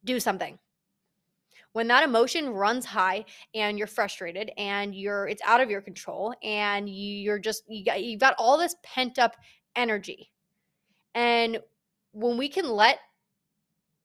Do 0.05 0.19
something 0.19 0.59
when 1.73 1.87
that 1.87 2.03
emotion 2.03 2.49
runs 2.51 2.85
high 2.85 3.25
and 3.55 3.79
you're 3.79 3.87
frustrated 3.87 4.51
and 4.57 4.95
you're 4.95 5.29
it's 5.29 5.43
out 5.45 5.61
of 5.61 5.71
your 5.71 5.81
control 5.81 6.35
and 6.43 6.89
you're 6.89 7.39
just 7.39 7.63
you 7.69 7.85
got 7.85 8.03
you've 8.03 8.19
got 8.19 8.35
all 8.39 8.59
this 8.59 8.75
pent 8.83 9.19
up 9.19 9.37
energy 9.77 10.33
and 11.15 11.61
when 12.13 12.37
we 12.37 12.49
can 12.49 12.69
let 12.69 12.99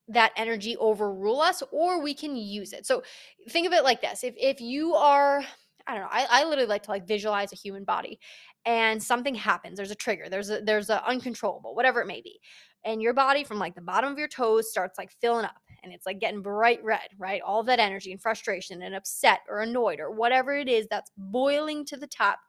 that 0.07 0.31
energy 0.35 0.77
overrule 0.77 1.41
us 1.41 1.63
or 1.71 1.99
we 1.99 2.13
can 2.13 2.35
use 2.35 2.73
it. 2.73 2.85
So 2.85 3.01
think 3.49 3.65
of 3.65 3.73
it 3.73 3.83
like 3.83 4.01
this. 4.01 4.23
If 4.23 4.35
if 4.37 4.61
you 4.61 4.93
are 4.93 5.43
I 5.87 5.93
don't 5.93 6.03
know, 6.03 6.09
I, 6.11 6.27
I 6.29 6.43
literally 6.45 6.67
like 6.67 6.83
to 6.83 6.91
like 6.91 7.07
visualize 7.07 7.53
a 7.53 7.55
human 7.55 7.83
body 7.83 8.19
and 8.65 9.01
something 9.01 9.35
happens, 9.35 9.77
there's 9.77 9.91
a 9.91 9.95
trigger, 9.95 10.25
there's 10.29 10.49
a 10.49 10.61
there's 10.61 10.89
a 10.89 11.07
uncontrollable, 11.07 11.75
whatever 11.75 12.01
it 12.01 12.07
may 12.07 12.21
be. 12.21 12.39
And 12.85 13.01
your 13.01 13.13
body 13.13 13.43
from 13.43 13.59
like 13.59 13.75
the 13.75 13.81
bottom 13.81 14.11
of 14.11 14.17
your 14.19 14.27
toes 14.27 14.69
starts 14.69 14.97
like 14.97 15.11
filling 15.21 15.45
up 15.45 15.61
and 15.83 15.93
it's 15.93 16.05
like 16.05 16.19
getting 16.19 16.41
bright 16.41 16.83
red, 16.83 17.09
right? 17.17 17.41
All 17.43 17.63
that 17.63 17.79
energy 17.79 18.11
and 18.11 18.21
frustration 18.21 18.81
and 18.83 18.95
upset 18.95 19.39
or 19.49 19.59
annoyed 19.61 19.99
or 19.99 20.11
whatever 20.11 20.55
it 20.55 20.67
is 20.67 20.87
that's 20.89 21.11
boiling 21.17 21.85
to 21.85 21.97
the 21.97 22.07
top. 22.07 22.39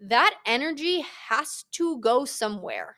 That 0.00 0.34
energy 0.46 1.04
has 1.28 1.64
to 1.72 1.98
go 2.00 2.24
somewhere 2.24 2.96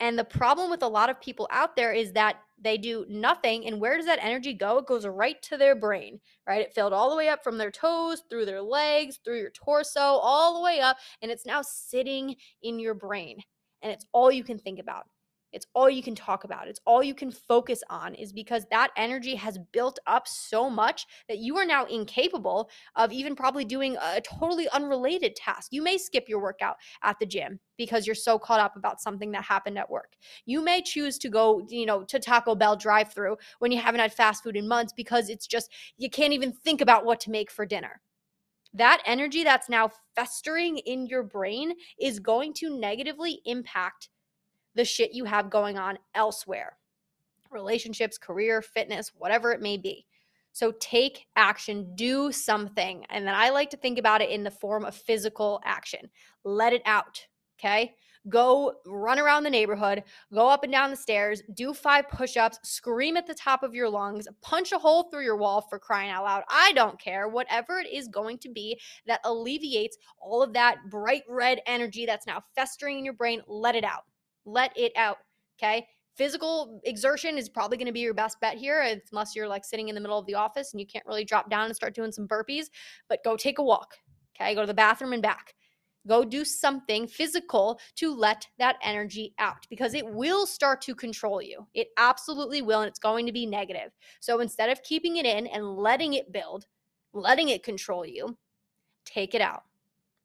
and 0.00 0.18
the 0.18 0.24
problem 0.24 0.70
with 0.70 0.82
a 0.82 0.88
lot 0.88 1.10
of 1.10 1.20
people 1.20 1.46
out 1.50 1.76
there 1.76 1.92
is 1.92 2.12
that 2.12 2.36
they 2.60 2.76
do 2.76 3.06
nothing. 3.08 3.66
And 3.66 3.80
where 3.80 3.96
does 3.96 4.06
that 4.06 4.22
energy 4.22 4.52
go? 4.54 4.78
It 4.78 4.86
goes 4.86 5.06
right 5.06 5.40
to 5.42 5.56
their 5.56 5.74
brain, 5.74 6.20
right? 6.46 6.60
It 6.60 6.74
filled 6.74 6.92
all 6.92 7.10
the 7.10 7.16
way 7.16 7.28
up 7.28 7.42
from 7.42 7.58
their 7.58 7.70
toes, 7.70 8.22
through 8.28 8.46
their 8.46 8.62
legs, 8.62 9.18
through 9.24 9.38
your 9.38 9.50
torso, 9.50 10.00
all 10.00 10.54
the 10.54 10.64
way 10.64 10.80
up. 10.80 10.98
And 11.22 11.30
it's 11.30 11.46
now 11.46 11.62
sitting 11.62 12.36
in 12.62 12.78
your 12.78 12.94
brain. 12.94 13.38
And 13.82 13.92
it's 13.92 14.06
all 14.12 14.30
you 14.30 14.44
can 14.44 14.58
think 14.58 14.78
about. 14.78 15.06
It's 15.52 15.66
all 15.74 15.90
you 15.90 16.02
can 16.02 16.14
talk 16.14 16.44
about. 16.44 16.68
It's 16.68 16.80
all 16.84 17.02
you 17.02 17.14
can 17.14 17.30
focus 17.30 17.82
on 17.90 18.14
is 18.14 18.32
because 18.32 18.66
that 18.70 18.90
energy 18.96 19.34
has 19.34 19.58
built 19.72 19.98
up 20.06 20.26
so 20.28 20.70
much 20.70 21.06
that 21.28 21.38
you 21.38 21.56
are 21.56 21.64
now 21.64 21.84
incapable 21.86 22.70
of 22.96 23.12
even 23.12 23.34
probably 23.34 23.64
doing 23.64 23.96
a 23.96 24.20
totally 24.20 24.68
unrelated 24.70 25.36
task. 25.36 25.72
You 25.72 25.82
may 25.82 25.98
skip 25.98 26.28
your 26.28 26.40
workout 26.40 26.76
at 27.02 27.18
the 27.18 27.26
gym 27.26 27.58
because 27.76 28.06
you're 28.06 28.14
so 28.14 28.38
caught 28.38 28.60
up 28.60 28.76
about 28.76 29.00
something 29.00 29.30
that 29.32 29.44
happened 29.44 29.78
at 29.78 29.90
work. 29.90 30.12
You 30.46 30.62
may 30.62 30.82
choose 30.82 31.18
to 31.18 31.28
go, 31.28 31.66
you 31.68 31.86
know, 31.86 32.04
to 32.04 32.18
Taco 32.18 32.54
Bell 32.54 32.76
drive-through 32.76 33.36
when 33.58 33.72
you 33.72 33.80
haven't 33.80 34.00
had 34.00 34.12
fast 34.12 34.42
food 34.42 34.56
in 34.56 34.68
months 34.68 34.92
because 34.92 35.28
it's 35.28 35.46
just 35.46 35.70
you 35.96 36.10
can't 36.10 36.32
even 36.32 36.52
think 36.52 36.80
about 36.80 37.04
what 37.04 37.20
to 37.20 37.30
make 37.30 37.50
for 37.50 37.66
dinner 37.66 38.00
that 38.74 39.02
energy 39.04 39.42
that's 39.42 39.68
now 39.68 39.90
festering 40.14 40.78
in 40.78 41.06
your 41.06 41.22
brain 41.22 41.72
is 41.98 42.20
going 42.20 42.52
to 42.54 42.78
negatively 42.78 43.40
impact 43.44 44.08
the 44.74 44.84
shit 44.84 45.12
you 45.12 45.24
have 45.24 45.50
going 45.50 45.78
on 45.78 45.98
elsewhere 46.14 46.76
relationships, 47.50 48.16
career, 48.16 48.62
fitness, 48.62 49.12
whatever 49.16 49.52
it 49.52 49.60
may 49.60 49.76
be. 49.76 50.06
So 50.52 50.72
take 50.80 51.26
action, 51.36 51.94
do 51.94 52.32
something. 52.32 53.04
And 53.10 53.26
then 53.26 53.34
I 53.34 53.50
like 53.50 53.70
to 53.70 53.76
think 53.76 53.98
about 53.98 54.20
it 54.20 54.30
in 54.30 54.42
the 54.42 54.50
form 54.50 54.84
of 54.84 54.94
physical 54.94 55.60
action. 55.64 56.08
Let 56.44 56.72
it 56.72 56.82
out. 56.86 57.26
Okay. 57.58 57.94
Go 58.28 58.74
run 58.84 59.18
around 59.18 59.44
the 59.44 59.50
neighborhood, 59.50 60.04
go 60.32 60.46
up 60.46 60.62
and 60.62 60.70
down 60.70 60.90
the 60.90 60.96
stairs, 60.96 61.42
do 61.54 61.72
five 61.72 62.06
push 62.06 62.36
ups, 62.36 62.58
scream 62.62 63.16
at 63.16 63.26
the 63.26 63.34
top 63.34 63.62
of 63.62 63.74
your 63.74 63.88
lungs, 63.88 64.28
punch 64.42 64.72
a 64.72 64.78
hole 64.78 65.04
through 65.04 65.24
your 65.24 65.38
wall 65.38 65.62
for 65.62 65.78
crying 65.78 66.10
out 66.10 66.24
loud. 66.24 66.42
I 66.50 66.72
don't 66.72 67.00
care. 67.00 67.28
Whatever 67.28 67.78
it 67.78 67.90
is 67.90 68.08
going 68.08 68.36
to 68.40 68.50
be 68.50 68.78
that 69.06 69.20
alleviates 69.24 69.96
all 70.20 70.42
of 70.42 70.52
that 70.52 70.90
bright 70.90 71.22
red 71.30 71.62
energy 71.66 72.04
that's 72.04 72.26
now 72.26 72.42
festering 72.54 72.98
in 72.98 73.06
your 73.06 73.14
brain, 73.14 73.40
let 73.46 73.74
it 73.74 73.84
out 73.84 74.04
let 74.44 74.76
it 74.76 74.92
out. 74.96 75.18
Okay. 75.58 75.86
Physical 76.16 76.80
exertion 76.84 77.38
is 77.38 77.48
probably 77.48 77.76
going 77.76 77.86
to 77.86 77.92
be 77.92 78.00
your 78.00 78.14
best 78.14 78.38
bet 78.40 78.56
here, 78.56 78.82
unless 79.12 79.34
you're 79.34 79.48
like 79.48 79.64
sitting 79.64 79.88
in 79.88 79.94
the 79.94 80.00
middle 80.00 80.18
of 80.18 80.26
the 80.26 80.34
office 80.34 80.72
and 80.72 80.80
you 80.80 80.86
can't 80.86 81.06
really 81.06 81.24
drop 81.24 81.48
down 81.48 81.66
and 81.66 81.76
start 81.76 81.94
doing 81.94 82.12
some 82.12 82.28
burpees. 82.28 82.66
But 83.08 83.24
go 83.24 83.36
take 83.36 83.58
a 83.58 83.64
walk. 83.64 83.94
Okay. 84.36 84.54
Go 84.54 84.60
to 84.62 84.66
the 84.66 84.74
bathroom 84.74 85.12
and 85.12 85.22
back. 85.22 85.54
Go 86.08 86.24
do 86.24 86.46
something 86.46 87.06
physical 87.06 87.78
to 87.96 88.14
let 88.14 88.46
that 88.58 88.76
energy 88.82 89.34
out 89.38 89.66
because 89.68 89.92
it 89.92 90.06
will 90.06 90.46
start 90.46 90.80
to 90.82 90.94
control 90.94 91.42
you. 91.42 91.66
It 91.74 91.88
absolutely 91.98 92.62
will. 92.62 92.80
And 92.80 92.88
it's 92.88 92.98
going 92.98 93.26
to 93.26 93.32
be 93.32 93.44
negative. 93.44 93.92
So 94.18 94.40
instead 94.40 94.70
of 94.70 94.82
keeping 94.82 95.16
it 95.16 95.26
in 95.26 95.46
and 95.46 95.76
letting 95.76 96.14
it 96.14 96.32
build, 96.32 96.66
letting 97.12 97.50
it 97.50 97.62
control 97.62 98.06
you, 98.06 98.36
take 99.04 99.34
it 99.34 99.42
out. 99.42 99.64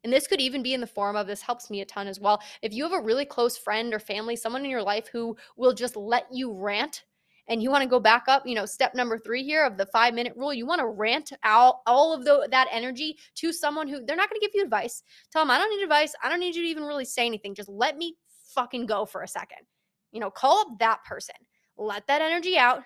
And 0.06 0.12
this 0.12 0.28
could 0.28 0.40
even 0.40 0.62
be 0.62 0.72
in 0.72 0.80
the 0.80 0.86
form 0.86 1.16
of 1.16 1.26
this 1.26 1.42
helps 1.42 1.68
me 1.68 1.80
a 1.80 1.84
ton 1.84 2.06
as 2.06 2.20
well. 2.20 2.40
If 2.62 2.72
you 2.72 2.84
have 2.84 2.92
a 2.92 3.04
really 3.04 3.24
close 3.24 3.58
friend 3.58 3.92
or 3.92 3.98
family, 3.98 4.36
someone 4.36 4.64
in 4.64 4.70
your 4.70 4.84
life 4.84 5.08
who 5.08 5.36
will 5.56 5.72
just 5.72 5.96
let 5.96 6.28
you 6.30 6.52
rant 6.52 7.02
and 7.48 7.60
you 7.60 7.72
want 7.72 7.82
to 7.82 7.88
go 7.88 7.98
back 7.98 8.26
up, 8.28 8.46
you 8.46 8.54
know, 8.54 8.66
step 8.66 8.94
number 8.94 9.18
three 9.18 9.42
here 9.42 9.64
of 9.64 9.76
the 9.76 9.86
five 9.86 10.14
minute 10.14 10.34
rule, 10.36 10.54
you 10.54 10.64
want 10.64 10.78
to 10.78 10.86
rant 10.86 11.32
out 11.42 11.78
all 11.88 12.14
of 12.14 12.24
the, 12.24 12.46
that 12.52 12.68
energy 12.70 13.18
to 13.34 13.52
someone 13.52 13.88
who 13.88 14.00
they're 14.06 14.14
not 14.14 14.30
going 14.30 14.38
to 14.38 14.46
give 14.46 14.54
you 14.54 14.62
advice. 14.62 15.02
Tell 15.32 15.42
them, 15.42 15.50
I 15.50 15.58
don't 15.58 15.76
need 15.76 15.82
advice. 15.82 16.14
I 16.22 16.28
don't 16.28 16.38
need 16.38 16.54
you 16.54 16.62
to 16.62 16.68
even 16.68 16.84
really 16.84 17.04
say 17.04 17.26
anything. 17.26 17.56
Just 17.56 17.68
let 17.68 17.96
me 17.96 18.14
fucking 18.54 18.86
go 18.86 19.06
for 19.06 19.22
a 19.22 19.28
second. 19.28 19.66
You 20.12 20.20
know, 20.20 20.30
call 20.30 20.60
up 20.60 20.78
that 20.78 21.02
person, 21.02 21.34
let 21.76 22.06
that 22.06 22.22
energy 22.22 22.56
out, 22.56 22.84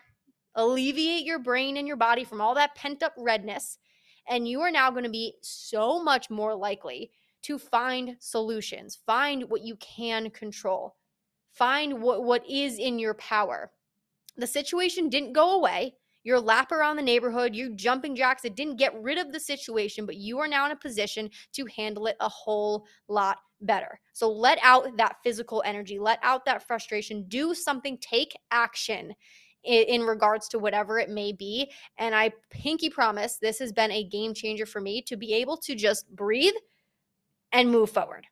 alleviate 0.54 1.26
your 1.26 1.38
brain 1.38 1.76
and 1.76 1.86
your 1.86 1.98
body 1.98 2.24
from 2.24 2.40
all 2.40 2.54
that 2.54 2.74
pent 2.76 3.02
up 3.02 3.12
redness 3.18 3.76
and 4.30 4.46
you 4.46 4.60
are 4.60 4.70
now 4.70 4.90
going 4.90 5.04
to 5.04 5.10
be 5.10 5.34
so 5.42 6.02
much 6.02 6.30
more 6.30 6.54
likely 6.54 7.10
to 7.42 7.58
find 7.58 8.16
solutions, 8.20 8.98
find 9.04 9.50
what 9.50 9.62
you 9.62 9.76
can 9.76 10.30
control, 10.30 10.94
find 11.52 12.00
what, 12.00 12.24
what 12.24 12.48
is 12.48 12.78
in 12.78 12.98
your 12.98 13.14
power. 13.14 13.72
The 14.36 14.46
situation 14.46 15.08
didn't 15.08 15.32
go 15.32 15.56
away. 15.56 15.96
Your 16.22 16.38
lap 16.38 16.70
around 16.70 16.96
the 16.96 17.02
neighborhood, 17.02 17.56
you 17.56 17.74
jumping 17.74 18.14
jacks, 18.14 18.44
it 18.44 18.54
didn't 18.54 18.76
get 18.76 18.94
rid 19.02 19.16
of 19.16 19.32
the 19.32 19.40
situation, 19.40 20.04
but 20.04 20.16
you 20.16 20.38
are 20.38 20.48
now 20.48 20.66
in 20.66 20.72
a 20.72 20.76
position 20.76 21.30
to 21.54 21.64
handle 21.74 22.06
it 22.06 22.16
a 22.20 22.28
whole 22.28 22.84
lot 23.08 23.38
better. 23.62 23.98
So 24.12 24.30
let 24.30 24.58
out 24.62 24.98
that 24.98 25.16
physical 25.24 25.62
energy, 25.64 25.98
let 25.98 26.18
out 26.22 26.44
that 26.44 26.66
frustration, 26.66 27.24
do 27.28 27.54
something, 27.54 27.96
take 27.98 28.36
action 28.50 29.14
in 29.64 30.02
regards 30.02 30.48
to 30.48 30.58
whatever 30.58 30.98
it 30.98 31.10
may 31.10 31.32
be. 31.32 31.70
And 31.98 32.14
I 32.14 32.32
pinky 32.50 32.90
promise 32.90 33.36
this 33.36 33.58
has 33.58 33.72
been 33.72 33.90
a 33.90 34.04
game 34.04 34.34
changer 34.34 34.66
for 34.66 34.80
me 34.80 35.02
to 35.02 35.16
be 35.16 35.34
able 35.34 35.56
to 35.58 35.74
just 35.74 36.08
breathe 36.14 36.54
and 37.52 37.70
move 37.70 37.90
forward. 37.90 38.26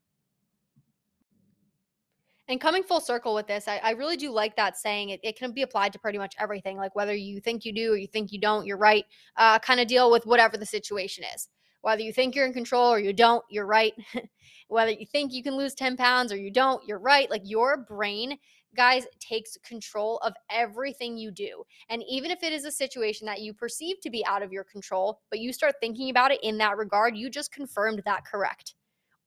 And 2.50 2.58
coming 2.58 2.82
full 2.82 3.00
circle 3.00 3.34
with 3.34 3.46
this, 3.46 3.68
I, 3.68 3.76
I 3.84 3.90
really 3.90 4.16
do 4.16 4.30
like 4.30 4.56
that 4.56 4.78
saying. 4.78 5.10
It, 5.10 5.20
it, 5.22 5.38
can 5.38 5.52
be 5.52 5.62
applied 5.62 5.92
to 5.92 5.98
pretty 5.98 6.16
much 6.16 6.34
everything, 6.38 6.78
like 6.78 6.96
whether 6.96 7.14
you 7.14 7.40
think 7.40 7.66
you 7.66 7.74
do 7.74 7.92
or 7.92 7.96
you 7.96 8.06
think 8.06 8.32
you 8.32 8.40
don't, 8.40 8.66
you're 8.66 8.78
right. 8.78 9.04
Uh, 9.36 9.58
kind 9.58 9.80
of 9.80 9.86
deal 9.86 10.10
with 10.10 10.24
whatever 10.24 10.56
the 10.56 10.64
situation 10.64 11.24
is. 11.34 11.48
Whether 11.82 12.02
you 12.02 12.12
think 12.12 12.34
you're 12.34 12.46
in 12.46 12.54
control 12.54 12.90
or 12.90 12.98
you 12.98 13.12
don't, 13.12 13.44
you're 13.50 13.66
right. 13.66 13.92
whether 14.68 14.90
you 14.90 15.04
think 15.04 15.32
you 15.32 15.42
can 15.42 15.56
lose 15.56 15.74
10 15.74 15.98
pounds 15.98 16.32
or 16.32 16.36
you 16.36 16.50
don't, 16.50 16.82
you're 16.88 16.98
right. 16.98 17.30
Like 17.30 17.42
your 17.44 17.76
brain, 17.76 18.38
guys, 18.76 19.06
takes 19.20 19.56
control 19.64 20.18
of 20.18 20.34
everything 20.50 21.16
you 21.16 21.30
do. 21.30 21.62
And 21.88 22.02
even 22.08 22.30
if 22.30 22.42
it 22.42 22.52
is 22.52 22.64
a 22.64 22.70
situation 22.70 23.26
that 23.26 23.40
you 23.40 23.52
perceive 23.52 24.00
to 24.00 24.10
be 24.10 24.24
out 24.26 24.42
of 24.42 24.52
your 24.52 24.64
control, 24.64 25.20
but 25.30 25.40
you 25.40 25.52
start 25.52 25.74
thinking 25.80 26.10
about 26.10 26.30
it 26.30 26.40
in 26.42 26.58
that 26.58 26.76
regard, 26.76 27.16
you 27.16 27.30
just 27.30 27.52
confirmed 27.52 28.02
that 28.04 28.24
correct. 28.24 28.74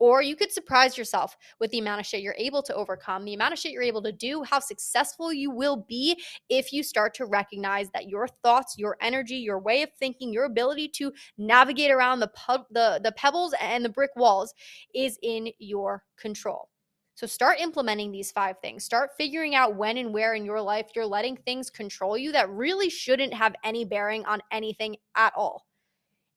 Or 0.02 0.24
you 0.24 0.36
could 0.36 0.52
surprise 0.52 0.98
yourself 0.98 1.38
with 1.60 1.70
the 1.70 1.78
amount 1.78 2.00
of 2.00 2.08
shit 2.08 2.24
you're 2.24 2.34
able 2.36 2.64
to 2.64 2.74
overcome, 2.74 3.24
the 3.24 3.36
amount 3.36 3.54
of 3.54 3.60
shit 3.60 3.72
you're 3.72 3.84
able 3.84 4.02
to 4.02 4.12
do, 4.12 4.42
how 4.42 4.58
successful 4.58 5.32
you 5.32 5.52
will 5.52 5.86
be 5.88 6.20
if 6.50 6.74
you 6.74 6.82
start 6.82 7.14
to 7.14 7.28
recognize 7.28 7.88
that 7.92 8.10
your 8.10 8.28
thoughts, 8.28 8.80
your 8.80 8.98
energy, 9.00 9.36
your 9.36 9.60
way 9.60 9.84
of 9.84 9.90
thinking, 10.00 10.34
your 10.34 10.46
ability 10.46 10.88
to 10.96 11.14
navigate 11.38 11.92
around 11.92 12.20
the 12.20 12.30
pub, 12.30 12.62
the 12.72 13.00
the 13.04 13.12
pebbles 13.12 13.54
and 13.62 13.86
the 13.86 13.90
brick 13.90 14.10
walls 14.16 14.56
is 14.96 15.20
in 15.22 15.52
your 15.60 16.04
control. 16.18 16.70
So 17.16 17.28
start 17.28 17.60
implementing 17.60 18.12
these 18.12 18.32
five 18.32 18.58
things. 18.62 18.84
Start 18.84 19.12
figuring 19.18 19.54
out 19.54 19.76
when 19.76 19.98
and 19.98 20.14
where 20.14 20.34
in 20.34 20.46
your 20.46 20.62
life 20.62 20.88
you're 20.96 21.06
letting 21.06 21.36
things 21.38 21.70
control 21.70 22.18
you 22.18 22.32
that 22.32 22.50
really 22.50 22.90
shouldn't 22.90 23.34
have 23.34 23.56
any 23.64 23.86
bearing 23.86 24.26
on 24.26 24.42
anything 24.52 24.96
at 25.16 25.34
all. 25.36 25.66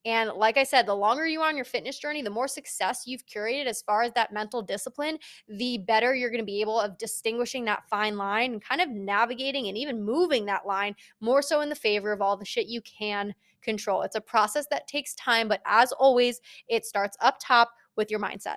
And 0.07 0.31
like 0.33 0.59
I 0.59 0.65
said, 0.65 0.85
the 0.85 0.95
longer 0.95 1.27
you 1.27 1.41
are 1.41 1.49
on 1.49 1.57
your 1.57 1.65
fitness 1.65 1.99
journey, 1.99 2.21
the 2.21 2.29
more 2.29 2.49
success 2.49 3.05
you've 3.07 3.25
curated 3.25 3.65
as 3.65 3.81
far 3.81 4.03
as 4.03 4.13
that 4.13 4.35
mental 4.35 4.61
discipline, 4.61 5.19
the 5.49 5.79
better 5.79 6.15
you're 6.15 6.29
going 6.29 6.43
to 6.43 6.45
be 6.45 6.61
able 6.61 6.79
of 6.79 6.99
distinguishing 6.99 7.65
that 7.65 7.89
fine 7.89 8.19
line 8.19 8.53
and 8.53 8.63
kind 8.63 8.83
of 8.83 8.91
navigating 8.91 9.69
and 9.69 9.79
even 9.79 10.05
moving 10.05 10.45
that 10.45 10.67
line 10.67 10.95
more 11.21 11.41
so 11.41 11.63
in 11.63 11.71
the 11.71 11.75
favor 11.75 12.13
of 12.13 12.21
all 12.21 12.37
the 12.37 12.45
shit 12.45 12.67
you 12.67 12.83
can 12.83 13.35
control. 13.63 14.03
It's 14.03 14.17
a 14.17 14.21
process 14.21 14.67
that 14.71 14.87
takes 14.87 15.15
time, 15.15 15.49
but 15.49 15.63
as 15.65 15.91
always, 15.93 16.43
it 16.69 16.85
starts 16.85 17.17
up 17.21 17.39
top 17.41 17.71
with 17.97 18.11
your 18.11 18.21
mindset. 18.21 18.57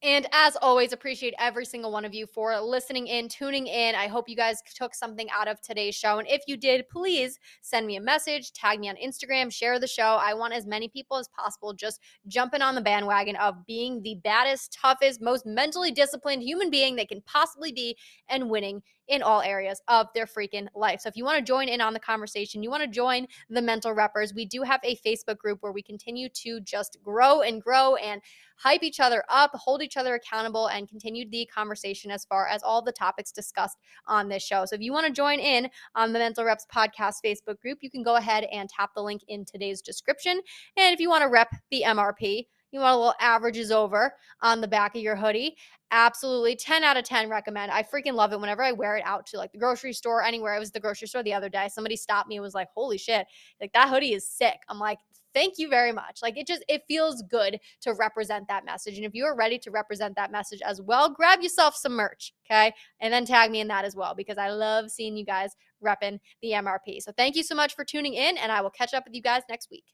And 0.00 0.28
as 0.30 0.56
always, 0.62 0.92
appreciate 0.92 1.34
every 1.40 1.64
single 1.64 1.90
one 1.90 2.04
of 2.04 2.14
you 2.14 2.24
for 2.28 2.56
listening 2.60 3.08
in, 3.08 3.28
tuning 3.28 3.66
in. 3.66 3.96
I 3.96 4.06
hope 4.06 4.28
you 4.28 4.36
guys 4.36 4.62
took 4.72 4.94
something 4.94 5.28
out 5.36 5.48
of 5.48 5.60
today's 5.60 5.96
show. 5.96 6.20
And 6.20 6.28
if 6.28 6.42
you 6.46 6.56
did, 6.56 6.88
please 6.88 7.40
send 7.62 7.84
me 7.84 7.96
a 7.96 8.00
message, 8.00 8.52
tag 8.52 8.78
me 8.78 8.88
on 8.88 8.94
Instagram, 8.94 9.52
share 9.52 9.80
the 9.80 9.88
show. 9.88 10.16
I 10.20 10.34
want 10.34 10.54
as 10.54 10.66
many 10.66 10.88
people 10.88 11.16
as 11.16 11.26
possible 11.28 11.72
just 11.72 12.00
jumping 12.28 12.62
on 12.62 12.76
the 12.76 12.80
bandwagon 12.80 13.34
of 13.36 13.66
being 13.66 14.00
the 14.02 14.14
baddest, 14.22 14.78
toughest, 14.80 15.20
most 15.20 15.44
mentally 15.44 15.90
disciplined 15.90 16.44
human 16.44 16.70
being 16.70 16.94
they 16.94 17.06
can 17.06 17.22
possibly 17.22 17.72
be 17.72 17.96
and 18.28 18.48
winning 18.48 18.82
in 19.08 19.22
all 19.22 19.40
areas 19.40 19.80
of 19.88 20.06
their 20.14 20.26
freaking 20.26 20.68
life. 20.74 21.00
So 21.00 21.08
if 21.08 21.16
you 21.16 21.24
want 21.24 21.38
to 21.38 21.44
join 21.44 21.68
in 21.68 21.80
on 21.80 21.94
the 21.94 22.00
conversation, 22.00 22.62
you 22.62 22.70
want 22.70 22.82
to 22.82 22.88
join 22.88 23.26
the 23.48 23.62
mental 23.62 23.94
reppers, 23.94 24.34
we 24.34 24.44
do 24.44 24.62
have 24.62 24.80
a 24.84 24.96
Facebook 24.96 25.38
group 25.38 25.58
where 25.62 25.72
we 25.72 25.82
continue 25.82 26.28
to 26.28 26.60
just 26.60 26.98
grow 27.02 27.40
and 27.40 27.62
grow 27.62 27.96
and 27.96 28.20
hype 28.56 28.82
each 28.82 29.00
other 29.00 29.24
up, 29.28 29.52
hold 29.54 29.82
each 29.82 29.96
other 29.96 30.14
accountable, 30.14 30.66
and 30.68 30.88
continue 30.88 31.28
the 31.30 31.46
conversation 31.46 32.10
as 32.10 32.24
far 32.24 32.48
as 32.48 32.62
all 32.62 32.82
the 32.82 32.92
topics 32.92 33.32
discussed 33.32 33.78
on 34.06 34.28
this 34.28 34.42
show. 34.42 34.64
So 34.64 34.74
if 34.74 34.82
you 34.82 34.92
want 34.92 35.06
to 35.06 35.12
join 35.12 35.38
in 35.38 35.68
on 35.94 36.12
the 36.12 36.18
Mental 36.18 36.44
Reps 36.44 36.66
Podcast 36.74 37.16
Facebook 37.24 37.60
group, 37.60 37.78
you 37.80 37.90
can 37.90 38.02
go 38.02 38.16
ahead 38.16 38.44
and 38.52 38.68
tap 38.68 38.90
the 38.94 39.02
link 39.02 39.22
in 39.28 39.44
today's 39.44 39.80
description. 39.80 40.40
And 40.76 40.92
if 40.92 41.00
you 41.00 41.08
want 41.08 41.22
to 41.22 41.28
rep 41.28 41.50
the 41.70 41.84
MRP, 41.86 42.46
you 42.70 42.80
want 42.80 42.94
a 42.94 42.98
little 42.98 43.14
averages 43.20 43.70
over 43.70 44.14
on 44.42 44.60
the 44.60 44.68
back 44.68 44.94
of 44.94 45.02
your 45.02 45.16
hoodie. 45.16 45.56
Absolutely 45.90 46.54
10 46.54 46.84
out 46.84 46.96
of 46.96 47.04
10 47.04 47.30
recommend. 47.30 47.72
I 47.72 47.82
freaking 47.82 48.14
love 48.14 48.32
it 48.32 48.40
whenever 48.40 48.62
I 48.62 48.72
wear 48.72 48.96
it 48.96 49.04
out 49.06 49.26
to 49.28 49.38
like 49.38 49.52
the 49.52 49.58
grocery 49.58 49.92
store, 49.92 50.22
anywhere. 50.22 50.54
I 50.54 50.58
was 50.58 50.68
at 50.68 50.74
the 50.74 50.80
grocery 50.80 51.08
store 51.08 51.22
the 51.22 51.32
other 51.32 51.48
day. 51.48 51.68
Somebody 51.72 51.96
stopped 51.96 52.28
me 52.28 52.36
and 52.36 52.42
was 52.42 52.54
like, 52.54 52.68
holy 52.74 52.98
shit, 52.98 53.26
like 53.60 53.72
that 53.72 53.88
hoodie 53.88 54.12
is 54.12 54.26
sick. 54.26 54.58
I'm 54.68 54.78
like, 54.78 54.98
thank 55.34 55.54
you 55.58 55.68
very 55.68 55.92
much. 55.92 56.20
Like 56.22 56.36
it 56.36 56.46
just, 56.46 56.64
it 56.68 56.82
feels 56.88 57.22
good 57.22 57.58
to 57.82 57.94
represent 57.94 58.48
that 58.48 58.64
message. 58.64 58.96
And 58.96 59.06
if 59.06 59.14
you 59.14 59.24
are 59.24 59.36
ready 59.36 59.58
to 59.60 59.70
represent 59.70 60.16
that 60.16 60.32
message 60.32 60.60
as 60.62 60.80
well, 60.80 61.10
grab 61.10 61.40
yourself 61.40 61.76
some 61.76 61.92
merch. 61.92 62.32
Okay. 62.46 62.72
And 63.00 63.12
then 63.12 63.24
tag 63.24 63.50
me 63.50 63.60
in 63.60 63.68
that 63.68 63.84
as 63.84 63.94
well 63.94 64.14
because 64.14 64.38
I 64.38 64.50
love 64.50 64.90
seeing 64.90 65.16
you 65.16 65.24
guys 65.24 65.50
repping 65.84 66.18
the 66.42 66.52
MRP. 66.52 67.00
So 67.00 67.12
thank 67.16 67.36
you 67.36 67.42
so 67.42 67.54
much 67.54 67.74
for 67.74 67.84
tuning 67.84 68.14
in 68.14 68.36
and 68.36 68.50
I 68.50 68.60
will 68.60 68.70
catch 68.70 68.94
up 68.94 69.04
with 69.06 69.14
you 69.14 69.22
guys 69.22 69.42
next 69.48 69.70
week. 69.70 69.84